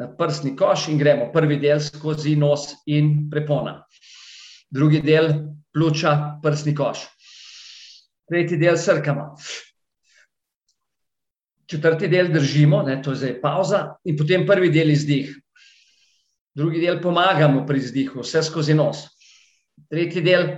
na 0.00 0.08
prsni 0.18 0.56
koš 0.58 0.88
in 0.90 0.98
gremo 0.98 1.28
prvi 1.34 1.60
del 1.62 1.84
skozi 1.84 2.34
nos 2.40 2.72
in 2.90 3.28
prepona. 3.30 3.78
Drugi 4.72 5.02
del 5.04 5.28
pljuča, 5.72 6.40
prsni 6.42 6.72
koš. 6.74 7.04
Tretji 8.28 8.56
del 8.56 8.78
srkamo. 8.80 9.34
Četrti 11.68 12.08
del 12.08 12.32
držimo, 12.32 12.82
ne, 12.82 12.96
to 13.02 13.12
je 13.12 13.20
zdaj 13.20 13.34
pauza, 13.40 13.82
in 14.04 14.16
potem 14.16 14.46
prvi 14.48 14.70
del 14.72 14.90
izdih. 14.92 15.34
Drugi 16.56 16.80
del 16.80 17.00
pomagamo 17.00 17.66
pri 17.68 17.80
izdihu, 17.80 18.24
vse 18.24 18.42
skozi 18.44 18.74
nos. 18.74 19.04
Tretji 19.92 20.24
del 20.24 20.48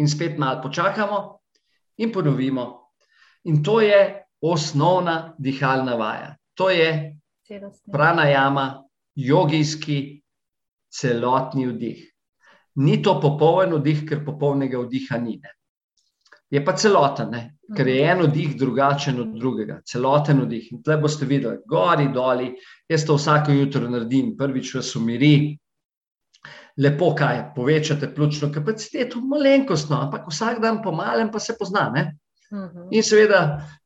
in 0.00 0.08
spet 0.08 0.38
malo 0.38 0.60
počakamo 0.64 1.20
in 2.00 2.12
ponovimo. 2.12 2.92
In 3.44 3.62
to 3.62 3.80
je 3.80 4.24
osnovna 4.40 5.34
dihalna 5.38 5.94
vaja. 5.96 6.36
To 6.54 6.70
je 6.70 7.16
pranajama, 7.92 8.84
jogijski 9.14 10.23
celotni 10.94 11.66
vdih. 11.72 12.00
Ni 12.84 13.00
to 13.02 13.18
popoln 13.22 13.76
vdih, 13.78 14.06
ker 14.08 14.24
popolnega 14.26 14.80
vdiha 14.82 15.18
ni. 15.22 15.38
Ne 15.42 15.54
je 16.54 16.62
pa 16.64 16.74
celoten, 16.78 17.30
ne? 17.34 17.42
ker 17.74 17.88
je 17.88 18.00
en 18.04 18.20
vdih 18.26 18.54
drugačen 18.60 19.18
od 19.22 19.30
drugega, 19.40 19.80
celoten 19.88 20.42
vdih. 20.44 20.66
In 20.74 20.82
tle 20.84 20.98
boste 21.00 21.26
videli, 21.26 21.62
gori, 21.66 22.10
doli, 22.12 22.50
jaz 22.90 23.06
to 23.08 23.16
vsako 23.18 23.56
jutro 23.56 23.88
naredim, 23.90 24.34
prvič 24.36 24.74
vas 24.76 24.92
umiri, 25.00 25.56
lepo 26.84 27.08
kaj, 27.16 27.40
povečate 27.56 28.10
pljučno 28.14 28.50
kapaciteto, 28.52 29.22
malenkostno, 29.24 30.02
ampak 30.06 30.28
vsak 30.30 30.60
dan 30.62 30.82
pomalem 30.84 31.32
pa 31.32 31.40
se 31.40 31.56
pozna. 31.58 31.88
Ne? 31.94 32.04
Mhm. 32.52 32.92
In 32.92 33.02
seveda, 33.02 33.40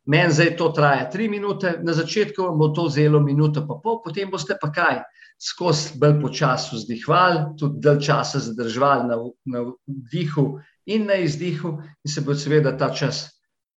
meni 0.09 0.33
zdaj 0.33 0.55
to 0.57 0.71
traja 0.73 1.09
tri 1.13 1.29
minute, 1.29 1.79
na 1.85 1.93
začetku 1.93 2.43
vam 2.43 2.59
bo 2.59 2.71
to 2.75 2.89
vzelo 2.89 3.21
minuto, 3.21 3.67
pa 3.69 3.77
pol, 3.83 4.01
potem 4.05 4.31
boste 4.33 4.57
pa 4.61 4.73
kaj, 4.73 5.03
skozi 5.39 5.99
bolj 6.01 6.17
počasno 6.23 6.79
vzdihvali, 6.79 7.43
tudi 7.61 7.83
dalj 7.85 8.01
časa 8.09 8.41
zadržvali 8.43 9.09
na, 9.09 9.19
na 9.45 9.65
vdihu 9.87 10.47
in 10.87 11.07
na 11.07 11.21
izdihu, 11.21 11.77
in 12.05 12.13
se 12.13 12.25
bo 12.25 12.35
seveda 12.35 12.73
ta 12.79 12.89
čas 12.91 13.27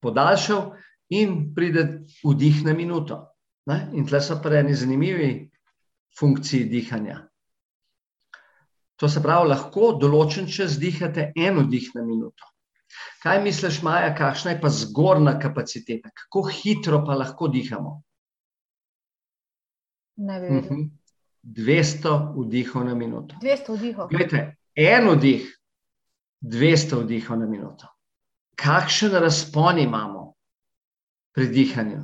podaljšal, 0.00 0.70
in 1.10 1.54
pride 1.54 2.06
vdih 2.24 2.64
na 2.64 2.72
minuto. 2.72 3.26
Ne? 3.66 3.90
In 3.92 4.06
tle 4.06 4.20
so 4.22 4.38
pa 4.42 4.54
eni 4.54 4.74
zanimivi 4.74 5.50
funkciji 6.18 6.64
dihanja. 6.70 7.18
To 9.00 9.08
se 9.08 9.22
pravi, 9.22 9.48
lahko 9.48 9.92
določen 9.98 10.46
čas 10.46 10.78
dihate 10.78 11.32
en 11.36 11.58
vdih 11.64 11.90
na 11.96 12.04
minuto. 12.04 12.49
Kaj 13.20 13.42
misliš, 13.44 13.83
Maja, 13.83 14.14
kakšna 14.16 14.54
je 14.54 14.61
pa 14.61 14.68
zgornja 14.72 15.35
kapaciteta, 15.42 16.09
kako 16.22 16.46
hitro 16.48 17.02
pa 17.06 17.18
lahko 17.20 17.48
dihamo? 17.48 17.98
Ne 20.16 20.40
vem. 20.40 20.90
200 21.42 22.14
vdihov 22.37 22.85
na 22.85 22.94
minuto. 22.94 23.37
200 23.42 23.76
vdihov. 23.76 24.09
Glede, 24.09 24.56
en 24.74 25.09
vdih 25.09 25.46
200 26.40 27.02
vdihov 27.04 27.38
na 27.38 27.46
minuto. 27.46 27.88
Kakšen 28.56 29.12
razpon 29.12 29.78
imamo 29.78 30.35
pri 31.33 31.48
dihanju? 31.48 32.02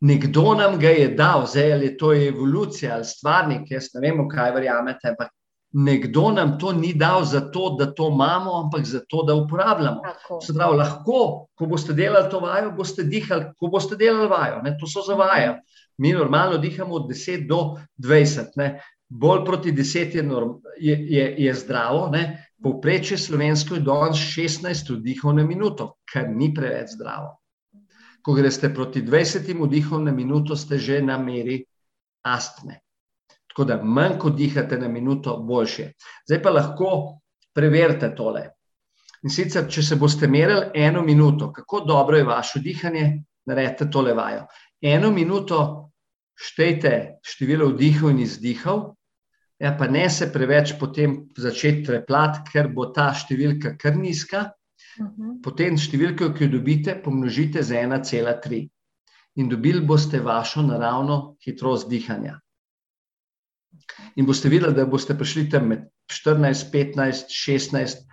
Nekdo 0.00 0.54
nam 0.54 0.78
ga 0.78 0.90
je 0.94 1.08
dal, 1.14 1.46
zdaj 1.46 1.72
ali 1.72 1.86
je 1.86 1.96
to 1.98 2.12
evolucija 2.14 2.94
ali 2.94 3.04
stvarnik, 3.04 3.70
jaz 3.70 3.90
ne 3.94 4.00
vem, 4.00 4.28
kaj 4.28 4.52
verjamete, 4.54 5.10
ampak 5.10 5.32
nekdo 5.72 6.30
nam 6.30 6.58
to 6.58 6.72
ni 6.72 6.94
dal 6.94 7.24
zato, 7.24 7.76
da 7.78 7.94
to 7.94 8.08
imamo, 8.08 8.62
ampak 8.64 8.86
zato, 8.86 9.22
da 9.22 9.34
uporabljamo. 9.34 10.02
Se 10.42 10.54
pravi, 10.54 10.76
lahko, 10.76 11.46
ko 11.54 11.66
boste 11.66 11.92
delali 11.92 12.30
to 12.30 12.40
vajo, 12.40 12.72
boste 12.76 13.04
dihali, 13.04 13.52
ko 13.58 13.68
boste 13.68 13.96
delali 13.96 14.28
vajo, 14.28 14.62
ne? 14.62 14.76
to 14.80 14.86
so 14.86 15.02
za 15.06 15.14
vajo. 15.14 15.58
Mi 15.98 16.12
normalno 16.12 16.58
dihamo 16.58 16.94
od 16.94 17.10
10 17.10 17.46
do 17.48 17.76
20, 17.98 18.56
ne? 18.56 18.80
bolj 19.08 19.44
proti 19.44 19.72
10 19.72 20.16
je, 20.16 20.24
je, 20.80 20.96
je, 21.10 21.34
je 21.38 21.54
zdravo, 21.54 22.08
ne? 22.12 22.44
Povprečje 22.62 23.18
slovensko 23.18 23.74
je 23.74 23.80
danes 23.80 24.16
16 24.18 24.96
vdihov 24.96 25.34
na 25.34 25.44
minuto, 25.44 25.94
kar 26.12 26.28
ni 26.28 26.50
preveč 26.54 26.96
zdravo. 26.96 27.38
Ko 28.22 28.34
greste 28.34 28.74
proti 28.74 29.02
20 29.02 29.46
vdihom 29.54 30.04
na 30.04 30.12
minuto, 30.12 30.56
ste 30.56 30.78
že 30.78 31.02
na 31.02 31.18
meri 31.18 31.62
astme. 32.22 32.80
Tako 33.58 33.66
da 33.66 33.76
manj, 33.82 34.12
ko 34.22 34.30
dihate 34.30 34.76
na 34.78 34.86
minuto, 34.88 35.32
boljše. 35.42 35.88
Zdaj 36.28 36.38
pa 36.42 36.50
lahko 36.54 36.90
preverite 37.54 38.12
tole. 38.14 38.44
In 39.26 39.32
sicer, 39.34 39.64
če 39.66 39.82
se 39.82 39.96
boste 39.98 40.28
merili 40.30 40.68
eno 40.78 41.02
minuto, 41.02 41.48
kako 41.52 41.80
dobro 41.80 42.16
je 42.16 42.28
vaše 42.28 42.62
dihanje, 42.62 43.24
naredite 43.50 43.88
tole 43.90 44.14
vajo. 44.14 44.44
Eno 44.80 45.10
minuto 45.10 45.90
štejte 46.38 47.18
število 47.26 47.72
vdihov 47.72 48.14
in 48.14 48.22
izdihov, 48.22 48.92
Ja, 49.58 49.72
pa 49.74 49.88
ne 49.90 50.04
se 50.06 50.28
preveč 50.30 50.76
potem 50.78 51.24
začeti 51.34 51.82
treplat, 51.82 52.44
ker 52.46 52.68
bo 52.70 52.92
ta 52.94 53.10
številka 53.10 53.72
kar 53.74 53.96
nizka. 53.98 54.52
Uh 55.00 55.02
mhm. 55.02 55.14
-huh. 55.18 55.42
Potem 55.42 55.74
številko, 55.76 56.30
ki 56.30 56.44
jo 56.44 56.50
dobite, 56.52 56.94
pomnožite 57.02 57.62
z 57.62 57.74
1,3. 57.74 58.68
in 59.34 59.48
dobili 59.48 59.80
boste 59.80 60.20
vašo 60.20 60.62
naravno 60.62 61.36
hitrost 61.42 61.90
dihanja. 61.90 62.38
In 64.16 64.26
boste 64.26 64.48
videli, 64.48 64.74
da 64.74 64.86
boste 64.86 65.16
prišli 65.16 65.48
tam 65.50 65.68
med 65.72 65.88
14, 66.12 66.70
15, 66.72 67.32
16, 67.32 68.04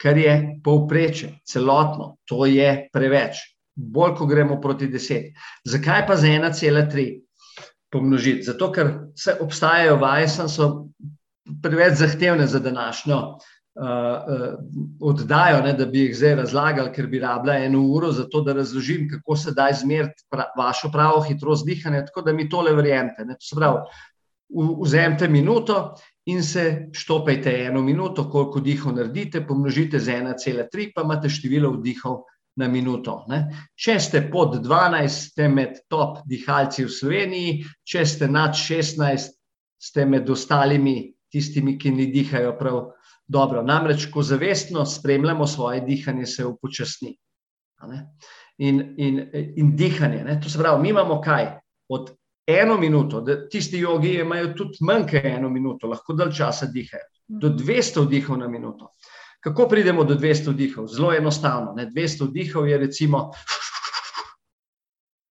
kar 0.00 0.18
je 0.18 0.60
povpreče, 0.64 1.38
celotno, 1.46 2.16
to 2.24 2.46
je 2.46 2.88
preveč. 2.92 3.40
Bolj, 3.76 4.14
ko 4.16 4.26
gremo 4.26 4.60
proti 4.60 4.88
10. 4.88 5.32
Zakaj 5.68 6.06
pa 6.08 6.16
za 6.16 6.28
1,3 6.32 7.06
pomnožiti? 7.92 8.46
Zato, 8.48 8.70
ker 8.72 8.92
se 9.16 9.36
obstajajo 9.40 9.98
vaje, 10.00 10.28
sem 10.32 10.48
so 10.48 10.70
preveč 11.62 11.98
zahtevne 12.00 12.46
za 12.46 12.58
današnjo 12.58 13.18
uh, 13.18 13.36
uh, 13.84 14.54
oddajo, 15.00 15.60
ne, 15.62 15.72
da 15.76 15.86
bi 15.86 16.06
jih 16.06 16.16
zdaj 16.16 16.34
razlagali, 16.40 16.92
ker 16.92 17.06
bi 17.06 17.20
rabila 17.20 17.58
eno 17.68 17.82
uro 17.84 18.12
za 18.12 18.24
to, 18.32 18.40
da 18.40 18.56
razložim, 18.56 19.08
kako 19.12 19.36
se 19.36 19.52
da 19.52 19.68
izmeriti 19.70 20.24
pra, 20.30 20.48
vašo 20.58 20.90
pravo 20.92 21.20
hitrost 21.28 21.66
dihanja, 21.66 22.06
tako 22.06 22.22
da 22.22 22.32
mi 22.32 22.48
tole 22.48 22.72
verjemite. 22.72 23.24
Ne. 23.24 23.36
To 23.36 23.48
se 23.50 23.56
pravi, 23.56 23.84
vzemite 24.48 25.28
minuto 25.28 25.94
in 26.26 26.42
se 26.42 26.88
štopajte 26.92 27.50
eno 27.66 27.82
minuto, 27.82 28.30
koliko 28.30 28.60
dihov 28.60 28.94
naredite, 28.94 29.46
pomnožite 29.46 29.98
z 29.98 30.12
1,3, 30.12 30.90
pa 30.94 31.02
imate 31.02 31.28
število 31.28 31.70
vdihov 31.76 32.24
na 32.56 32.68
minuto. 32.68 33.24
Ne. 33.28 33.46
Če 33.76 33.98
ste 34.00 34.22
pod 34.32 34.58
12, 34.64 35.08
ste 35.08 35.48
med 35.48 35.82
top 35.92 36.22
dihalci 36.26 36.86
v 36.86 36.92
Sloveniji, 36.92 37.56
če 37.84 38.06
ste 38.06 38.28
nad 38.28 38.56
16, 38.56 39.36
ste 39.78 40.06
med 40.08 40.30
ostalimi 40.30 41.12
tistimi, 41.32 41.76
ki 41.78 41.92
ne 41.92 42.08
dihajo 42.10 42.56
prav 42.58 42.80
dobro. 43.28 43.62
Namreč, 43.62 44.08
ko 44.10 44.22
zavestno 44.22 44.86
spremljamo 44.86 45.46
svoje 45.46 45.82
dihanje, 45.84 46.26
se 46.26 46.46
upočasni. 46.46 47.16
In, 48.58 48.94
in, 48.96 49.20
in 49.56 49.76
dihanje, 49.76 50.24
ne. 50.24 50.40
to 50.40 50.50
se 50.50 50.58
pravi, 50.58 50.82
mi 50.82 50.94
imamo 50.94 51.20
kaj? 51.20 51.58
Od 51.92 52.14
eno 52.46 52.78
minuto, 52.78 53.20
da 53.20 53.48
tisti 53.48 53.78
jogi 53.78 54.14
imajo 54.20 54.52
tudi 54.54 54.78
manj 54.80 55.06
kot 55.10 55.24
eno 55.24 55.50
minuto, 55.50 55.88
lahko 55.88 56.14
dalj 56.14 56.32
časa 56.32 56.66
dihajo. 56.66 57.08
Do 57.26 57.48
200 57.48 58.06
vdihov 58.06 58.38
na 58.38 58.48
minuto. 58.48 58.92
Kako 59.40 59.68
pridemo 59.68 60.04
do 60.04 60.14
200 60.14 60.52
vdihov? 60.54 60.86
Zelo 60.86 61.12
enostavno. 61.14 61.72
Ne? 61.74 61.90
200 61.90 62.28
vdihov 62.30 62.68
je 62.68 62.78
recimo. 62.78 63.30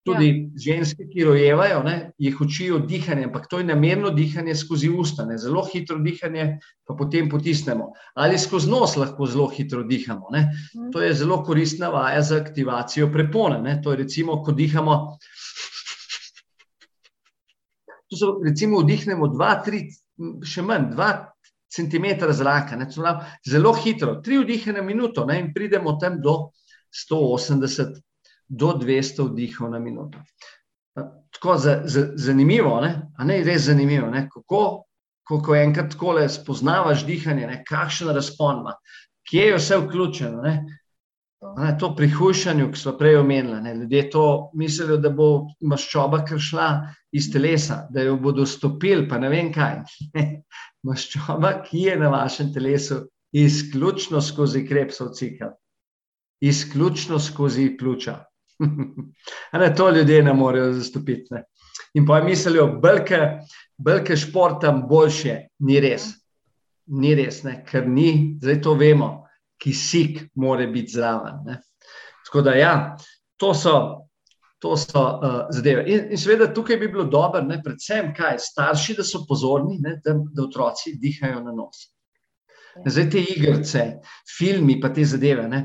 Tudi 0.05 0.28
ja. 0.28 0.61
ženske, 0.61 1.07
ki 1.09 1.24
rojevajo, 1.26 1.80
ne, 1.84 2.11
jih 2.22 2.41
učijo 2.41 2.78
dihanje, 2.80 3.24
ampak 3.26 3.47
to 3.49 3.57
je 3.59 3.66
namerno 3.66 4.11
dihanje 4.13 4.53
skozi 4.55 4.89
usta, 4.89 5.26
ne, 5.26 5.38
zelo 5.41 5.63
hitro 5.66 5.97
dihanje, 5.97 6.59
pa 6.86 6.93
potem 6.93 7.30
potisnemo. 7.30 7.88
Ali 8.13 8.38
skozi 8.38 8.70
nos 8.70 8.93
lahko 9.01 9.26
zelo 9.26 9.47
hitro 9.49 9.82
dihamo. 9.84 10.30
Ne. 10.32 10.43
Mhm. 10.76 10.91
To 10.93 11.01
je 11.01 11.13
zelo 11.13 11.41
koristna 11.43 11.89
vaja 11.89 12.22
za 12.22 12.38
aktivacijo 12.38 13.09
prepone. 13.11 13.61
Ne. 13.61 13.80
To 13.82 13.91
je 13.91 14.03
recimo, 14.03 14.43
ko 14.43 14.51
dihamo. 14.51 15.18
To 18.11 18.17
so, 18.17 18.27
recimo, 18.45 18.83
vdihnemo 18.83 19.31
2-3, 19.33 19.85
še 20.45 20.63
manj, 20.65 20.91
2 20.93 21.07
cm 21.75 22.05
zraka, 22.31 22.77
ne, 22.79 22.87
zelo 23.47 23.73
hitro, 23.73 24.19
3 24.25 24.43
vdihe 24.43 24.75
na 24.75 24.83
minuto 24.85 25.25
ne, 25.25 25.39
in 25.41 25.53
pridemo 25.53 25.97
tam 26.01 26.21
do 26.21 26.51
180 27.09 27.97
do 28.47 28.73
200 28.77 29.29
vdihov 29.31 29.71
na 29.71 29.79
minuto. 29.79 30.21
Tako 31.33 31.57
za, 31.57 31.81
za, 31.85 32.11
zanimivo, 32.15 32.79
ne? 32.81 33.11
a 33.17 33.23
ne 33.23 33.41
res 33.43 33.65
zanimivo, 33.67 34.07
ne? 34.09 34.29
kako 34.29 34.85
ko 35.25 35.55
enkrat 35.55 35.91
tako 35.91 36.13
le 36.19 36.29
spoznavaš 36.29 37.03
dihanje, 37.05 37.47
ne? 37.47 37.63
kakšen 37.67 38.13
razpon 38.15 38.61
ima, 38.61 38.75
kje 39.27 39.47
je 39.49 39.57
vse 39.57 39.79
vključeno. 39.81 40.41
Ne? 40.41 40.55
Ne, 41.57 41.77
to 41.79 41.91
pri 41.95 42.09
hujšanju, 42.11 42.69
ki 42.71 42.79
smo 42.79 42.91
prej 42.97 43.17
omenili, 43.17 43.73
ljudje 43.79 44.09
to 44.09 44.51
mislijo, 44.53 44.97
da 44.97 45.09
bo 45.09 45.47
maščoba 45.61 46.23
kršla 46.25 46.67
iz 47.15 47.29
telesa, 47.33 47.85
da 47.89 48.03
jo 48.03 48.17
bodo 48.19 48.45
stopili, 48.45 49.07
pa 49.09 49.19
ne 49.19 49.29
vem 49.29 49.51
kaj. 49.53 49.81
Maščoba, 50.87 51.53
ki 51.65 51.87
je 51.87 51.97
na 51.99 52.09
vašem 52.13 52.53
telesu, 52.53 53.05
izključno 53.35 54.21
skozi 54.21 54.65
krepsov 54.67 55.13
cikl, 55.17 55.51
izključno 56.43 57.19
skozi 57.19 57.71
pljuča. 57.79 58.19
ne, 59.59 59.73
to 59.75 59.89
ljudje 59.91 60.23
ne 60.23 60.33
morejo 60.33 60.73
zastopiti. 60.73 61.33
Ne. 61.33 61.43
In 61.93 62.05
pa 62.05 62.21
mislijo, 62.23 62.79
da 63.77 63.97
je 63.99 64.17
šport 64.17 64.61
tam 64.61 64.85
boljše, 64.87 65.39
ni 65.59 65.79
res. 65.79 66.13
Ni 66.85 67.15
res, 67.15 67.43
ne, 67.43 67.63
ker 67.65 67.87
ni, 67.89 68.37
zdaj 68.41 68.61
to 68.61 68.73
vemo 68.79 69.24
kisik 69.61 70.23
mora 70.35 70.67
biti 70.67 70.91
zraven. 70.91 71.43
Ne. 71.45 71.61
Tako 72.25 72.41
da, 72.41 72.55
ja, 72.55 72.97
to 73.37 73.53
so, 73.53 73.73
to 74.59 74.77
so 74.77 75.01
uh, 75.01 75.41
zadeve. 75.51 75.83
In, 75.87 76.11
in 76.11 76.17
seveda 76.17 76.53
tukaj 76.53 76.77
bi 76.77 76.87
bilo 76.87 77.03
dobro, 77.03 77.41
ne, 77.41 77.61
predvsem 77.63 78.13
kaj, 78.17 78.39
starši, 78.39 78.95
da 78.97 79.03
so 79.03 79.25
pozorni, 79.29 79.77
ne, 79.81 79.99
da, 80.05 80.15
da 80.33 80.43
otroci 80.43 80.95
dihajo 81.01 81.43
na 81.43 81.53
nos. 81.55 81.85
Ja. 82.75 82.89
Zdaj 82.91 83.09
te 83.09 83.21
igrice, 83.35 83.85
filmi, 84.37 84.79
pa 84.81 84.89
te 84.93 85.05
zadeve. 85.05 85.47
Ne, 85.47 85.61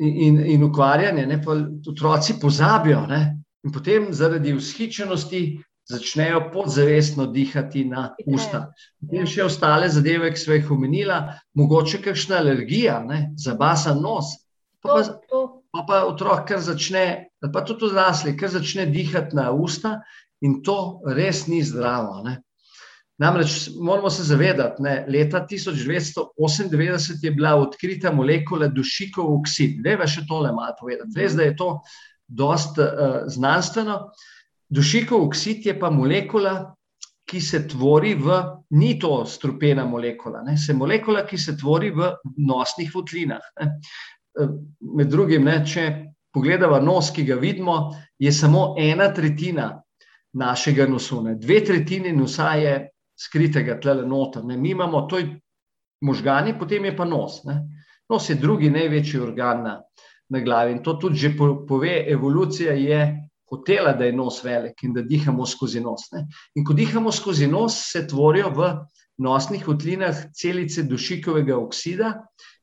in, 0.00 0.40
in 0.54 0.64
ukvarjanje, 0.64 1.26
ne, 1.26 1.38
pa 1.44 1.56
otroci 1.88 2.38
pozabijo. 2.40 3.06
Ne, 3.08 3.22
in 3.64 3.72
potem 3.72 4.10
zaradi 4.12 4.52
vzhičenosti 4.56 5.42
začnejo 5.90 6.50
podzavestno 6.52 7.26
dihati 7.26 7.84
na 7.84 8.12
usta. 8.26 8.68
In 9.12 9.26
še 9.26 9.46
ostale 9.46 9.88
zadeve, 9.90 10.30
ki 10.32 10.40
smo 10.40 10.58
jih 10.58 10.70
omenila, 10.74 11.18
mogoče 11.58 12.02
kakšna 12.04 12.38
alergija, 12.42 13.00
ne, 13.06 13.20
zabasan 13.36 14.02
nos. 14.02 14.36
Pa 14.82 14.98
pa, 14.98 15.48
pa, 15.72 15.82
pa 15.88 16.04
otrok, 16.08 16.46
kar 16.48 16.62
začne, 16.62 17.32
pa 17.52 17.64
tudi 17.66 17.90
odrasli, 17.90 18.36
kar 18.38 18.50
začne 18.50 18.86
dihati 18.90 19.38
na 19.38 19.50
usta, 19.54 20.00
in 20.42 20.60
to 20.66 21.02
res 21.06 21.46
ni 21.46 21.62
zdravo. 21.62 22.22
Ne. 22.26 22.40
Namreč 23.22 23.68
moramo 23.78 24.10
se 24.10 24.24
zavedati, 24.26 24.82
da 24.82 25.04
leta 25.06 25.46
1998 25.50 27.22
je 27.22 27.30
bila 27.30 27.54
odkrita 27.60 28.10
molekula 28.12 28.66
dušikov 28.68 29.28
oksid. 29.36 29.78
Deva 29.84 30.08
še 30.10 30.24
tole 30.26 30.50
malo 30.52 30.74
povedati. 30.80 31.14
Res, 31.20 31.36
da 31.38 31.46
je 31.46 31.54
to 31.56 31.68
dosta 32.26 32.88
uh, 32.88 33.18
znanstveno. 33.30 33.98
Dušikov 34.72 35.26
oksid 35.26 35.66
je 35.66 35.74
pa 35.78 35.90
molekula, 35.92 36.54
ki 37.28 37.40
se 37.40 37.62
tvori 37.68 38.14
v, 38.18 38.38
ni 38.76 38.96
to 39.00 39.22
strupena 39.28 39.84
molekula, 39.88 40.42
ne, 40.44 40.56
se 40.56 40.74
molekula, 40.74 41.26
ki 41.28 41.38
se 41.38 41.54
tvori 41.56 41.92
v 41.94 42.10
nosnih 42.48 42.90
votlinah. 42.94 43.52
Ne. 43.60 43.68
Eh, 44.40 44.56
med 44.96 45.12
drugim, 45.12 45.44
ne, 45.44 45.60
če 45.64 45.86
pogledamo 46.32 46.80
nos, 46.80 47.12
ki 47.12 47.24
ga 47.28 47.36
vidimo, 47.40 47.76
je 48.18 48.32
samo 48.32 48.72
ena 48.80 49.10
tretjina 49.12 49.68
našega 50.40 50.86
nosu. 50.88 51.20
Ne. 51.26 51.36
Dve 51.40 51.60
tretjini 51.68 52.12
nosa 52.16 52.54
je 52.60 52.74
skritega 53.18 53.78
tlele 53.80 54.06
noter. 54.08 54.44
Ne. 54.44 54.56
Mi 54.56 54.72
imamo 54.72 55.04
to 55.08 55.20
možgani, 56.02 56.56
potem 56.58 56.88
je 56.88 56.96
pa 56.96 57.04
nos. 57.04 57.42
Ne. 57.44 57.60
Nos 58.10 58.28
je 58.30 58.36
drugi 58.40 58.70
največji 58.72 59.20
organ 59.20 59.62
na, 59.64 59.76
na 60.32 60.40
glavi 60.40 60.72
in 60.72 60.82
to 60.82 60.96
tudi 61.00 61.20
že 61.20 61.36
pove, 61.36 61.92
evolucija 62.08 62.72
je 62.72 63.02
hotela, 63.52 63.92
da 63.92 64.04
je 64.04 64.16
nos 64.16 64.40
velik 64.44 64.82
in 64.82 64.94
da 64.96 65.02
dihamo 65.02 65.46
skozi 65.46 65.80
nos. 65.80 66.08
Ne? 66.12 66.26
In 66.56 66.64
ko 66.64 66.72
dihamo 66.72 67.12
skozi 67.12 67.46
nos, 67.46 67.76
se 67.92 68.06
tvorijo 68.08 68.50
v 68.56 68.70
nosnih 69.22 69.66
votlinah 69.68 70.28
celice 70.34 70.86
dušikovega 70.88 71.56
oksida, 71.58 72.14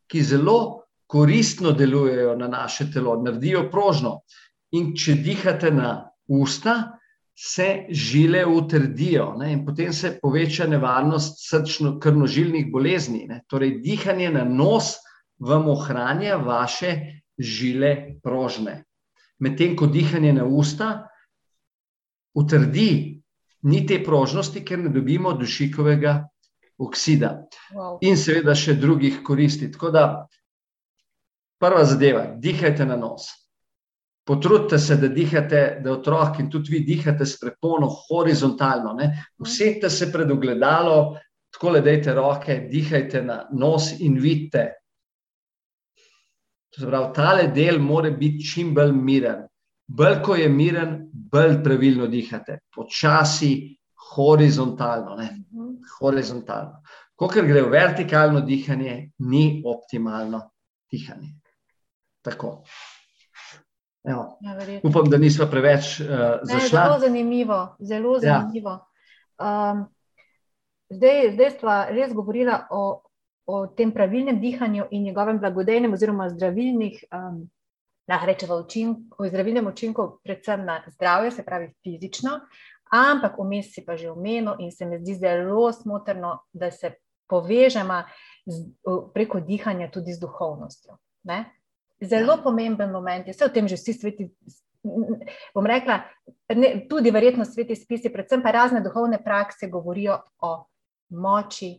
ki 0.10 0.24
zelo 0.26 0.86
koristno 1.10 1.72
delujejo 1.72 2.36
na 2.38 2.48
naše 2.48 2.90
telo, 2.92 3.20
naredijo 3.22 3.68
prožno. 3.72 4.20
In 4.74 4.94
če 4.98 5.16
dihate 5.22 5.72
na 5.74 5.92
usta, 6.28 6.96
se 7.40 7.86
žile 7.90 8.44
utrdijo 8.46 9.32
ne? 9.40 9.54
in 9.54 9.62
potem 9.66 9.94
se 9.96 10.18
poveča 10.22 10.68
nevarnost 10.68 11.38
srčno-krnožilnih 11.46 12.68
bolezni. 12.72 13.24
Ne? 13.30 13.44
Torej, 13.48 13.78
dihanje 13.86 14.34
na 14.34 14.44
nos 14.44 14.98
vam 15.40 15.70
ohranja 15.72 16.36
vaše 16.36 16.92
žile 17.40 18.20
prožne 18.24 18.84
medtem 19.40 19.76
ko 19.76 19.88
dihanje 19.88 20.34
na 20.34 20.46
usta 20.46 21.08
utrdi, 22.36 23.22
ni 23.62 23.86
te 23.88 24.00
prožnosti, 24.04 24.64
ker 24.64 24.80
ne 24.80 24.90
dobimo 24.94 25.34
dušikovega 25.36 26.14
oksida. 26.80 27.34
Wow. 27.76 27.98
In 28.08 28.18
seveda 28.18 28.56
še 28.56 28.78
drugih 28.80 29.20
koristi. 29.26 29.68
Tako 29.72 29.92
da, 29.92 30.04
prva 31.60 31.84
zadeva, 31.86 32.26
dihajte 32.40 32.88
na 32.88 32.96
nos. 33.00 33.28
Potrudite 34.30 34.78
se, 34.80 34.96
da 35.02 35.10
dihate, 35.10 35.80
da 35.84 35.96
otrok 35.96 36.40
in 36.40 36.50
tudi 36.54 36.76
vi 36.76 36.84
dihate 36.86 37.26
s 37.26 37.40
prepono 37.42 37.90
horizontalno. 37.90 38.94
Usedite 39.42 39.90
se 39.90 40.12
pred 40.14 40.32
ogledalo, 40.32 41.18
tako 41.52 41.74
le 41.74 41.82
dajte 41.82 42.14
roke, 42.14 42.60
dihajte 42.70 43.24
na 43.26 43.40
nos 43.52 43.92
in 44.00 44.20
vidite, 44.22 44.79
Pravi, 46.86 47.14
tale 47.14 47.48
del 47.52 47.80
mora 47.80 48.12
biti 48.12 48.46
čim 48.46 48.74
bolj 48.74 48.92
miren. 48.94 49.46
Bolj 49.88 50.22
ko 50.24 50.36
je 50.36 50.50
miren, 50.50 51.10
bolj 51.12 51.64
pravilno 51.64 52.08
dihate, 52.08 52.60
počasi, 52.76 53.78
horizontalno. 54.16 55.16
Mhm. 55.16 55.76
horizontalno. 56.00 56.82
Ko 57.16 57.28
gre 57.28 57.62
v 57.62 57.70
vertikalno 57.70 58.42
dihanje, 58.42 59.12
ni 59.20 59.64
optimalno 59.66 60.40
dihanje. 60.92 61.34
Tako. 62.22 62.64
Ja, 64.04 64.38
Upam, 64.84 65.10
da 65.10 65.18
nismo 65.18 65.46
preveč 65.52 66.00
uh, 66.00 66.08
zašli. 66.44 66.70
Zelo 66.70 67.00
zanimivo. 67.00 67.76
Zelo 67.80 68.14
ja. 68.14 68.20
zanimivo. 68.20 68.70
Ja. 69.40 69.72
Um, 69.72 69.86
zdaj 70.90 71.32
zdaj 71.34 71.52
smo 71.60 71.76
res 71.90 72.14
govorili 72.14 72.54
o, 72.70 73.02
o 73.50 73.68
tem 73.68 73.92
pravilnem 73.92 74.38
dihanju 74.40 74.86
in 74.92 75.04
njegovem 75.04 75.40
blagodejnem, 75.40 75.94
oziroma 75.94 76.30
zdravilnih, 76.30 77.04
um, 77.10 77.50
rečemo, 78.26 78.60
učink, 78.62 79.16
zdravilnem 79.28 79.68
učinku, 79.68 80.20
predvsem 80.24 80.66
na 80.66 80.84
zdravje, 80.94 81.32
se 81.32 81.46
pravi 81.46 81.72
fizično. 81.84 82.40
Ampak 82.94 83.38
vmes 83.38 83.72
si 83.74 83.82
pa 83.86 83.98
že 83.98 84.12
omenil, 84.12 84.54
in 84.60 84.72
se 84.72 84.86
mi 84.86 85.00
zdi 85.00 85.16
zelo 85.16 85.72
smotrno, 85.74 86.40
da 86.54 86.72
se 86.72 86.94
povežemo 87.30 88.04
preko 89.14 89.40
dihanja 89.40 89.90
tudi 89.92 90.14
z 90.14 90.20
duhovnostjo. 90.20 90.98
Ne? 91.24 91.46
Zelo 92.02 92.38
ja. 92.38 92.44
pomemben 92.44 92.92
moment 92.92 93.28
je, 93.28 93.34
vse 93.34 93.46
o 93.46 93.54
tem 93.54 93.68
že 93.68 93.78
vsi 93.78 93.94
sveti. 93.94 94.30
Bom 95.54 95.66
rekla, 95.66 96.00
ne, 96.56 96.86
tudi 96.90 97.12
verjetno 97.12 97.46
sveti 97.46 97.76
spisi, 97.76 98.14
predvsem 98.14 98.42
pa 98.42 98.52
razne 98.52 98.80
duhovne 98.82 99.20
prakse 99.24 99.68
govorijo 99.68 100.22
o 100.40 100.54
moči 101.10 101.74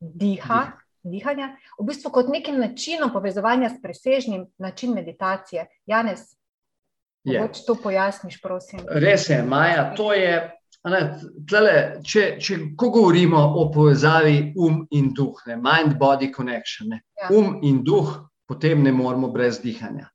diha, 0.00 0.62
dihanja, 1.02 1.52
v 1.78 1.86
bistvu 1.88 2.10
kot 2.14 2.30
nekim 2.32 2.60
načinom 2.60 3.12
povezovanja 3.12 3.70
s 3.70 3.80
presežnim 3.82 4.46
načinom 4.58 5.00
meditacije. 5.00 5.66
Janez, 5.86 6.32
če 7.26 7.64
to 7.66 7.76
pojasniš, 7.82 8.40
prosim. 8.42 8.82
Res 8.88 9.28
je, 9.30 9.42
Maja, 9.42 9.92
to 9.98 10.12
je. 10.16 10.40
Ne, 10.82 10.98
tlele, 11.46 11.74
če, 12.02 12.24
če 12.42 12.56
ko 12.74 12.88
govorimo 12.90 13.38
o 13.38 13.68
povezavi 13.70 14.54
um 14.58 14.80
in 14.98 15.12
duh, 15.14 15.38
mind-body 15.46 16.32
connection, 16.34 16.88
ne, 16.90 17.04
ja. 17.20 17.28
um 17.30 17.60
in 17.62 17.84
duh 17.86 18.10
potem 18.50 18.82
ne 18.82 18.90
moremo 18.90 19.30
brez 19.30 19.60
dihanja. 19.62 20.08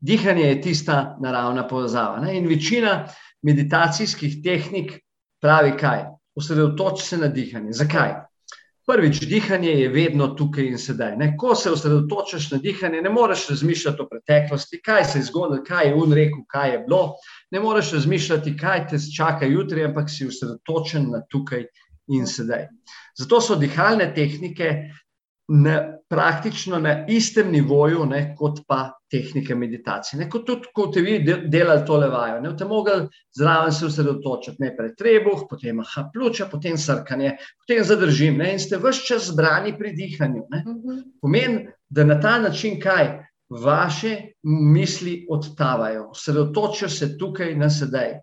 Dihanje 0.00 0.44
je 0.44 0.60
tista 0.60 1.16
naravna 1.20 1.64
povezava. 1.68 2.20
Ne? 2.20 2.36
In 2.36 2.48
večina 2.48 3.06
meditacijskih 3.42 4.42
tehnik 4.44 4.98
pravi, 5.40 5.72
kaj? 5.80 6.04
Osredotoči 6.36 7.06
se 7.06 7.18
na 7.18 7.28
dihanje. 7.28 7.72
Zakaj? 7.72 8.14
Prvič, 8.86 9.20
dihanje 9.28 9.70
je 9.70 9.88
vedno 9.88 10.26
tukaj 10.34 10.66
in 10.66 10.78
sedaj. 10.78 11.16
Ne? 11.16 11.34
Ko 11.38 11.54
se 11.54 11.70
osredotočiš 11.70 12.50
na 12.50 12.58
dihanje, 12.58 13.02
ne 13.02 13.10
moreš 13.10 13.48
razmišljati 13.48 14.02
o 14.02 14.08
preteklosti, 14.08 14.80
kaj 14.82 15.04
se 15.04 15.18
je 15.18 15.28
zgodilo, 15.28 15.62
kaj 15.66 15.86
je 15.88 15.94
un 15.94 16.12
rekel, 16.12 16.40
kaj 16.48 16.72
je 16.72 16.78
bilo. 16.88 17.02
Ne 17.50 17.60
moreš 17.60 17.92
razmišljati, 17.92 18.56
kaj 18.56 18.86
te 18.88 18.98
čaka 19.16 19.46
jutri, 19.46 19.84
ampak 19.84 20.10
si 20.10 20.26
osredotočen 20.26 21.10
na 21.12 21.22
tukaj 21.30 21.66
in 22.08 22.26
sedaj. 22.26 22.66
Zato 23.18 23.40
so 23.40 23.56
dihalne 23.56 24.10
tehnike 24.14 24.72
na, 25.52 25.98
praktično 26.08 26.78
na 26.78 27.06
istem 27.08 27.50
nivoju, 27.52 28.04
ne, 28.06 28.34
kot 28.38 28.60
pa 28.68 28.92
tehnike 29.10 29.54
meditacije. 29.54 30.18
Ne, 30.20 30.28
kot 30.30 30.44
tudi, 30.46 30.70
ko 30.74 30.86
te 30.94 31.02
vi 31.02 31.18
delali 31.50 31.82
to 31.86 31.96
levajo, 31.98 32.40
ne 32.40 32.52
boste 32.52 32.68
mogli 32.70 33.08
zraven 33.36 33.72
se 33.72 33.86
osredotočiti 33.86 34.62
najprej 34.62 34.94
trebuh, 34.98 35.42
potem 35.50 35.80
aha, 35.82 36.06
pljuča, 36.12 36.46
potem 36.52 36.78
srkanje, 36.78 37.34
potem 37.62 37.82
zadržim 37.84 38.38
ne, 38.38 38.52
in 38.54 38.62
ste 38.62 38.78
vse 38.78 39.06
čas 39.08 39.26
zbrani 39.32 39.74
pri 39.78 39.92
dihanju. 39.96 40.46
Ne. 40.50 40.62
Mhm. 40.66 41.02
Pomeni, 41.20 41.66
da 41.88 42.04
na 42.04 42.20
ta 42.20 42.38
način 42.38 42.78
kaj 42.80 43.10
vaše 43.50 44.16
misli 44.42 45.26
odtavajo, 45.30 46.10
osredotočijo 46.10 46.88
se 46.88 47.16
tukaj 47.18 47.56
na 47.58 47.70
sedaj. 47.70 48.20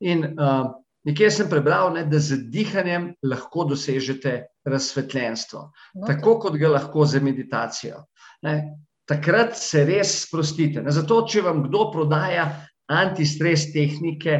In 0.00 0.24
uh, 0.24 0.79
Nekje 1.08 1.30
sem 1.32 1.48
prebral, 1.48 1.94
ne, 1.94 2.04
da 2.04 2.18
z 2.20 2.42
dihanjem 2.52 3.10
lahko 3.24 3.64
dosežete 3.70 4.34
razsvetljenstvo, 4.68 5.60
no, 5.94 6.06
tako 6.06 6.36
kot 6.42 6.58
ga 6.60 6.74
lahko 6.74 7.06
z 7.08 7.22
meditacijo. 7.24 8.02
Ne. 8.44 8.56
Takrat 9.08 9.56
se 9.58 9.84
res 9.88 10.12
sprostite. 10.26 10.82
Ne. 10.84 10.92
Zato, 10.94 11.22
če 11.26 11.42
vam 11.46 11.64
kdo 11.64 11.88
prodaja 11.94 12.44
antistres 12.92 13.70
tehnike, 13.72 14.36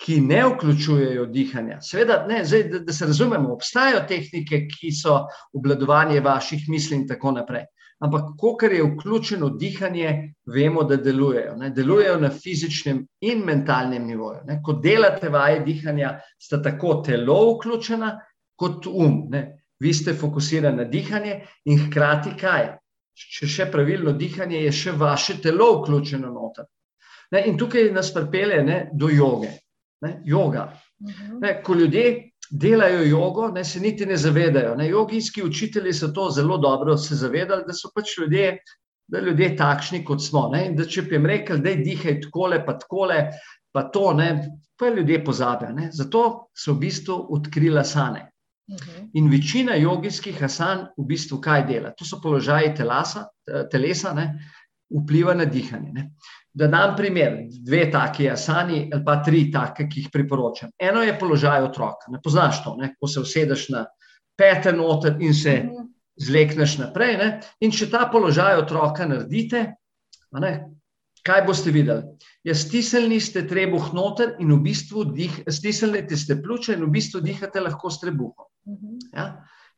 ki 0.00 0.16
ne 0.24 0.40
vključujejo 0.48 1.26
dihanja, 1.28 1.76
seveda, 1.84 2.22
ne, 2.24 2.38
zdaj, 2.48 2.62
da, 2.72 2.78
da 2.86 2.94
se 2.96 3.04
razumemo, 3.10 3.52
obstajajo 3.52 4.00
tehnike, 4.08 4.62
ki 4.72 4.94
so 4.96 5.18
obladovanje 5.52 6.22
vaših 6.24 6.64
misli 6.72 6.96
in 6.96 7.04
tako 7.10 7.34
naprej 7.36 7.66
ampak 8.00 8.36
ko 8.38 8.56
je 8.62 8.82
vključeno 8.82 9.48
dihanje, 9.48 10.34
vemo, 10.46 10.82
da 10.82 10.96
delujejo. 10.96 11.56
Ne? 11.56 11.70
Delujejo 11.70 12.20
na 12.20 12.30
fizičnem 12.30 13.06
in 13.20 13.44
mentalnem 13.44 14.06
nivoju. 14.06 14.40
Ne? 14.46 14.60
Ko 14.64 14.72
delate 14.72 15.28
vaje 15.28 15.60
dihanja, 15.60 16.18
sta 16.38 16.62
tako 16.62 17.02
telo 17.06 17.54
vključena, 17.54 18.18
kot 18.56 18.86
um. 18.86 19.26
Ne? 19.28 19.62
Vi 19.80 19.94
ste 19.94 20.14
fokusirani 20.14 20.76
na 20.76 20.84
dihanje 20.84 21.40
in 21.64 21.78
hkrati 21.86 22.36
kaj? 22.40 22.76
Če 23.20 23.46
še 23.46 23.66
pravilno 23.72 24.12
dihanje, 24.12 24.62
je 24.64 24.72
še 24.72 24.92
vaše 24.96 25.40
telo 25.42 25.70
vključeno 25.80 26.32
noter. 26.32 26.64
Ne? 27.32 27.44
In 27.46 27.58
tukaj 27.58 27.92
nas 27.92 28.12
pripelje 28.14 28.86
do 28.92 29.08
joge. 29.12 29.52
Ne? 30.00 30.22
Yoga. 30.24 30.70
Uh 31.00 31.08
mhm. 31.08 31.32
-huh. 31.32 31.40
ne? 31.40 31.62
Ko 31.62 31.74
ljudje 31.74 32.29
delajo 32.50 33.04
jogo, 33.04 33.48
ne, 33.48 33.64
se 33.64 33.80
niti 33.80 34.06
ne 34.06 34.16
zavedajo. 34.16 34.74
Ne. 34.74 34.88
Jogijski 34.88 35.42
učitelji 35.42 35.92
so 35.92 36.08
to 36.08 36.30
zelo 36.30 36.58
dobro 36.58 36.96
se 36.96 37.14
zavedali, 37.14 37.64
da 37.66 37.72
so 37.72 37.90
pač 37.94 38.18
ljudje, 38.18 38.58
da 39.08 39.20
ljudje 39.20 39.56
takšni, 39.56 40.04
kot 40.04 40.22
smo. 40.22 40.48
Ne. 40.52 40.66
In 40.66 40.76
da 40.76 40.86
če 40.86 41.02
bi 41.02 41.14
jim 41.14 41.26
rekli, 41.26 41.60
da 41.60 41.70
je 41.70 41.84
dihaj 41.84 42.20
takole, 42.26 42.64
pa 42.66 42.78
takole, 42.78 43.20
pa 43.72 43.86
to, 43.94 44.12
ne, 44.18 44.30
pa 44.78 44.90
ljudje 44.90 45.24
pozabijo. 45.24 45.72
Ne. 45.76 45.90
Zato 45.92 46.50
so 46.54 46.74
v 46.74 46.86
bistvu 46.86 47.20
odkrila 47.38 47.84
sane. 47.84 48.26
Mhm. 48.70 49.10
In 49.14 49.30
večina 49.30 49.74
jogijskih 49.74 50.42
asan 50.42 50.86
v 50.98 51.06
bistvu 51.06 51.40
kaj 51.42 51.66
dela? 51.66 51.90
To 51.98 52.04
so 52.04 52.20
položaji 52.22 52.74
telasa, 52.76 53.26
telesa, 53.70 54.12
ne, 54.14 54.26
vpliva 54.90 55.34
na 55.34 55.44
dihanje. 55.44 55.90
Ne. 55.92 56.10
Da 56.52 56.66
dam 56.66 56.96
primer, 56.98 57.36
dve 57.62 57.84
taki 57.90 58.26
asani, 58.30 58.88
ali 58.92 59.04
pa 59.06 59.20
tri 59.22 59.44
take, 59.52 59.86
ki 59.86 60.00
jih 60.00 60.10
priporočam. 60.12 60.72
Eno 60.78 61.02
je 61.06 61.14
položaj 61.18 61.62
otroka. 61.62 62.10
Ne 62.10 62.18
poznaš 62.22 62.64
to, 62.64 62.74
ne? 62.80 62.94
ko 62.98 63.06
se 63.06 63.20
usedeš 63.20 63.68
na 63.70 63.84
pete 64.38 64.72
noter 64.72 65.16
in 65.22 65.34
se 65.34 65.54
mhm. 65.62 65.86
zlekneš 66.16 66.78
naprej. 66.80 67.16
Ne? 67.20 67.30
In 67.60 67.70
če 67.70 67.90
ta 67.92 68.08
položaj 68.10 68.58
otroka 68.64 69.06
naredite, 69.06 69.62
ne, 70.42 70.52
kaj 71.26 71.44
boste 71.46 71.70
videli? 71.70 72.18
Ja, 72.46 72.56
stiselni 72.56 73.20
ste 73.20 73.44
trebuh 73.46 73.92
noter 73.94 74.34
in 74.40 74.50
v 74.54 74.62
bistvu 74.64 75.04
dih, 75.14 75.42
stiselnite 75.46 76.16
ste 76.16 76.40
pljuča 76.42 76.74
in 76.74 76.86
v 76.86 76.94
bistvu 76.96 77.22
dihate 77.22 77.62
lahko 77.62 77.92
s 77.92 78.02
trebuhom. 78.02 78.48
Mhm. 78.66 78.98
Ja? 79.14 79.26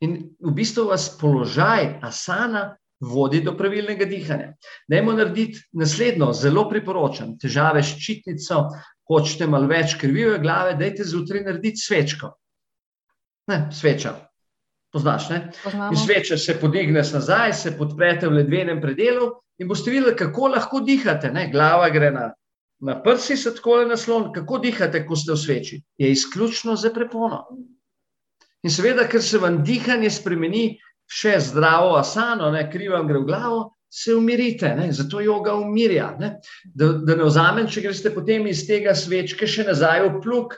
In 0.03 0.16
v 0.41 0.55
bistvu 0.57 0.89
vas 0.89 1.11
položaj 1.20 1.99
asana 2.03 2.73
vodi 3.03 3.40
do 3.42 3.57
pravilnega 3.59 4.07
dihanja. 4.07 4.53
Dajmo 4.88 5.12
narediti 5.18 5.61
naslednjo, 5.78 6.32
zelo 6.32 6.68
priporočam. 6.70 7.34
Težave 7.38 7.82
s 7.82 7.98
čitnico, 7.98 8.68
hočete 9.11 9.48
malo 9.50 9.66
več 9.70 9.96
krvive 10.00 10.38
glave, 10.42 10.76
dajte 10.78 11.05
zjutraj 11.09 11.42
narediti 11.48 11.82
svečko. 11.82 12.30
Ne, 13.50 13.64
sveča. 13.74 14.14
Poznaš, 14.92 15.30
ne? 15.32 15.38
In 15.90 15.96
sveča 15.96 16.36
se 16.38 16.59
podigne 16.61 17.03
nazaj, 17.03 17.53
se 17.57 17.72
podprete 17.78 18.28
v 18.28 18.42
ledvenem 18.42 18.80
predelu 18.80 19.30
in 19.59 19.68
boste 19.68 19.90
videli, 19.90 20.14
kako 20.16 20.53
lahko 20.53 20.82
dihate. 20.84 21.32
Ne? 21.32 21.48
Glava 21.50 21.88
gre 21.90 22.11
na, 22.12 22.28
na 22.84 22.98
prsi, 23.03 23.36
se 23.36 23.55
tako 23.57 23.80
le 23.80 23.88
naslon. 23.94 24.30
Kako 24.34 24.61
dihate, 24.62 25.03
ko 25.07 25.16
ste 25.16 25.32
v 25.32 25.40
sveči? 25.40 25.80
Je 25.98 26.12
izključno 26.12 26.76
za 26.76 26.92
prepono. 26.92 27.46
In 28.62 28.70
seveda, 28.70 29.09
ker 29.11 29.22
se 29.24 29.40
vam 29.42 29.62
dihanje 29.64 30.11
spremeni, 30.12 30.76
še 31.12 31.36
zdravo 31.44 31.96
asano, 31.98 32.50
ne, 32.54 32.64
krivam 32.72 33.06
gre 33.08 33.20
v 33.20 33.28
glavo, 33.28 33.62
se 33.92 34.14
umirite, 34.16 34.70
ne, 34.76 34.88
zato 34.92 35.20
joga 35.20 35.54
umirja. 35.60 36.14
Ne, 36.20 36.36
da, 36.64 36.92
da 37.04 37.16
ne 37.18 37.28
vzamem, 37.28 37.68
če 37.68 37.84
greste 37.84 38.12
potem 38.14 38.46
iz 38.48 38.64
tega 38.68 38.94
svečke 38.96 39.48
še 39.48 39.66
nazaj 39.68 40.06
v 40.06 40.12
plug, 40.24 40.56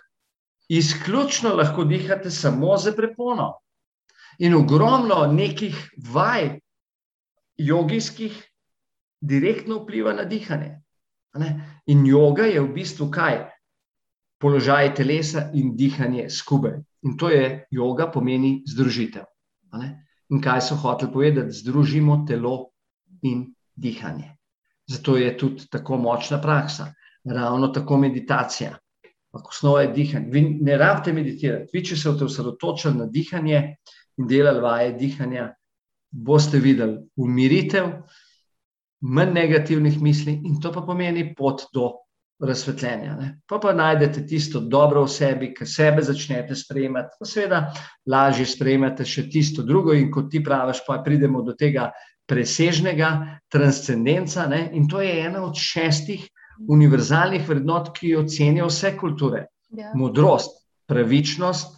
izključno 0.71 1.57
lahko 1.59 1.85
dihate 1.85 2.31
samo 2.31 2.77
za 2.79 2.95
prepono. 2.95 3.57
In 4.39 4.55
ogromno 4.55 5.27
nekih 5.31 5.77
vaj 6.11 6.61
jogijskih 7.59 8.39
direktno 9.21 9.83
vpliva 9.83 10.15
na 10.15 10.25
dihanje. 10.25 10.81
Ne. 11.39 11.51
In 11.91 12.07
joga 12.07 12.47
je 12.47 12.63
v 12.63 12.71
bistvu 12.75 13.11
kaj? 13.11 13.45
Položaj 14.43 14.95
telesa 14.95 15.49
in 15.55 15.75
dihanje 15.77 16.29
skupaj. 16.31 16.79
In 17.07 17.19
to 17.19 17.31
je 17.31 17.67
joga, 17.71 18.11
pomeni 18.11 18.63
združitev. 18.67 19.27
In 20.33 20.41
kaj 20.41 20.63
so 20.69 20.77
hoteli 20.81 21.13
povedati? 21.13 21.53
Združimo 21.53 22.25
telo 22.29 22.71
in 23.23 23.45
dihanje. 23.75 24.37
Zato 24.87 25.17
je 25.17 25.33
tudi 25.39 25.67
tako 25.71 25.97
močna 25.97 26.41
praksa, 26.41 26.93
ravno 27.25 27.69
tako 27.69 27.99
meditacija. 27.99 28.77
Ampak 29.33 29.49
osnova 29.51 29.83
je 29.83 29.93
dihanje. 29.93 30.29
Vi 30.31 30.43
ne 30.61 30.77
rabite 30.79 31.13
meditirati. 31.13 31.71
Vi, 31.73 31.85
če 31.85 31.97
se 31.97 32.09
boste 32.09 32.25
osredotočili 32.25 32.99
na 32.99 33.07
dihanje 33.07 33.63
in 34.19 34.29
delali 34.29 34.61
vaje 34.61 34.93
dihanja, 34.99 35.49
boste 36.11 36.61
videli 36.63 37.01
umiritev, 37.17 37.89
manj 39.01 39.33
negativnih 39.35 40.01
misli 40.03 40.39
in 40.45 40.61
to 40.61 40.73
pa 40.73 40.85
pomeni 40.87 41.35
pot 41.35 41.67
do 41.75 41.91
razsvetljenja. 42.41 43.17
Ne. 43.17 43.29
Pa 43.47 43.59
pa 43.59 43.73
najdete 43.73 44.25
tisto 44.27 44.61
dobro 44.61 45.05
v 45.05 45.11
sebi, 45.11 45.53
ki 45.55 45.67
sebe 45.67 46.03
začnete 46.03 46.57
sprejemati, 46.57 47.17
pa 47.19 47.29
seveda 47.29 47.61
lažje 48.11 48.47
sprejemate 48.47 49.07
še 49.07 49.29
tisto 49.31 49.63
drugo 49.63 49.95
in 49.95 50.11
kot 50.13 50.31
ti 50.33 50.43
praviš, 50.45 50.83
pa 50.87 50.99
pridemo 51.05 51.43
do 51.43 51.55
tega 51.55 51.91
presežnega 52.27 53.41
transcendenca 53.53 54.47
ne. 54.49 54.71
in 54.73 54.89
to 54.89 55.01
je 55.01 55.13
ena 55.27 55.45
od 55.45 55.57
šestih 55.57 56.25
univerzalnih 56.71 57.49
vrednot, 57.49 57.93
ki 57.97 58.17
ocenijo 58.17 58.69
vse 58.71 58.95
kulture. 58.97 59.47
Ja. 59.75 59.91
Modrost, 59.95 60.63
pravičnost, 60.87 61.75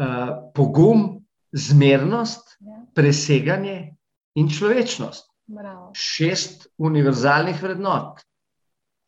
uh, 0.00 0.50
pogum, 0.54 1.24
zmernost, 1.52 2.56
Ja. 2.60 2.80
preseganje 2.94 3.94
in 4.34 4.48
človečnost. 4.48 5.26
Bravo. 5.46 5.90
Šest 5.94 6.66
univerzalnih 6.78 7.62
vrednot. 7.62 8.22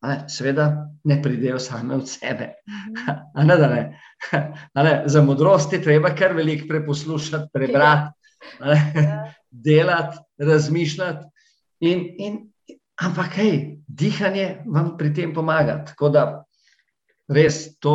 Ne, 0.07 0.25
seveda 0.31 0.67
ne 1.05 1.17
pridejo 1.23 1.59
same 1.59 1.95
od 1.95 2.09
sebe. 2.09 2.53
Mhm. 2.69 2.95
A 3.37 3.45
ne, 3.45 3.57
da 3.57 3.69
ne. 3.69 4.01
A 4.75 4.83
ne, 4.83 5.03
za 5.07 5.23
modrost 5.23 5.73
je 5.73 5.83
treba 5.83 6.15
kar 6.15 6.33
veliko 6.33 6.69
preposlušati, 6.69 7.49
prebrati, 7.53 8.13
a 8.61 8.75
ne, 8.75 8.93
Ja. 8.97 9.33
delati, 9.51 10.19
razmišljati. 10.39 11.25
In, 11.81 12.03
in, 12.19 12.37
ampak, 13.03 13.35
hej, 13.37 13.79
dihanje 13.89 14.63
vam 14.67 14.97
pri 14.99 15.15
tem 15.15 15.35
pomaga. 15.35 15.85
Tako 15.85 16.09
da, 16.09 16.25
res, 17.29 17.79
to, 17.81 17.95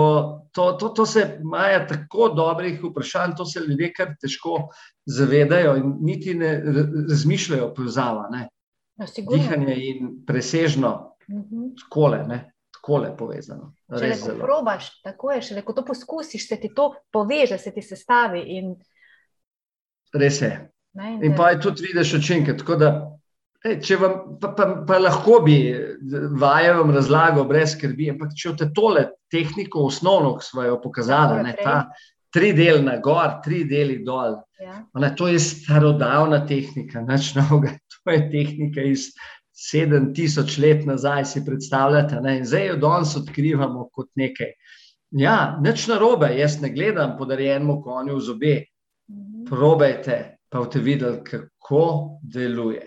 to, 0.51 0.71
to, 0.73 0.89
to 0.89 1.05
se 1.05 1.37
imajo 1.41 1.85
tako 1.89 2.29
dobrih 2.35 2.81
vprašanj, 2.83 3.35
to 3.37 3.45
se 3.45 3.59
ljudje 3.67 3.93
kar 3.93 4.15
težko 4.21 4.69
zavedajo 5.05 5.75
in 5.77 5.93
niti 6.01 6.33
ne 6.33 6.55
ra- 6.65 6.87
razmišljajo, 7.09 7.73
povezava. 7.73 8.27
Ne. 8.31 8.47
No. 8.99 9.05
Dihanje 9.31 9.75
in 9.77 10.11
presežno, 10.27 11.10
Mhm. 11.31 11.69
skole, 11.85 12.23
ne, 12.27 12.39
skole 12.75 13.13
povezano. 13.17 13.73
Res 13.89 14.19
ko 14.21 14.31
zelo. 14.31 14.43
probaš, 14.45 14.89
tako 15.03 15.31
je, 15.31 15.41
šele 15.41 15.61
ko 15.61 15.73
to 15.73 15.85
poskusiš, 15.85 16.47
se 16.47 16.57
ti 16.59 16.73
to 16.75 16.93
poveže, 17.11 17.57
se 17.57 17.71
ti 17.71 17.81
sestavi. 17.81 18.41
In, 18.57 18.75
Res 20.13 20.41
je. 20.41 20.51
ne, 20.93 21.13
In 21.23 21.31
te- 21.31 21.37
pa 21.37 21.49
je 21.49 21.61
tudi 21.61 21.87
vidiš 21.87 22.13
učinke. 22.13 22.57
Tako 22.57 22.75
da, 22.75 22.89
ej, 23.63 23.77
če 23.81 23.95
vam, 23.95 24.15
pa, 24.41 24.49
pa, 24.57 24.65
pa 24.87 24.97
lahko 24.99 25.39
bi 25.45 25.55
vaje 26.39 26.73
vam 26.73 26.91
razlagal 26.91 27.45
brez 27.47 27.77
skrbi, 27.77 28.09
ampak 28.11 28.33
če 28.35 28.55
te 28.57 28.71
tole 28.75 29.05
tehniko, 29.31 29.85
osnovno, 29.87 30.33
ki 30.37 30.45
smo 30.49 30.63
jo 30.63 30.81
pokazali, 30.83 31.43
ne, 31.43 31.55
ta 31.63 31.85
tri 32.31 32.53
del 32.55 32.83
na 32.83 32.97
gor, 33.03 33.39
tri 33.43 33.63
deli 33.67 34.01
dol, 34.03 34.37
ja. 34.59 34.81
ne, 34.99 35.09
to 35.15 35.27
je 35.27 35.39
starodavna 35.39 36.45
tehnika, 36.47 37.01
nič 37.07 37.33
novega, 37.35 37.77
to 37.91 38.11
je 38.11 38.21
tehnika 38.31 38.81
iz 38.81 39.09
7000 39.61 40.57
let 40.61 40.85
nazaj, 40.85 41.25
si 41.25 41.45
predstavljate. 41.45 42.21
Ne, 42.21 42.37
in 42.41 42.45
zdaj 42.45 42.67
jo 42.67 42.75
danes 42.81 43.15
odkrivamo 43.15 43.89
kot 43.93 44.09
nekaj. 44.15 44.53
Ja, 45.11 45.57
nič 45.61 45.87
narobe, 45.91 46.31
jaz 46.37 46.61
ne 46.61 46.71
gledam 46.73 47.17
podarjenemu 47.19 47.81
konju 47.83 48.15
v 48.15 48.25
zobe, 48.25 48.55
Mhm. 49.11 49.45
probajte, 49.45 50.37
pa 50.49 50.59
boste 50.59 50.79
videli, 50.79 51.23
kako 51.23 52.19
deluje. 52.23 52.85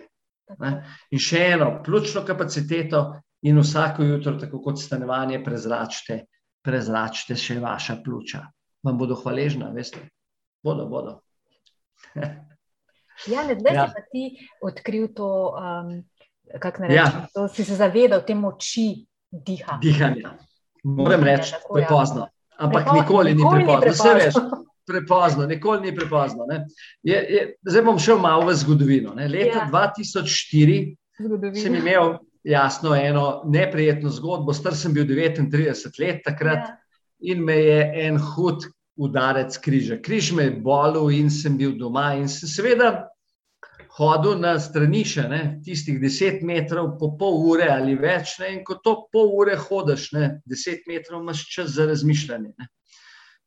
Ne? 0.58 0.72
In 1.10 1.18
še 1.20 1.40
eno, 1.54 1.82
pljučno 1.84 2.24
kapaciteto 2.24 3.04
in 3.42 3.58
vsako 3.60 4.04
jutro, 4.04 4.36
tako 4.40 4.60
kot 4.62 4.80
stanovanje, 4.80 5.42
prezračite, 5.44 6.24
prezračite 6.64 7.36
še 7.36 7.58
vaša 7.60 7.98
pljuča. 8.04 8.40
Vam 8.84 8.98
bodo 8.98 9.16
hvaležna, 9.20 9.70
veste. 9.76 10.08
Bodo, 10.64 10.88
bodo. 10.88 11.20
Ja, 13.30 13.44
ne, 13.46 13.54
zdaj 13.54 13.76
ja. 13.76 13.82
si 13.86 13.94
pa 13.94 14.00
ti 14.10 14.22
odkril 14.66 15.04
to, 15.14 15.54
um, 15.54 15.90
kako 16.60 16.82
ne 16.82 16.94
Ja. 16.94 17.04
rečem, 17.04 17.20
to 17.34 17.48
si 17.48 17.64
se 17.64 17.74
zavedal 17.74 18.22
te 18.22 18.34
moči 18.34 19.06
diha. 19.32 19.78
Dihanje. 19.78 20.22
Moram 20.84 21.24
reči, 21.24 21.52
tako, 21.52 21.78
ja. 21.78 21.86
prepozno. 21.86 22.28
Ampak 22.56 22.82
Prepozno, 22.82 23.00
nikoli 23.00 23.30
ni 23.30 23.36
nikoli 23.36 23.58
ni 23.58 23.64
prepozno. 23.66 23.94
Saj 23.94 24.14
veš, 24.14 24.34
prepozno. 24.34 24.64
prepozno, 24.86 25.46
nikoli 25.46 25.80
ni 25.80 25.96
prepozno. 25.96 26.46
ne. 26.46 26.66
Je, 27.02 27.16
je, 27.30 27.40
zdaj 27.62 27.82
bom 27.82 27.98
šel 27.98 28.18
malo 28.18 28.46
v 28.46 28.54
zgodovino. 28.54 29.14
Ne. 29.14 29.28
Leta 29.28 29.58
Ja. 29.58 29.68
2004 29.68 30.96
sem 31.12 31.26
Zgodovina. 31.26 31.78
imel 31.78 32.14
jasno 32.44 32.94
eno 32.94 33.42
neprijetno 33.46 34.10
zgodbo. 34.10 34.52
Star 34.52 34.74
sem 34.74 34.92
bil 34.92 35.04
39 35.04 35.50
let 35.98 36.22
takrat. 36.24 36.58
Ja. 36.60 36.78
in 37.20 37.40
me 37.40 37.54
je 37.54 37.78
en 38.04 38.18
hud 38.18 38.66
udarec 38.96 39.56
križa. 39.58 39.96
Križ 39.96 40.32
me 40.32 40.42
je 40.42 40.50
bolel 40.52 41.08
in 41.10 41.30
sem 41.30 41.56
bil 41.56 41.72
doma 41.72 42.14
in 42.14 42.28
sem 42.28 42.48
seveda 42.48 43.08
hodil 43.98 44.38
na 44.42 44.56
stranišče, 44.60 45.24
ne, 45.30 45.40
tistih 45.64 46.00
deset 46.02 46.42
metrov 46.42 46.96
po 46.98 47.12
pol 47.18 47.40
ure 47.52 47.68
ali 47.70 47.94
več. 47.98 48.38
Ne, 48.42 48.52
in 48.56 48.64
ko 48.66 48.78
to 48.82 48.96
pol 49.12 49.30
ure 49.38 49.56
hodiš, 49.56 50.10
ne, 50.16 50.30
deset 50.50 50.86
metrov, 50.90 51.22
imaš 51.22 51.44
čas 51.54 51.74
za 51.76 51.86
razmišljanje. 51.90 52.52
Ne. 52.58 52.68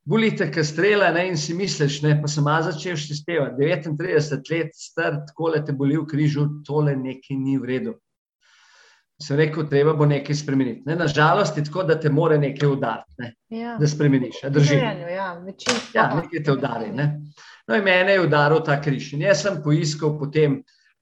Bolite, 0.08 0.48
ki 0.52 0.64
strela 0.64 1.10
ne, 1.12 1.26
in 1.28 1.38
si 1.38 1.52
misliš, 1.54 2.00
ne, 2.06 2.14
pa 2.22 2.30
sem 2.32 2.46
malo 2.48 2.70
začel 2.70 2.96
števati. 2.96 3.60
39 3.60 4.52
let 4.54 4.76
star, 4.80 5.18
tako 5.28 5.52
le 5.52 5.64
te 5.68 5.76
boli 5.76 5.98
v 6.00 6.06
križu, 6.08 6.46
tole 6.68 6.96
nekaj 6.96 7.36
ni 7.36 7.58
v 7.60 7.68
redu. 7.68 7.98
Sem 9.20 9.36
rekel, 9.40 9.66
treba 9.68 9.96
bo 9.98 10.06
nekaj 10.06 10.36
spremeniti. 10.38 10.84
Ne, 10.86 10.96
nažalost 10.96 11.58
je 11.58 11.66
tako, 11.66 11.84
da 11.90 11.98
te 12.00 12.10
more 12.14 12.38
nekaj 12.38 12.70
udariti. 12.70 13.14
Ne 13.20 13.34
Ja. 13.50 13.78
da 13.80 13.88
spremeniš. 13.88 14.44
Ja, 14.44 14.50
Ja, 15.96 16.08
nekaj 16.16 16.44
te 16.44 16.52
udari. 16.52 16.92
Ne? 16.92 17.06
No, 17.68 17.76
in 17.76 17.84
mene 17.84 18.16
je 18.16 18.22
udaril 18.24 18.64
ta 18.64 18.80
križ. 18.82 19.14
In 19.14 19.26
jaz 19.28 19.42
sem 19.44 19.60
poiskal 19.64 20.16
potem 20.20 20.62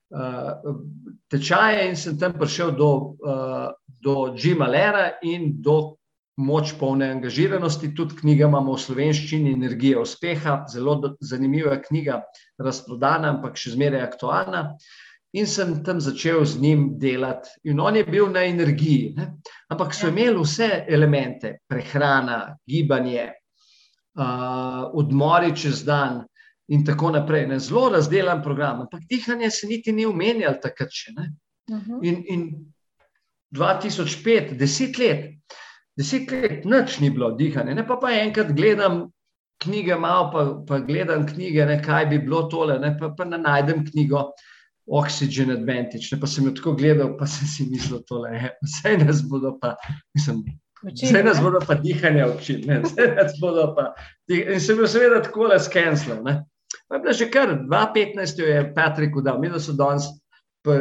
uh, 0.09 0.73
tečaje 1.29 1.85
in 1.89 1.95
sem 1.95 2.17
tam 2.17 2.33
prišel 2.33 2.73
do, 2.77 2.91
uh, 3.21 3.69
do 4.01 4.33
Jima 4.33 4.67
Lera 4.67 5.11
in 5.21 5.61
do 5.61 5.97
moč 6.41 6.73
polne 6.79 7.11
angažiranosti. 7.13 7.93
Tudi 7.95 8.17
knjiga 8.17 8.49
imamo 8.49 8.73
v 8.73 8.81
slovenščini, 8.81 9.53
Energija 9.53 10.01
uspeha, 10.01 10.63
zelo 10.71 10.97
do, 11.03 11.13
zanimiva 11.21 11.77
knjiga, 11.85 12.23
razprodana, 12.57 13.35
ampak 13.37 13.61
še 13.61 13.75
zmeraj 13.77 14.07
aktualna. 14.09 14.67
In 15.35 15.45
sem 15.51 15.81
tam 15.83 15.99
začel 15.99 16.45
z 16.47 16.61
njim 16.63 16.83
delati. 16.97 17.49
In 17.69 17.79
on 17.83 17.95
je 17.99 18.05
bil 18.07 18.29
na 18.31 18.45
energiji. 18.47 19.13
Ne? 19.17 19.33
Ampak 19.69 19.93
so 19.93 20.07
Ja. 20.07 20.13
imeli 20.13 20.39
vse 20.39 20.85
elemente, 20.87 21.59
prehrana, 21.67 22.55
gibanje, 22.65 23.33
uh, 24.17 24.89
odmori 24.95 25.51
čez 25.55 25.83
dan 25.85 26.23
in 26.67 26.85
tako 26.85 27.11
naprej. 27.11 27.47
Ne? 27.47 27.59
Zelo 27.59 27.89
razdelan 27.93 28.43
program, 28.43 28.81
ampak 28.81 29.03
dihanje 29.09 29.51
se 29.51 29.67
niti 29.67 29.91
ni 29.91 30.05
omenjalo 30.05 30.57
takrat 30.61 30.93
še. 30.93 31.13
Ne? 31.17 31.29
Mhm. 31.71 31.99
In, 32.03 32.23
in 32.27 32.47
2005, 33.55 34.55
deset 34.59 34.97
let, 34.97 35.29
deset 35.97 36.31
let, 36.31 36.65
nič 36.65 36.99
ni 36.99 37.09
bilo 37.09 37.31
dihanje. 37.37 37.75
Ne? 37.75 37.85
Pa, 37.87 37.99
pa 38.01 38.11
enkrat 38.17 38.51
gledam 38.57 39.05
knjige, 39.63 39.95
malo 39.95 40.27
pa, 40.33 40.43
pa 40.67 40.81
gledam 40.83 41.25
knjige, 41.27 41.65
ne? 41.65 41.79
kaj 41.83 42.09
bi 42.11 42.19
bilo 42.19 42.45
tole, 42.51 42.79
ne? 42.79 42.95
pa, 42.99 43.13
pa 43.17 43.25
ne 43.25 43.41
najdem 43.41 43.85
knjigo. 43.91 44.29
Oxygen 44.85 45.49
Advantage, 45.49 46.11
ne, 46.13 46.19
pa 46.21 46.27
sem 46.29 46.45
jo 46.45 46.51
tako 46.53 46.75
gledal, 46.77 47.15
pa 47.17 47.25
sem 47.25 47.47
si 47.49 47.63
mislil, 47.65 48.03
da 48.05 48.29
je 48.29 48.51
vse 48.67 48.91
nas 49.01 49.23
bodo 49.25 49.55
pa, 49.57 49.71
mislim, 50.13 50.43
Učili, 50.85 51.09
Zdaj 51.09 51.23
nas 51.23 51.41
bodo 51.41 51.59
pa 51.67 51.73
dihanje 51.73 52.25
učili. 52.25 52.61
zdaj 52.61 53.15
nas 53.15 53.33
bodo 53.41 53.75
pa 53.75 53.93
In 54.29 54.59
sem 54.59 54.77
bil 54.77 54.87
seveda 54.87 55.21
tako 55.23 55.47
le 55.49 55.59
skenslov. 55.59 56.21
Pa 56.87 56.95
je 56.95 57.01
bila 57.01 57.13
že 57.13 57.29
kar 57.31 57.55
2015, 57.65 58.39
jo 58.39 58.45
je 58.47 58.73
Patrik 58.75 59.15
udal, 59.15 59.39
mi 59.39 59.49
da 59.49 59.59
so 59.59 59.73
danes 59.73 60.03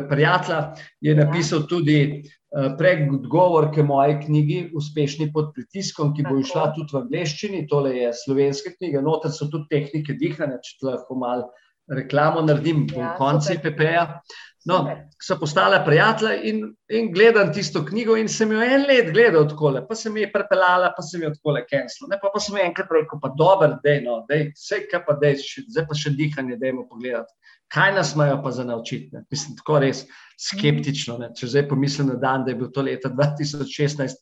prijatelja, 0.08 0.74
je 1.00 1.12
Ja. 1.12 1.24
napisal 1.24 1.66
tudi 1.68 2.22
uh, 2.56 2.72
predgovor 2.78 3.70
k 3.74 3.82
moji 3.82 4.16
knjigi 4.26 4.70
Uspešni 4.74 5.32
pod 5.32 5.52
pritiskom, 5.54 6.14
ki 6.14 6.24
bo 6.24 6.38
išla 6.40 6.72
tudi 6.74 6.92
v 6.92 7.02
angleščini, 7.02 7.66
tole 7.68 7.92
je 7.96 8.12
slovenska 8.24 8.72
knjiga, 8.78 9.00
noter 9.00 9.30
so 9.30 9.50
tudi 9.52 9.68
tehnike 9.70 10.16
dihanja, 10.16 10.56
če 10.62 10.86
lahko 10.88 11.14
malo 11.14 11.50
reklamo 11.88 12.40
naredim, 12.40 12.86
Ja, 12.96 13.14
konci. 13.18 13.58
PPA. 13.60 14.20
No, 14.64 14.78
so 15.20 15.36
postala 15.36 15.82
prijatelja 15.84 16.38
in, 16.48 16.62
in 16.88 17.10
gledam 17.12 17.50
tisto 17.52 17.82
knjigo, 17.84 18.14
in 18.16 18.30
sem 18.32 18.52
jo 18.52 18.62
en 18.64 18.86
let 18.88 19.10
gledal 19.12 19.44
tako, 19.48 19.74
pa 19.88 19.96
sem 19.98 20.16
jo 20.16 20.28
prepeljala, 20.32 20.88
pa 20.96 21.02
sem 21.04 21.22
jo 21.22 21.32
tako 21.34 21.52
cancel. 21.68 22.08
Pa, 22.22 22.30
pa 22.32 22.40
sem 22.40 22.56
enkrat 22.62 22.94
rekel, 22.96 23.20
pa 23.20 23.28
dober, 23.36 23.74
dej, 23.84 24.00
no, 24.06 24.22
dej, 24.30 24.46
vse 24.56 24.86
kaj 24.88 25.02
pa 25.04 25.18
dej, 25.20 25.36
še- 25.42 25.66
zdaj 25.68 25.84
pa 25.90 25.98
še 26.00 26.14
dihanje, 26.16 26.56
dajmo 26.62 26.86
pogledati. 26.88 27.36
Kaj 27.68 27.92
nas 27.92 28.14
imajo 28.14 28.40
pa 28.40 28.54
za 28.56 28.64
naučiti? 28.64 29.10
Ne? 29.12 29.24
Mislim, 29.30 29.58
tako 29.60 29.82
res 29.84 30.06
skeptično. 30.40 31.18
Ne? 31.20 31.28
Če 31.36 31.52
zdaj 31.52 31.68
pomislim 31.68 32.14
na 32.14 32.16
dan, 32.16 32.44
da 32.44 32.54
je 32.54 32.60
bil 32.62 32.72
to 32.72 32.86
leta 32.88 33.12
2016, 33.12 34.16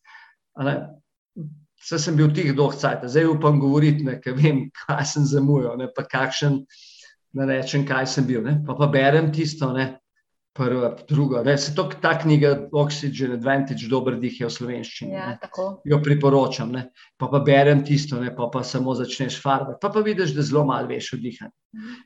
a 0.59 0.66
ne, 0.66 0.76
Vse 1.82 1.99
sem 1.99 2.14
bil 2.14 2.28
tih 2.30 2.53
dohcajt, 2.55 3.09
zdaj 3.11 3.26
upam 3.26 3.57
govoriti, 3.59 4.05
ne, 4.07 4.20
ker 4.22 4.36
vem, 4.38 4.68
kaj 4.84 5.03
sem 5.16 5.24
zamujal, 5.26 5.74
ne, 5.80 5.88
pa 5.90 6.05
kakšen, 6.07 6.61
da 7.34 7.47
rečem, 7.49 7.82
kaj 7.88 8.07
sem 8.07 8.26
bil. 8.28 8.38
Ne, 8.47 8.61
pa, 8.62 8.76
pa 8.78 8.86
berem 8.86 9.32
tisto, 9.34 9.72
ne, 9.74 9.88
prvo, 10.53 10.97
drugo. 11.09 11.43
Ne, 11.43 11.59
se 11.59 11.75
to, 11.75 11.89
ta 12.03 12.19
knjiga 12.19 12.69
Oxygen 12.73 13.33
Advantage, 13.33 13.89
dober 13.89 14.19
dih 14.21 14.41
je 14.41 14.47
v 14.47 14.53
slovenščini. 14.53 15.15
Ja. 15.15 15.33
Jo 15.89 15.99
priporočam, 16.05 16.73
ne. 16.77 16.85
pa, 17.17 17.29
pa 17.33 17.41
berem 17.41 17.85
tisto, 17.85 18.21
ne, 18.21 18.33
pa, 18.37 18.49
pa 18.53 18.63
samo 18.67 18.95
začneš 18.95 19.39
farbati, 19.43 19.79
pa, 19.81 19.89
pa 19.95 20.01
vidiš, 20.05 20.35
da 20.37 20.45
zelo 20.45 20.65
malo 20.69 20.91
veš 20.91 21.13
o 21.17 21.21
dihanju. 21.23 21.53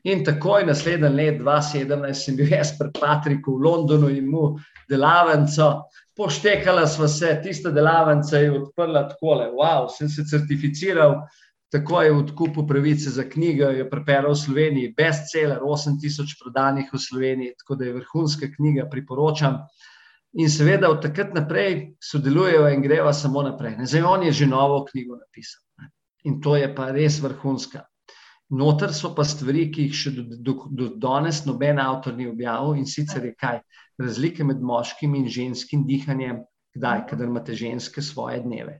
In 0.07 0.23
takoj 0.23 0.65
naslednji 0.67 1.09
let, 1.11 1.41
2017, 1.41 2.13
sem 2.23 2.37
bil 2.39 2.53
jaz 2.53 2.71
pri 2.77 2.91
Patriku 2.95 3.57
v 3.57 3.65
Londonu 3.67 4.11
in 4.13 4.29
mu 4.31 4.53
delavnico, 4.89 5.89
poštekala 6.17 6.87
sva 6.87 7.07
se, 7.11 7.33
tista 7.43 7.73
delavnica 7.73 8.39
je 8.39 8.53
odprla 8.61 9.07
takole, 9.11 9.51
wow, 9.57 9.89
sem 9.91 10.09
se 10.09 10.23
certificiral, 10.29 11.19
tako 11.71 12.01
je 12.01 12.13
odkupil 12.15 12.67
pravice 12.67 13.09
za 13.09 13.23
knjigo, 13.29 13.69
jo 13.75 13.89
preperal 13.89 14.31
v 14.31 14.39
Sloveniji, 14.39 14.93
bestseller, 14.97 15.59
8000 15.59 16.37
prodanih 16.41 16.93
v 16.93 16.99
Sloveniji, 16.99 17.55
tako 17.59 17.75
da 17.75 17.85
je 17.85 17.97
vrhunska 17.99 18.47
knjiga, 18.55 18.87
priporočam. 18.91 19.59
In 20.37 20.49
seveda 20.51 20.89
od 20.91 21.01
takrat 21.01 21.33
naprej 21.33 21.97
sodelujejo 22.03 22.67
in 22.69 22.81
grejo 22.81 23.13
samo 23.13 23.41
naprej. 23.43 23.77
Zdaj 23.83 24.03
on 24.03 24.23
je 24.23 24.31
že 24.31 24.47
novo 24.47 24.85
knjigo 24.85 25.15
napisal. 25.15 25.63
Ne. 25.79 25.91
In 26.23 26.41
to 26.41 26.55
je 26.55 26.67
pa 26.75 26.91
res 26.91 27.19
vrhunska. 27.23 27.83
Notor 28.49 28.93
so 28.93 29.11
pa 29.15 29.25
stvari, 29.27 29.65
ki 29.71 29.87
jih 29.87 29.95
še 29.95 30.11
do, 30.15 30.23
do, 30.39 30.53
do 30.71 30.89
danes 30.95 31.43
noben 31.45 31.79
avtor 31.83 32.15
ni 32.15 32.27
objavil 32.29 32.77
in 32.79 32.85
sicer 32.87 33.25
je 33.25 33.33
kaj 33.35 33.59
razlike 33.99 34.43
med 34.43 34.61
moškim 34.61 35.15
in 35.15 35.27
ženskim 35.27 35.83
dihanjem, 35.87 36.45
kdaj, 36.77 37.07
kadar 37.09 37.27
imate 37.27 37.55
ženske 37.57 38.01
svoje 38.01 38.39
dneve. 38.45 38.79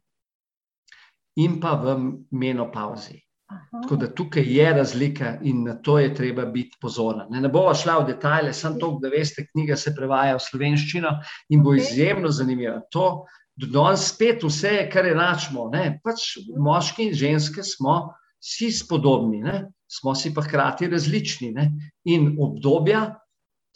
In 1.37 1.59
pa 1.61 1.75
v 1.77 1.95
menopauzi. 2.31 3.19
Tako 3.47 3.95
da 3.95 4.07
tukaj 4.11 4.43
je 4.43 4.73
razlika 4.73 5.37
in 5.41 5.63
na 5.63 5.75
to 5.81 5.99
je 5.99 6.13
treba 6.15 6.45
biti 6.45 6.77
pozoren. 6.81 7.27
Ne, 7.29 7.41
ne 7.41 7.49
bova 7.49 7.73
šla 7.75 7.99
v 8.01 8.07
detajle, 8.09 8.53
samo 8.53 8.79
to, 8.79 8.89
da 9.01 9.11
veste, 9.13 9.45
knjiga 9.51 9.77
se 9.79 9.93
prevaja 9.95 10.35
v 10.35 10.43
slovenščino 10.43 11.13
in 11.55 11.63
bo 11.63 11.75
izjemno 11.77 12.31
zanimiva. 12.33 12.81
To, 12.91 13.23
do 13.55 13.69
danes 13.71 14.09
spet 14.11 14.43
vse 14.43 14.73
je, 14.75 14.89
kar 14.91 15.07
je 15.07 15.15
načmo. 15.15 15.69
Pač 16.03 16.25
moški 16.57 17.07
in 17.07 17.15
ženske 17.15 17.63
smo 17.63 18.01
vsi 18.43 18.71
spodobni, 18.81 19.41
ne? 19.45 19.63
smo 19.87 20.11
si 20.15 20.33
pa 20.35 20.43
hkrati 20.43 20.89
različni. 20.91 21.53
Ne? 21.55 21.69
In 22.11 22.33
obdobja 22.43 23.05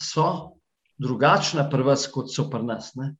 so 0.02 0.58
drugačna 1.00 1.64
pri 1.70 1.88
vas, 1.88 2.06
kot 2.12 2.28
so 2.30 2.50
pri 2.50 2.66
nas. 2.68 2.92
Ne? 3.00 3.14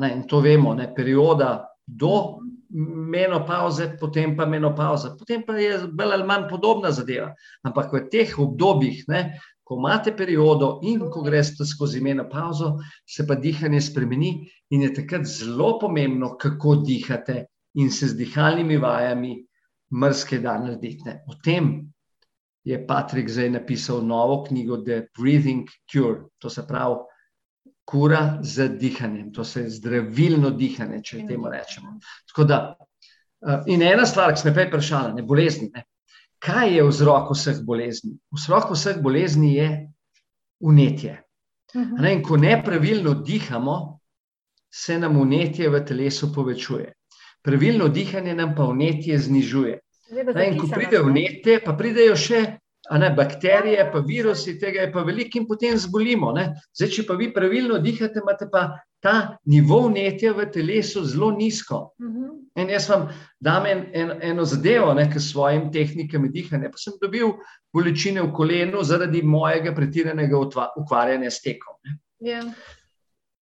Ne? 0.00 0.14
In 0.16 0.24
to 0.30 0.40
vemo, 0.40 0.72
ne? 0.74 0.88
perioda 0.96 1.58
do 1.86 2.40
menopauze, 2.74 3.96
potem 4.00 4.36
pa 4.36 4.46
menopauza, 4.46 5.14
potem 5.18 5.42
pa 5.46 5.54
je 5.58 5.78
bolj 5.86 6.12
ali 6.16 6.26
manj 6.26 6.48
podobna 6.50 6.90
zadeva. 6.90 7.30
Ampak 7.62 7.92
v 7.92 8.04
teh 8.10 8.38
obdobjih, 8.38 9.04
ne? 9.08 9.24
ko 9.64 9.78
imate 9.80 10.12
periodo 10.12 10.80
in 10.84 11.06
ko 11.08 11.22
greste 11.24 11.64
skozi 11.64 12.02
menopauzo, 12.04 12.74
se 13.08 13.24
pa 13.26 13.34
dihanje 13.34 13.80
spremeni 13.80 14.34
in 14.76 14.82
je 14.84 14.90
takrat 14.92 15.24
zelo 15.24 15.78
pomembno, 15.80 16.34
kako 16.36 16.82
dihate 16.84 17.46
in 17.80 17.90
se 17.90 18.10
z 18.12 18.18
dihalnimi 18.18 18.76
vajami 18.76 19.38
mrske 19.96 20.42
da 20.44 20.58
narediti. 20.60 21.08
Ne. 21.08 21.22
O 21.28 21.38
tem 21.42 21.88
je 22.64 22.76
Patrik 22.86 23.30
zdaj 23.30 23.50
napisal 23.56 24.04
novo 24.04 24.42
knjigo 24.44 24.82
The 24.84 25.06
Breathing 25.16 25.64
Cure, 25.88 26.28
to 26.38 26.50
se 26.50 26.66
pravi 26.68 27.00
kura 27.84 28.38
z 28.42 28.68
dihanjem, 28.68 29.32
to 29.32 29.44
se 29.44 29.60
je 29.60 29.70
zdravilno 29.70 30.50
dihanje, 30.50 31.02
če 31.02 31.24
temu 31.28 31.50
rečemo. 31.52 31.98
Da, 32.48 32.76
eh, 33.46 33.62
in 33.66 33.82
ena 33.82 34.06
stvar, 34.06 34.34
ki 34.34 34.40
smo 34.40 34.54
prej 34.54 34.70
vprašali, 34.70 35.14
ne 35.14 35.22
bolezni. 35.22 35.70
Ne. 35.74 35.84
Kaj 36.44 36.76
je 36.76 36.86
vzrok 36.88 37.30
vseh 37.32 37.60
bolezni? 37.64 38.16
Vzrok 38.32 38.72
vseh 38.72 39.00
bolezni 39.02 39.54
je 39.54 39.68
unetje. 40.60 41.20
Ne, 41.74 42.12
in 42.12 42.22
ko 42.22 42.36
nepravilno 42.36 43.14
dihamo, 43.14 44.00
se 44.70 44.98
nam 44.98 45.16
unetje 45.16 45.68
v 45.70 45.80
telesu 45.86 46.32
povečuje. 46.34 46.92
Pravilno 47.42 47.88
dihanje 47.88 48.34
nam 48.34 48.54
pa 48.54 48.66
vnetje 48.66 49.18
znižuje. 49.18 49.78
Ne, 50.34 50.46
in 50.48 50.58
ko 50.58 50.68
pride 50.70 51.00
vnetje, 51.02 51.60
pa 51.64 51.74
pridejo 51.78 52.16
še 52.16 52.44
ne, 52.90 53.10
bakterije, 53.16 53.90
pa 53.92 53.98
virusi, 53.98 54.58
tega 54.60 54.84
je 54.84 54.92
pa 54.92 55.02
veliko 55.02 55.38
in 55.38 55.46
potem 55.48 55.76
zbolimo. 55.78 56.32
Zdaj, 56.76 56.90
če 56.96 57.06
pa 57.08 57.16
vi 57.16 57.30
pravilno 57.32 57.78
dihate, 57.80 58.20
imate 58.20 58.48
pa 58.52 58.64
ta 59.04 59.36
nivo 59.48 59.82
vnetja 59.88 60.32
v 60.36 60.46
telesu 60.52 61.04
zelo 61.04 61.30
nizko. 61.36 61.94
Mhm. 62.00 62.30
In 62.60 62.70
jaz 62.70 62.88
vam 62.88 63.08
dam 63.40 63.66
en, 63.66 63.84
en, 63.92 64.14
eno 64.22 64.44
zadevo, 64.44 64.94
ki 65.12 65.20
svojim 65.20 65.70
tehnikami 65.72 66.30
dihanja. 66.30 66.70
Pa 66.70 66.78
sem 66.78 66.94
dobil 67.00 67.34
bolečine 67.74 68.22
v 68.22 68.32
kolenu 68.32 68.84
zaradi 68.84 69.22
mojega 69.22 69.74
pretiranega 69.74 70.38
ukvarjanja 70.78 71.30
s 71.30 71.42
tekom. 71.42 71.76
Yeah. 72.20 72.52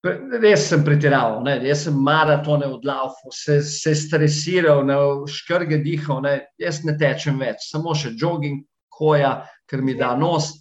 Res 0.03 0.65
sem 0.67 0.83
pretiraval, 0.83 1.45
ne? 1.47 1.61
jaz 1.63 1.85
sem 1.85 1.95
maratone 1.95 2.67
odlaufal, 2.67 3.31
se, 3.31 3.61
se 3.63 3.93
stresiral, 3.95 4.83
ne? 4.89 4.97
škrge 5.31 5.79
dihal, 5.85 6.25
ne? 6.25 6.33
jaz 6.59 6.81
ne 6.83 6.97
tečem 6.99 7.39
več, 7.39 7.69
samo 7.71 7.95
še 7.95 8.11
jogging, 8.19 8.65
hoja, 9.03 9.33
ker 9.69 9.83
mi 9.83 9.97
da 9.99 10.15
nos. 10.17 10.53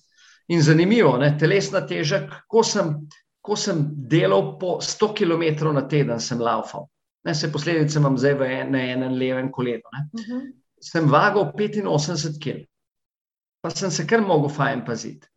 In 0.52 0.64
zanimivo, 0.66 1.14
ne? 1.22 1.32
telesna 1.40 1.84
teža, 1.88 2.26
ko 2.50 2.64
sem, 2.66 2.96
ko 3.42 3.56
sem 3.56 3.86
delal 4.12 4.56
po 4.60 4.80
100 4.84 5.14
km 5.18 5.72
na 5.72 5.86
teden, 5.88 6.20
sem 6.20 6.42
laufal. 6.42 6.90
Ne, 7.24 7.36
se 7.38 7.52
posledice 7.54 8.00
imam 8.00 8.18
zdaj 8.18 8.34
v 8.40 8.50
en, 8.50 8.72
na 8.74 8.82
enem 8.96 9.14
levem 9.18 9.52
kolenu. 9.54 9.86
Uh 9.94 10.00
mhm. 10.00 10.32
-huh. 10.32 10.50
Sem 10.82 11.10
vagal 11.10 11.52
85 11.54 12.40
kg, 12.42 12.66
pa 13.62 13.70
sem 13.70 13.92
se 13.92 14.08
kar 14.08 14.22
mogel 14.22 14.50
fajn 14.50 14.86
paziti. 14.86 15.28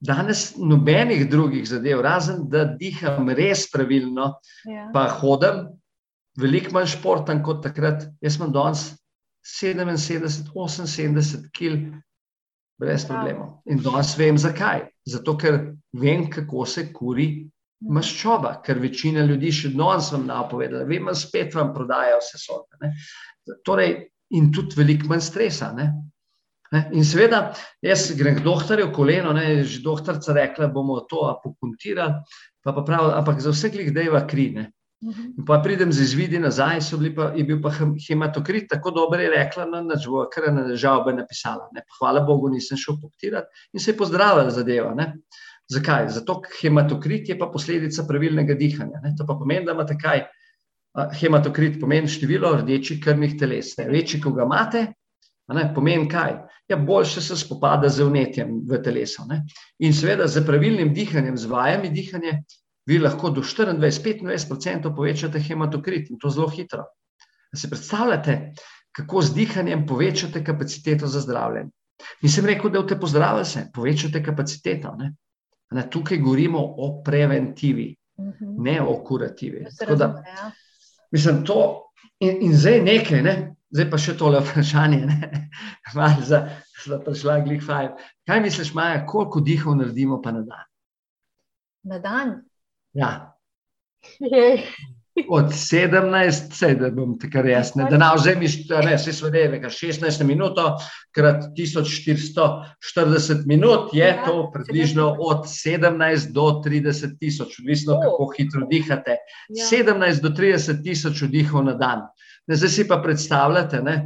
Danes 0.00 0.56
nobenih 0.56 1.30
drugih 1.30 1.64
zadev, 1.66 2.00
razen 2.00 2.48
da 2.48 2.64
diham 2.64 3.28
res 3.28 3.70
pravilno, 3.70 4.34
ja. 4.64 4.90
pa 4.92 5.08
hodim, 5.08 5.64
veliko 6.38 6.72
manj 6.72 6.86
športen 6.86 7.42
kot 7.42 7.62
takrat. 7.62 8.06
Jaz 8.20 8.36
imam 8.36 8.52
danes 8.52 8.84
77, 9.42 10.52
78 10.54 11.48
kg, 11.56 11.98
brez 12.78 13.06
problemov. 13.08 13.58
In 13.70 13.82
danes 13.82 14.14
vem 14.18 14.38
zakaj. 14.38 14.86
Zato, 15.08 15.36
ker 15.38 15.58
vem, 15.98 16.28
kako 16.30 16.66
se 16.66 16.88
kuri 16.92 17.28
mhm. 17.34 17.94
maščoba, 17.98 18.58
ker 18.64 18.80
večina 18.82 19.24
ljudi 19.26 19.52
še 19.54 19.72
danes 19.74 20.12
vam 20.14 20.28
napovedala, 20.28 20.86
vem, 20.88 21.10
spet 21.14 21.56
vam 21.58 21.74
prodajajo 21.74 22.20
vse 22.22 22.42
sote. 22.42 22.92
Torej, 23.66 23.96
in 24.36 24.52
tudi 24.52 24.76
veliko 24.76 25.08
manj 25.08 25.24
stresa. 25.24 25.72
Ne? 25.76 25.88
In 26.92 27.04
seveda, 27.06 27.54
jaz 27.80 28.10
grem 28.16 28.36
k 28.36 28.44
doktorju, 28.44 28.90
koleno, 28.92 29.32
ne, 29.32 29.62
že 29.64 29.80
doktorica 29.80 30.34
rekla, 30.36 30.68
bomo 30.68 31.00
to 31.08 31.24
apokuntirali, 31.30 32.20
pa 32.64 32.74
pa 32.76 32.84
prav, 32.84 33.08
ampak 33.16 33.40
za 33.40 33.54
vse 33.54 33.70
glih 33.72 33.88
dejva 33.96 34.26
kri. 34.28 34.50
Ne. 35.00 35.10
Mhm. 35.10 35.22
In 35.38 35.44
pa 35.46 35.60
pridem 35.62 35.92
z 35.92 36.02
izvidi 36.02 36.38
nazaj, 36.38 36.80
pa, 37.16 37.32
je 37.36 37.44
bil 37.44 37.60
pa 37.62 37.70
hematokrit 38.08 38.68
tako 38.68 38.90
dober, 38.90 39.20
je 39.20 39.30
rekla, 39.30 39.66
da 39.70 39.82
no, 39.82 39.98
bo 40.06 40.24
kar 40.32 40.52
na 40.52 40.74
žalbe 40.74 41.12
napisala. 41.12 41.68
Ne. 41.74 41.84
Hvala 41.98 42.24
Bogu, 42.26 42.50
nisem 42.50 42.76
šel 42.76 42.98
poktirati 43.02 43.46
in 43.72 43.80
se 43.80 43.92
je 43.92 43.96
pozdravila 43.96 44.50
zadeva. 44.50 44.94
Ne. 44.94 45.14
Zakaj? 45.68 46.08
Zato, 46.08 46.40
ker 46.42 46.56
hematokrit 46.62 47.28
je 47.28 47.38
pa 47.38 47.46
posledica 47.52 48.06
pravilnega 48.08 48.54
dihanja. 48.54 49.02
Ne. 49.04 49.14
To 49.18 49.26
pa 49.26 49.38
pomeni, 49.38 49.66
da 49.66 49.76
imate 49.76 49.98
kaj. 50.00 50.26
Hematokrit 51.20 51.78
pomeni 51.80 52.08
število 52.10 52.56
rdečih 52.62 53.02
krvnih 53.04 53.36
teles. 53.38 53.76
Ne. 53.78 53.86
Večji, 53.92 54.20
ko 54.24 54.32
ga 54.34 54.48
imate, 54.48 54.86
pomeni 55.74 56.08
kaj? 56.10 56.40
ja, 56.68 56.76
boljše 56.76 57.20
se 57.20 57.36
spopada 57.36 57.88
z 57.88 58.04
vnetjem 58.04 58.60
v 58.68 58.82
telesu. 58.84 59.24
Ne? 59.28 59.42
In 59.78 59.94
seveda 59.94 60.26
z 60.28 60.44
pravilnim 60.46 60.92
dihanjem, 60.94 61.36
z 61.36 61.48
vajami 61.48 61.90
dihanja, 61.90 62.42
vi 62.88 62.98
lahko 62.98 63.30
do 63.30 63.42
24-25% 63.44 64.94
povečate 64.96 65.40
hematokrit 65.44 66.10
in 66.10 66.18
to 66.18 66.30
zelo 66.32 66.48
hitro. 66.48 66.86
Da 67.52 67.58
se 67.58 67.70
predstavljate, 67.70 68.36
kako 68.96 69.22
z 69.22 69.34
dihanjem 69.34 69.86
povečate 69.86 70.44
kapaciteto 70.44 71.06
za 71.06 71.20
zdravljenje. 71.20 71.70
Nisem 72.22 72.46
rekel, 72.46 72.70
da 72.70 72.80
boste 72.80 73.00
pozdravili 73.00 73.44
se, 73.44 73.66
povečate 73.74 74.22
kapaciteto. 74.24 74.94
Ne? 74.98 75.12
Ne, 75.70 75.84
tukaj 75.90 76.18
govorimo 76.18 76.58
o 76.58 77.02
preventivi, 77.04 77.90
mhm. 78.20 78.56
ne 78.64 78.80
o 78.82 78.96
kurativi. 79.04 79.66
Da, 79.96 80.04
ja. 80.26 80.50
mislim, 81.12 81.44
to, 81.44 81.90
in, 82.20 82.38
in 82.40 82.56
zdaj 82.56 82.80
nekaj, 82.82 83.22
ne, 83.22 83.36
Zdaj 83.68 83.90
pa 83.92 83.98
še 84.00 84.14
tole 84.16 84.40
vprašanje, 84.40 85.02
malo 85.98 86.24
za, 86.24 86.38
za 86.86 86.98
prišla 87.04 87.40
glih 87.44 87.60
fajn. 87.64 87.98
Kaj 88.28 88.40
misliš, 88.40 88.72
Maja, 88.76 89.02
koliko 89.06 89.42
dihov 89.44 89.76
naredimo 89.76 90.22
pa 90.24 90.32
na 90.32 90.40
dan? 90.46 90.64
Na 91.92 91.98
dan? 92.00 92.32
Ja. 92.92 93.38
Od 95.28 95.44
17, 95.44 96.50
vse, 96.50 96.74
da 96.78 96.90
bom 96.94 97.16
tako 97.18 97.42
resne, 97.42 97.88
da 97.90 97.98
na 97.98 98.12
vzemi, 98.14 98.46
ne, 98.84 98.92
vse 98.96 99.12
svede, 99.12 99.60
16 99.66 100.22
minut, 100.24 100.60
krat 101.14 101.48
1440 101.58 103.46
minut, 103.46 103.90
je 103.92 104.06
ja, 104.06 104.22
to 104.24 104.50
približno 104.54 105.08
od 105.18 105.46
17 105.50 106.32
do 106.32 106.62
30 106.64 107.18
tisoč, 107.18 107.58
odvisno 107.58 107.98
kako 108.04 108.30
hitro 108.36 108.66
dihate. 108.70 109.16
17 109.72 110.06
ja. 110.06 110.14
do 110.22 110.28
30 110.28 110.84
tisoč 110.84 111.22
vdihov 111.22 111.64
na 111.64 111.74
dan. 111.74 112.06
Ne, 112.46 112.56
zdaj 112.56 112.70
si 112.70 112.88
pa 112.88 113.02
predstavljate, 113.02 113.82
ne, 113.82 113.96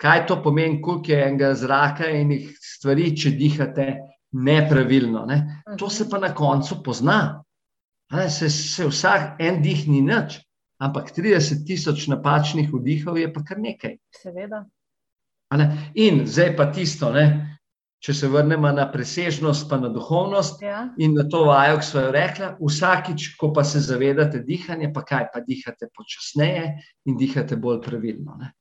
kaj 0.00 0.26
to 0.26 0.38
pomeni, 0.42 0.80
koliko 0.82 1.12
je 1.12 1.22
enega 1.26 1.54
zraka 1.54 2.08
in 2.14 2.30
jih 2.32 2.54
stvari, 2.62 3.10
če 3.16 3.34
dihate 3.36 3.92
nepravilno. 4.32 5.26
Ne. 5.26 5.62
To 5.78 5.90
se 5.90 6.08
pa 6.10 6.18
na 6.18 6.34
koncu 6.34 6.82
pozna. 6.84 7.42
Ne, 8.10 8.30
se, 8.30 8.50
se 8.50 8.86
vsak 8.86 9.38
en 9.38 9.60
dih 9.62 9.86
ni 9.88 10.00
nič, 10.02 10.40
ampak 10.82 11.12
30 11.14 11.62
tisoč 11.66 12.08
napačnih 12.10 12.72
vdihov 12.72 13.18
je 13.20 13.30
pa 13.32 13.44
kar 13.46 13.60
nekaj. 13.62 13.96
Seveda. 14.22 14.64
In 15.94 16.24
zdaj 16.26 16.54
pa 16.58 16.68
tisto, 16.74 17.10
ne, 17.14 17.58
če 18.00 18.14
se 18.16 18.28
vrnemo 18.32 18.70
na 18.72 18.86
presežnost, 18.90 19.66
pa 19.70 19.78
na 19.80 19.90
duhovnost 19.92 20.62
ja. 20.62 20.84
in 20.98 21.14
na 21.18 21.26
to 21.28 21.44
vajo, 21.48 21.80
ki 21.80 21.86
smo 21.86 22.04
jo 22.06 22.12
rekli, 22.14 22.50
vsakič, 22.60 23.26
ko 23.40 23.50
pa 23.54 23.64
se 23.66 23.82
zavedate 23.84 24.40
dihanja, 24.46 24.92
pa 24.94 25.04
kaj 25.06 25.28
pa 25.34 25.42
dihate 25.44 25.90
počasneje 25.96 26.64
in 27.06 27.18
dihate 27.20 27.58
bolj 27.60 27.82
pravilno. 27.84 28.38
Ne? 28.40 28.54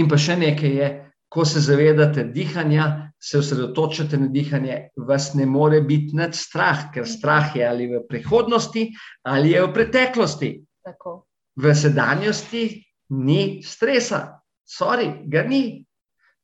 In 0.00 0.08
pa 0.08 0.18
še 0.18 0.38
nekaj 0.40 0.78
je, 0.80 0.88
ko 1.28 1.44
se 1.44 1.60
zavedate 1.60 2.24
dihanja, 2.24 3.12
se 3.20 3.38
osredotočate 3.38 4.18
na 4.18 4.28
dihanje, 4.28 4.88
vas 4.96 5.34
ne 5.34 5.46
more 5.46 5.80
biti 5.80 6.16
nad 6.16 6.34
strah, 6.34 6.90
ker 6.94 7.06
strah 7.08 7.56
je 7.56 7.66
ali 7.66 7.86
v 7.90 8.02
prihodnosti 8.08 8.88
ali 9.22 9.50
je 9.50 9.62
v 9.62 9.72
preteklosti. 9.74 10.50
Tako. 10.84 11.24
V 11.56 11.74
sedanjosti 11.74 12.84
ni 13.16 13.62
stresa, 13.62 14.40
sorry, 14.66 15.10
ga 15.26 15.42
ni. 15.42 15.82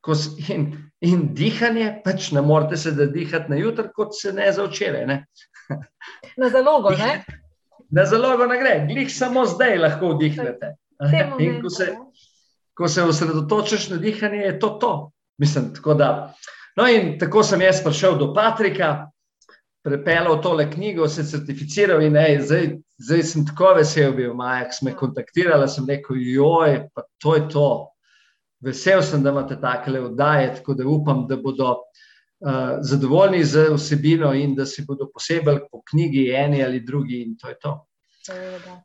Ko 0.02 0.16
In, 0.50 0.72
in 1.00 1.28
dihanje, 1.34 2.00
pač 2.04 2.32
ne 2.34 2.42
morete 2.42 2.76
se 2.76 2.90
dihati 2.90 3.50
na 3.50 3.56
jutro, 3.56 3.86
kot 3.94 4.16
se 4.18 4.32
ne 4.32 4.48
za 4.52 4.64
včeraj. 4.66 5.06
Ne? 5.06 5.18
Na 6.40 6.48
zalogo, 6.50 6.90
ne? 6.90 7.22
Na 7.90 8.04
zalogo 8.04 8.46
ne 8.50 8.58
gre, 8.58 8.72
glih 8.88 9.12
samo 9.14 9.44
zdaj 9.46 9.78
lahko 9.78 10.16
vdihnete. 10.16 10.72
Tem 11.10 11.36
In 11.38 11.60
ko 11.62 11.70
se, 11.70 11.92
ne. 11.92 12.31
Ko 12.82 12.88
se 12.88 13.02
osredotočiš 13.02 13.88
na 13.90 13.96
dihanje, 13.96 14.38
je 14.42 14.58
to 14.58 14.68
to. 14.68 14.92
Mislim, 15.38 15.74
tako 15.74 15.94
da. 15.94 16.34
No, 16.76 16.88
in 16.88 17.18
tako 17.18 17.42
sem 17.42 17.60
jaz 17.62 17.82
prišel 17.84 18.18
do 18.18 18.32
Patrika, 18.34 19.06
prepeljal 19.84 20.40
tole 20.42 20.66
knjigo, 20.70 21.06
se 21.08 21.24
certificiral 21.24 22.02
in 22.02 22.16
ej, 22.16 22.40
zdaj, 22.48 22.68
zdaj 22.98 23.22
sem 23.22 23.46
tako 23.46 23.74
vesel 23.78 24.16
bil, 24.18 24.34
Maja, 24.34 24.70
sem 24.72 24.88
me 24.90 24.96
kontaktirala, 24.98 25.68
sem 25.68 25.86
rekel, 25.86 26.18
joj, 26.18 26.78
pa 26.94 27.06
to 27.22 27.36
je 27.38 27.48
to. 27.54 27.70
Vesel 28.62 29.02
sem, 29.02 29.22
da 29.22 29.30
imate 29.30 29.60
takele 29.60 30.02
oddaje, 30.02 30.54
tako 30.58 30.74
da 30.78 30.86
upam, 30.86 31.26
da 31.30 31.36
bodo 31.36 31.72
uh, 31.72 32.78
zadovoljni 32.82 33.44
z 33.44 33.68
vsebino 33.74 34.34
in 34.34 34.54
da 34.58 34.66
si 34.66 34.86
bodo 34.86 35.10
posebej 35.10 35.66
po 35.70 35.82
knjigi 35.90 36.30
eni 36.34 36.64
ali 36.64 36.82
drugi 36.86 37.22
in 37.22 37.36
to 37.38 37.48
je 37.50 37.58
to. 37.62 37.76
Seveda. 38.26 38.82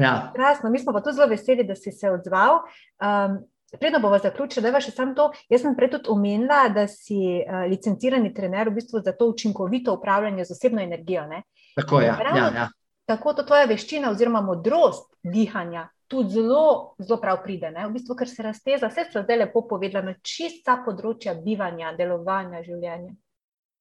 Ja, 0.00 0.32
Krasno, 0.34 0.70
mi 0.70 0.78
smo 0.80 0.92
pa 0.92 1.02
tudi 1.04 1.16
zelo 1.16 1.28
veseli, 1.28 1.64
da 1.68 1.74
si 1.76 1.92
se 1.92 2.10
odzval. 2.10 2.62
Um, 3.02 3.42
Predno 3.80 4.02
bomo 4.04 4.18
zaključili, 4.20 4.68
da 4.68 4.76
je 4.76 4.84
še 4.84 4.90
samo 4.92 5.14
to. 5.16 5.30
Jaz 5.48 5.62
sem 5.64 5.72
prej 5.76 5.94
tudi 5.94 6.10
omenila, 6.12 6.66
da 6.68 6.84
si 6.88 7.16
uh, 7.40 7.62
licencirani 7.72 8.34
trener 8.36 8.68
v 8.68 8.76
bistvu 8.76 9.00
za 9.00 9.14
to 9.16 9.30
učinkovito 9.32 9.94
upravljanje 9.96 10.44
z 10.44 10.52
osebno 10.52 10.82
energijo. 10.82 11.24
Ne? 11.26 11.42
tako 11.76 12.00
je. 12.00 12.06
Ja, 12.06 12.36
ja, 12.36 12.50
ja. 12.56 12.68
Tako 13.08 13.32
to 13.32 13.42
tvoja 13.48 13.64
veščina 13.64 14.10
oziroma 14.12 14.42
modrost 14.44 15.08
dihanja 15.22 15.88
tudi 16.12 16.30
zelo, 16.30 16.94
zelo 16.98 17.20
prav 17.20 17.40
pride. 17.42 17.70
Ne? 17.70 17.86
V 17.88 17.96
bistvu, 17.96 18.16
ker 18.20 18.28
se 18.28 18.44
razteza, 18.44 18.90
vse 18.92 19.06
so 19.08 19.22
zdaj 19.24 19.38
lepo 19.46 19.62
povedano, 19.68 20.12
čista 20.20 20.76
področja 20.84 21.32
bivanja, 21.40 21.94
delovanja, 21.96 22.60
življenja. 22.66 23.14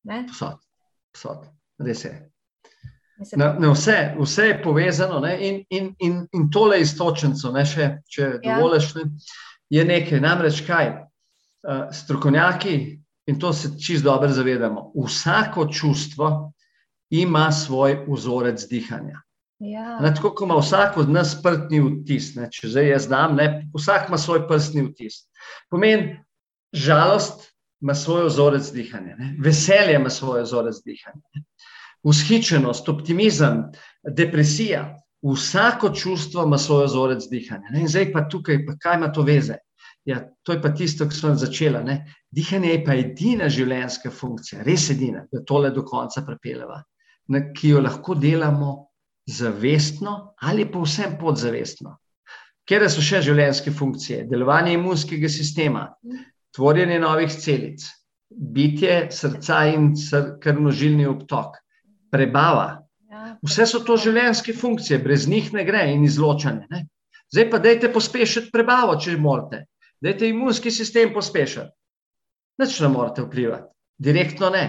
Ne? 0.07 0.21
Psot, 0.31 0.63
psot, 1.11 1.49
res 1.83 2.05
je. 2.07 2.13
Na, 3.37 3.53
na 3.59 3.71
vse, 3.71 4.15
vse 4.19 4.47
je 4.47 4.63
povezano 4.63 5.19
ne? 5.19 5.35
in, 5.47 5.63
in, 5.69 5.95
in, 5.99 6.27
in 6.33 6.49
tole 6.51 6.79
istočenco, 6.81 7.51
ne, 7.51 7.65
še, 7.65 7.87
če 8.09 8.39
Ja. 8.43 8.55
dovoliš, 8.57 8.93
ne, 8.95 9.03
je 9.69 9.85
nekaj. 9.85 10.19
Namreč 10.19 10.63
kaj? 10.67 10.89
Uh, 11.61 11.83
strokovnjaki, 11.93 12.75
in 13.29 13.39
to 13.39 13.53
se 13.53 13.69
čist 13.77 14.03
dobro 14.03 14.31
zavedamo, 14.33 14.91
vsako 14.97 15.67
čustvo 15.69 16.53
ima 17.13 17.51
svoj 17.51 18.05
vzorec 18.07 18.63
dihanja. 18.69 19.21
ja, 19.59 19.99
Ne, 20.01 20.09
tako 20.15 20.31
kot 20.33 20.45
ima 20.47 20.57
vsak 20.57 20.97
od 20.97 21.09
nas 21.09 21.35
prstni 21.43 21.79
vtis, 21.85 22.31
ne, 22.35 22.47
če 22.51 22.67
zdaj 22.67 22.87
jaz 22.89 23.05
znam, 23.05 23.35
ne, 23.37 23.67
vsak 23.77 24.07
ima 24.09 24.17
svoj 24.17 24.47
prstni 24.47 24.87
vtis. 24.87 25.27
Pomeni, 25.69 26.17
žalost 26.73 27.51
ima 27.81 27.93
svoj 27.93 28.25
vzorec 28.25 28.71
dihanja, 28.73 29.15
ne, 29.19 29.35
veselje 29.39 29.95
ima 29.99 30.09
svoj 30.09 30.41
vzorec 30.47 30.81
dihanja, 30.85 31.21
ne, 31.35 31.43
vzhičenost, 32.07 32.89
optimizem, 32.89 33.65
depresija. 34.03 34.97
Vsako 35.21 35.91
čustvo 35.93 36.43
ima 36.43 36.57
svoj 36.57 36.87
vzorec 36.87 37.27
dihanja. 37.29 37.75
In 37.77 37.87
zdaj 37.87 38.11
pa 38.13 38.23
tukaj, 38.29 38.63
pa 38.65 38.73
kaj 38.81 38.97
ima 38.97 39.11
to 39.13 39.21
veze? 39.21 39.59
Ja, 40.05 40.23
to 40.43 40.55
je 40.55 40.61
pa 40.61 40.71
tisto, 40.73 41.05
kar 41.05 41.13
sem 41.13 41.35
začela. 41.37 41.83
Ne. 41.85 41.99
Dihanje 42.33 42.71
je 42.71 42.83
pa 42.85 42.95
edina 42.97 43.49
življenjska 43.49 44.09
funkcija, 44.09 44.63
res 44.65 44.89
edina, 44.89 45.27
da 45.31 45.43
tole 45.45 45.69
do 45.69 45.83
konca 45.85 46.23
pripeljeva, 46.25 46.79
ne, 47.29 47.43
ki 47.53 47.75
jo 47.75 47.83
lahko 47.85 48.15
delamo 48.17 48.71
zavestno 49.29 50.33
ali 50.41 50.65
pa 50.71 50.81
vsem 50.81 51.19
podzavestno. 51.21 51.99
Kjer 52.65 52.87
so 52.89 53.03
še 53.05 53.21
življenjske 53.25 53.73
funkcije? 53.77 54.25
Delovanje 54.29 54.73
imunskega 54.73 55.29
sistema, 55.29 55.85
tvorjenje 56.55 56.97
novih 57.01 57.29
celic, 57.29 57.85
bitje 58.31 59.11
srca 59.13 59.65
in 59.69 59.91
krvnožilni 60.41 61.05
obtok, 61.09 61.57
prebava. 62.11 62.81
ja, 63.09 63.35
Vse 63.43 63.65
so 63.67 63.81
to 63.85 63.97
življenjske 63.97 64.53
funkcije, 64.53 64.99
brez 65.03 65.27
njih 65.27 65.51
ne 65.53 65.65
gre 65.67 65.85
in 65.93 66.03
izločanje. 66.05 66.67
Ne? 66.69 66.85
Zdaj 67.31 67.49
pa 67.51 67.59
dajte 67.63 67.91
pospešiti 67.93 68.51
prebavo, 68.51 68.97
če 68.99 69.17
morate. 69.17 69.65
Dajte 70.01 70.27
imunski 70.27 70.71
sistem 70.71 71.13
pospešiti. 71.13 71.69
Nič 72.61 72.79
ne 72.83 72.89
morete 72.91 73.23
vplivati, 73.25 73.69
direktno 73.97 74.49
ne. 74.49 74.65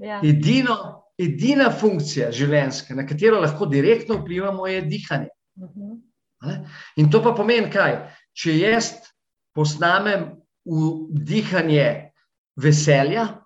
ja, 0.00 0.20
Edino, 0.24 0.76
edina 1.20 1.70
funkcija 1.70 2.30
življenjska, 2.32 2.96
na 2.96 3.06
katero 3.06 3.40
lahko 3.40 3.68
direktno 3.68 4.18
vplivamo, 4.20 4.66
je 4.66 4.82
dihanje. 4.88 5.28
mhm, 5.60 5.96
a 6.42 6.46
ne. 6.48 6.56
In 6.96 7.10
to 7.10 7.22
pa 7.22 7.32
pomeni 7.36 7.70
kaj? 7.70 7.98
Če 8.32 8.56
jaz 8.58 8.94
posnamem 9.54 10.30
v 10.64 10.90
dihanje 11.12 12.12
veselja, 12.56 13.39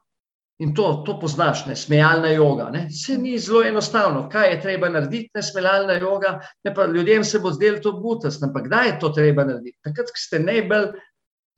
in 0.65 0.73
to, 0.75 1.03
to 1.07 1.19
poznaš, 1.21 1.67
ne, 1.69 1.77
smejalna 1.77 2.31
joga, 2.33 2.71
ne, 2.73 2.87
se 2.91 3.19
ni 3.19 3.37
zelo 3.39 3.63
enostavno. 3.69 4.29
Kaj 4.33 4.51
je 4.51 4.61
treba 4.61 4.89
narediti, 4.89 5.31
ne 5.35 5.43
smejalna 5.43 5.99
joga, 6.01 6.39
ne 6.65 6.75
pa 6.75 6.87
ljudem 6.87 7.25
se 7.25 7.39
bo 7.39 7.53
zdelo 7.53 7.83
to 7.85 7.93
butast, 8.01 8.43
ampak 8.43 8.65
kdaj 8.71 8.89
je 8.89 8.95
to 9.03 9.11
treba 9.13 9.45
narediti? 9.45 9.77
Takrat, 9.85 10.09
ko 10.09 10.23
ste 10.23 10.41
najbolj 10.41 10.89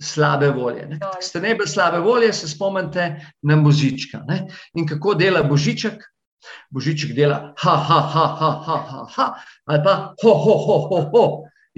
slabe 0.02 0.50
volje. 0.50 0.88
Ne. 0.90 0.98
Ko 1.00 1.22
ste 1.22 1.40
najbolj 1.44 1.70
slabe 1.70 2.02
volje, 2.02 2.32
se 2.32 2.50
spomnite 2.50 3.08
na 3.42 3.56
božička. 3.62 4.24
Ne. 4.26 4.42
In 4.74 4.88
kako 4.88 5.14
dela 5.14 5.42
božiček? 5.46 6.02
Božiček 6.70 7.14
dela 7.14 7.54
ha, 7.58 7.76
ha, 7.88 8.00
ha, 8.12 8.26
ha, 8.40 8.50
ha, 8.66 8.76
ha, 8.90 9.06
ha 9.14 9.26
ali 9.66 9.82
pa 9.82 9.94
ho, 10.22 10.34
ho, 10.34 10.58
ho, 10.66 10.78
ho, 10.90 11.00
ho. 11.14 11.24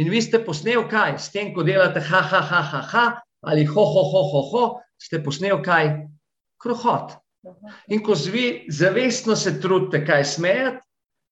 In 0.00 0.10
vi 0.10 0.20
ste 0.22 0.40
posnel 0.44 0.88
kaj? 0.88 1.16
S 1.18 1.32
tem, 1.34 1.52
ko 1.54 1.64
delate 1.66 2.00
ha, 2.00 2.20
ha, 2.20 2.40
ha, 2.40 2.62
ha, 2.72 2.82
ha 2.92 3.06
ali 3.42 3.64
ho, 3.64 3.84
ho, 3.84 4.02
ho, 4.12 4.22
ho, 4.32 4.42
ho, 4.52 4.64
ste 4.98 5.20
posnel 5.24 5.60
kaj? 5.64 6.08
krohot. 6.62 7.16
In 7.88 8.02
ko 8.04 8.14
zvi, 8.18 8.66
zavestno 8.68 9.36
se 9.36 9.60
trudite, 9.60 10.04
kaj 10.06 10.24
smejete, 10.24 10.80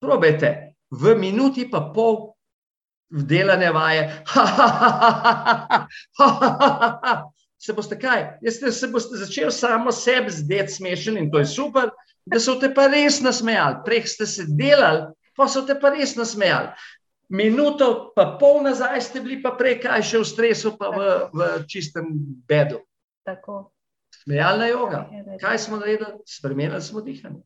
probejte 0.00 0.52
v 0.90 1.14
minuti 1.18 1.66
pa 1.70 1.80
pol 1.94 2.34
delane 3.10 3.70
vaje, 3.72 4.10
se 7.58 7.72
boste 7.72 7.98
kaj, 7.98 8.38
jeste 8.42 8.72
se 8.72 8.88
boste 8.88 9.16
začeli 9.16 9.52
samo 9.52 9.92
sebi 9.92 10.30
zdeti 10.30 10.72
smešen 10.72 11.18
in 11.18 11.30
to 11.30 11.38
je 11.38 11.46
super, 11.46 11.90
da 12.26 12.40
so 12.40 12.54
te 12.60 12.74
pa 12.74 12.86
res 12.90 13.20
nasmejali, 13.22 13.82
prej 13.84 14.06
ste 14.10 14.26
se 14.26 14.44
delali, 14.48 15.06
pa 15.36 15.48
so 15.48 15.62
te 15.66 15.74
pa 15.80 15.90
res 15.94 16.16
nasmejali. 16.16 16.68
Minuto 17.28 18.12
pa 18.14 18.36
pol 18.40 18.62
nazaj 18.62 19.00
ste 19.02 19.20
bili 19.20 19.42
pa 19.42 19.50
prej 19.58 19.80
kaj 19.82 20.02
še 20.02 20.18
v 20.22 20.26
stresu, 20.26 20.76
pa 20.78 20.90
v, 20.94 20.98
v 21.34 21.40
čistem 21.70 22.06
bedu. 22.46 22.78
Tako. 23.26 23.75
Smejalna 24.26 24.66
joga. 24.66 25.10
Kaj 25.40 25.58
smo 25.58 25.76
naredili? 25.76 26.10
Spremenili 26.26 26.82
smo 26.82 27.00
dihanje. 27.00 27.42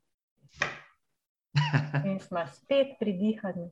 In 2.05 2.21
smo 2.21 2.47
spet 2.47 2.87
pri 3.01 3.13
dihanju. 3.13 3.71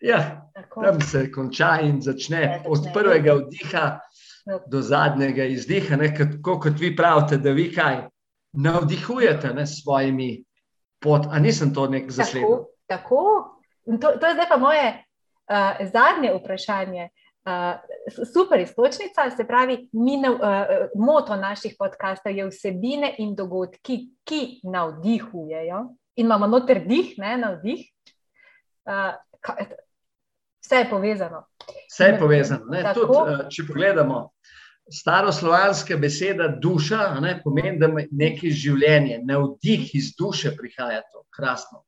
Ja, 0.00 0.50
Tako. 0.54 0.82
tam 0.82 1.00
se 1.00 1.32
konča 1.32 1.78
in 1.82 2.00
začne 2.02 2.42
Ja, 2.42 2.62
od 2.68 2.86
prvega 2.94 3.32
vdiha 3.34 3.98
Ja. 4.46 4.58
do 4.66 4.80
zadnjega 4.80 5.44
izdiha. 5.44 5.96
Ne, 5.96 6.12
kot, 6.42 6.62
kot 6.62 6.78
vi 6.78 6.96
pravite, 6.96 7.36
da 7.36 7.50
vi 7.50 7.72
kaj 7.74 7.96
navdihujete 8.52 9.54
ne, 9.54 9.66
svojimi 9.66 10.44
pot. 11.02 11.26
A 11.30 11.38
nisem 11.38 11.74
to 11.74 11.88
nek 11.88 12.10
zasledil? 12.10 12.48
Tako, 12.86 13.18
tako. 13.86 13.98
To, 14.00 14.18
to 14.20 14.26
je 14.26 14.34
zdaj 14.34 14.46
pa 14.48 14.56
moje 14.56 14.86
uh, 15.50 15.86
zadnje 15.92 16.34
vprašanje. 16.38 17.08
Uh, 17.10 17.25
super 18.32 18.60
istočnica, 18.60 19.30
se 19.36 19.46
pravi, 19.46 19.88
mi 19.92 20.16
nav, 20.16 20.34
uh, 20.34 20.40
moto 20.94 21.36
naših 21.36 21.74
podkastov 21.78 22.34
je 22.36 22.46
vsebine 22.46 23.14
in 23.18 23.34
dogodki, 23.34 23.98
ki 24.24 24.60
navdihujejo. 24.64 25.80
In 26.16 26.26
imamo 26.26 26.46
noter 26.46 26.82
dih, 26.86 27.14
ne 27.18 27.36
navdih. 27.38 27.84
Uh, 28.84 29.14
vse 30.64 30.76
je 30.76 30.90
povezano. 30.90 31.44
Vse 31.90 32.04
je 32.04 32.18
povezano. 32.18 32.64
Ne? 32.70 32.82
Tako. 32.82 33.06
Tudi, 33.06 33.50
če 33.54 33.66
pogledamo, 33.68 34.22
staroslovanska 34.92 35.96
beseda 35.96 36.48
duša 36.48 37.20
ne, 37.20 37.40
pomeni, 37.44 37.78
da 37.78 37.90
ima 37.90 38.06
nekaj 38.10 38.50
življenje, 38.50 39.20
navdih 39.26 39.94
iz 39.94 40.14
duše 40.18 40.54
prihaja 40.56 41.02
to. 41.12 41.22
Krasno. 41.36 41.82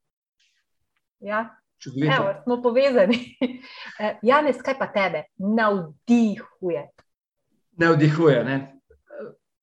Ja, 1.25 1.49
Čudovito. 1.79 2.15
evo, 2.17 2.35
smo 2.43 2.63
povezani. 2.63 3.19
Eh, 4.01 4.15
Janez, 4.23 4.61
kaj 4.63 4.77
pa 4.79 4.87
tebe 4.87 5.25
navdihuje? 5.39 6.85
Navdihuje. 7.83 8.45
Ne? 8.45 8.59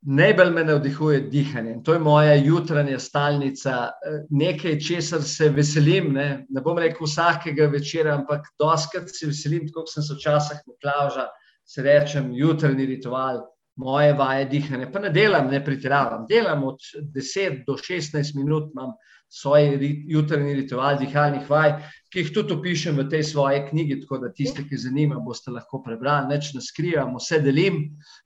Najbolj 0.02 0.50
me 0.52 0.64
navdihuje 0.64 1.20
dihanje. 1.32 1.72
In 1.72 1.84
To 1.84 1.94
je 1.94 2.00
moja 2.00 2.34
jutranja 2.36 3.00
stalnica, 3.00 3.72
eh, 3.72 4.26
nekaj, 4.30 4.80
česar 4.80 5.24
se 5.24 5.50
veselim. 5.50 6.12
Ne, 6.14 6.46
ne 6.50 6.62
bom 6.62 6.78
rekel 6.78 7.08
vsakega 7.08 7.70
večera, 7.72 8.18
ampak 8.20 8.52
doskrat 8.60 9.08
se 9.08 9.32
veselim, 9.32 9.70
kot 9.72 9.90
sem 9.90 10.04
se 10.04 10.20
včasih 10.20 10.60
Miklauža, 10.68 11.30
se 11.66 11.82
rečem, 11.82 12.34
jutrni 12.36 12.86
ritual, 12.86 13.46
moje 13.76 14.14
vaje 14.14 14.46
dihanja. 14.46 14.92
Pa 14.92 15.00
ne 15.00 15.10
delam, 15.10 15.48
ne 15.48 15.64
pretiravam. 15.64 16.28
Delam 16.30 16.64
od 16.64 16.80
10 17.16 17.64
do 17.68 17.80
16 17.80 18.36
minut, 18.36 18.72
imam 18.76 18.92
svoj 19.30 19.80
jutrajni 20.08 20.54
ritual 20.54 21.00
dihalnih 21.00 21.50
vaj, 21.50 21.74
ki 22.16 22.24
jih 22.24 22.30
tudi 22.32 22.56
opišem 22.56 22.96
v 22.96 23.10
tej 23.12 23.24
svoji 23.28 23.66
knjigi. 23.68 24.00
Tako 24.06 24.22
da 24.24 24.30
tiste, 24.32 24.64
ki 24.64 24.78
zanima, 24.80 25.20
boste 25.20 25.52
lahko 25.52 25.82
prebrali, 25.84 26.30
neč 26.32 26.54
ne 26.56 26.62
skrivam, 26.64 27.18
vse 27.20 27.42
delim, 27.44 27.82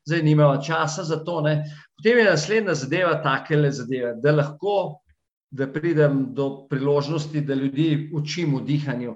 zdaj 0.05 0.21
nimamo 0.27 0.61
časa 0.61 1.07
za 1.09 1.17
to. 1.25 1.39
Ne. 1.41 1.63
Potem 1.97 2.21
je 2.21 2.27
naslednja 2.29 2.75
zadeva, 2.77 3.15
takele 3.25 3.71
zadeve, 3.73 4.13
da 4.21 4.35
lahko. 4.37 5.01
Da 5.49 5.65
pridem 5.65 6.27
do 6.37 6.67
priložnosti, 6.69 7.41
da 7.41 7.55
ljudi 7.57 8.11
učim 8.13 8.53
o 8.53 8.59
dihanju. 8.61 9.15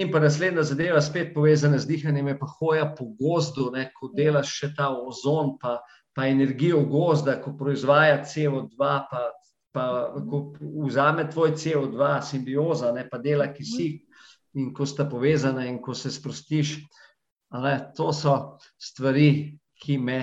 In 0.00 0.08
pa 0.08 0.22
naslednja 0.24 0.62
zadeva, 0.64 1.02
spet 1.04 1.34
povezana 1.34 1.76
z 1.76 1.90
dihanjem, 1.90 2.30
je 2.32 2.38
pa 2.38 2.46
hoja 2.48 2.86
po 2.96 3.10
gozdu, 3.20 3.66
ne, 3.74 3.90
ko 3.92 4.08
delaš 4.16 4.54
še 4.62 4.70
ta 4.78 4.88
ozon, 4.96 5.58
pa, 5.60 5.82
pa 6.16 6.30
energijo 6.32 6.80
gozda, 6.88 7.36
ko 7.44 7.52
proizvaja 7.60 8.22
CO2, 8.24 8.88
pa, 9.10 9.26
pa 9.76 9.84
ko 10.30 10.40
vzame 10.86 11.26
tvoj 11.28 11.52
CO2, 11.60 12.08
simbioza, 12.24 12.94
ne, 12.96 13.04
pa 13.08 13.20
dela 13.20 13.50
kisik 13.52 14.06
in 14.56 14.72
ko 14.72 14.86
sta 14.88 15.04
povezana 15.04 15.66
in 15.68 15.78
ko 15.84 15.94
se 15.94 16.10
sprostiš. 16.10 16.78
Ne, 17.52 17.76
to 17.96 18.08
so 18.16 18.56
stvari, 18.80 19.58
ki 19.76 19.98
me 20.00 20.20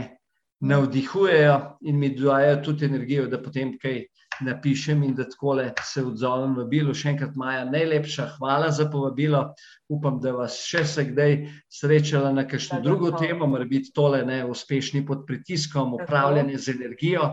navdihujejo 0.64 1.78
in 1.82 2.00
mi 2.00 2.10
dajo 2.18 2.58
tudi 2.66 2.86
energijo, 2.86 3.28
da 3.30 3.38
potem 3.42 3.76
kaj 3.78 4.02
napišem 4.42 5.04
in 5.04 5.16
da 5.16 5.28
tako 5.30 5.58
se 5.84 6.04
odzovem 6.04 6.56
v 6.58 6.66
bilo. 6.70 6.94
Še 6.94 7.14
enkrat, 7.14 7.36
Maja, 7.36 7.66
najlepša 7.70 8.28
hvala 8.38 8.72
za 8.72 8.88
povabilo. 8.92 9.44
Upam, 9.92 10.20
da 10.24 10.34
vas 10.34 10.58
še 10.66 10.86
se 10.90 11.06
kdaj 11.12 11.36
srečala 11.70 12.32
na 12.34 12.48
kakšno 12.48 12.82
drugo 12.82 13.12
temo, 13.20 13.48
mora 13.48 13.68
biti 13.70 13.94
tole 13.94 14.24
ne, 14.26 14.44
uspešni 14.46 15.06
pod 15.06 15.28
pritiskom, 15.28 15.94
upravljanje 16.00 16.58
z 16.58 16.76
energijo. 16.78 17.30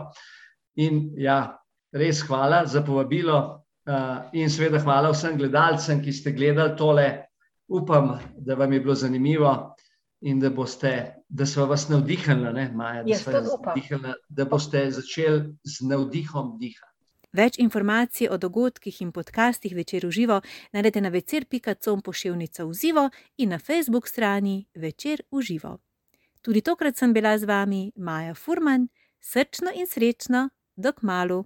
In 0.75 1.09
ja, 1.17 1.57
res 1.91 2.21
hvala 2.27 2.65
za 2.65 2.81
povabilo 2.85 3.37
uh, 3.87 4.29
in 4.33 4.49
seveda 4.49 4.79
hvala 4.79 5.11
vsem 5.11 5.37
gledalcem, 5.37 6.01
ki 6.03 6.13
ste 6.13 6.31
gledali 6.31 6.75
tole. 6.77 7.09
Upam, 7.71 8.17
da 8.35 8.55
vam 8.59 8.73
je 8.73 8.79
bilo 8.79 8.95
zanimivo 8.95 9.75
in 10.21 10.39
da, 10.39 10.49
boste, 10.49 11.23
da 11.29 11.45
so 11.45 11.65
vas 11.65 11.87
navdihali, 11.89 12.53
ne, 12.53 12.71
Maja, 12.75 13.03
da, 13.03 13.41
navdihali, 13.41 14.13
da 14.29 14.45
boste 14.45 14.83
začeli 14.91 15.55
z 15.63 15.87
navdihom 15.87 16.57
dihati. 16.59 16.91
Več 17.31 17.55
informacij 17.63 18.27
o 18.27 18.35
dogodkih 18.37 18.97
in 19.01 19.13
podcastih 19.15 19.71
večer 19.75 20.03
v 20.03 20.11
živo 20.11 20.41
najdete 20.75 21.01
na 21.01 21.09
večer.com 21.09 22.01
pošiljnica 22.01 22.65
v 22.65 22.73
živo 22.73 23.09
in 23.37 23.49
na 23.49 23.59
Facebook 23.59 24.07
strani 24.07 24.67
večer 24.75 25.23
v 25.31 25.41
živo. 25.41 25.77
Tudi 26.41 26.61
tokrat 26.61 26.97
sem 26.97 27.13
bila 27.13 27.37
z 27.37 27.47
vami 27.47 27.91
Maja 27.95 28.33
Furman, 28.33 28.89
srčno 29.21 29.71
in 29.75 29.87
srečno, 29.87 30.49
dok 30.75 31.01
malu. 31.01 31.45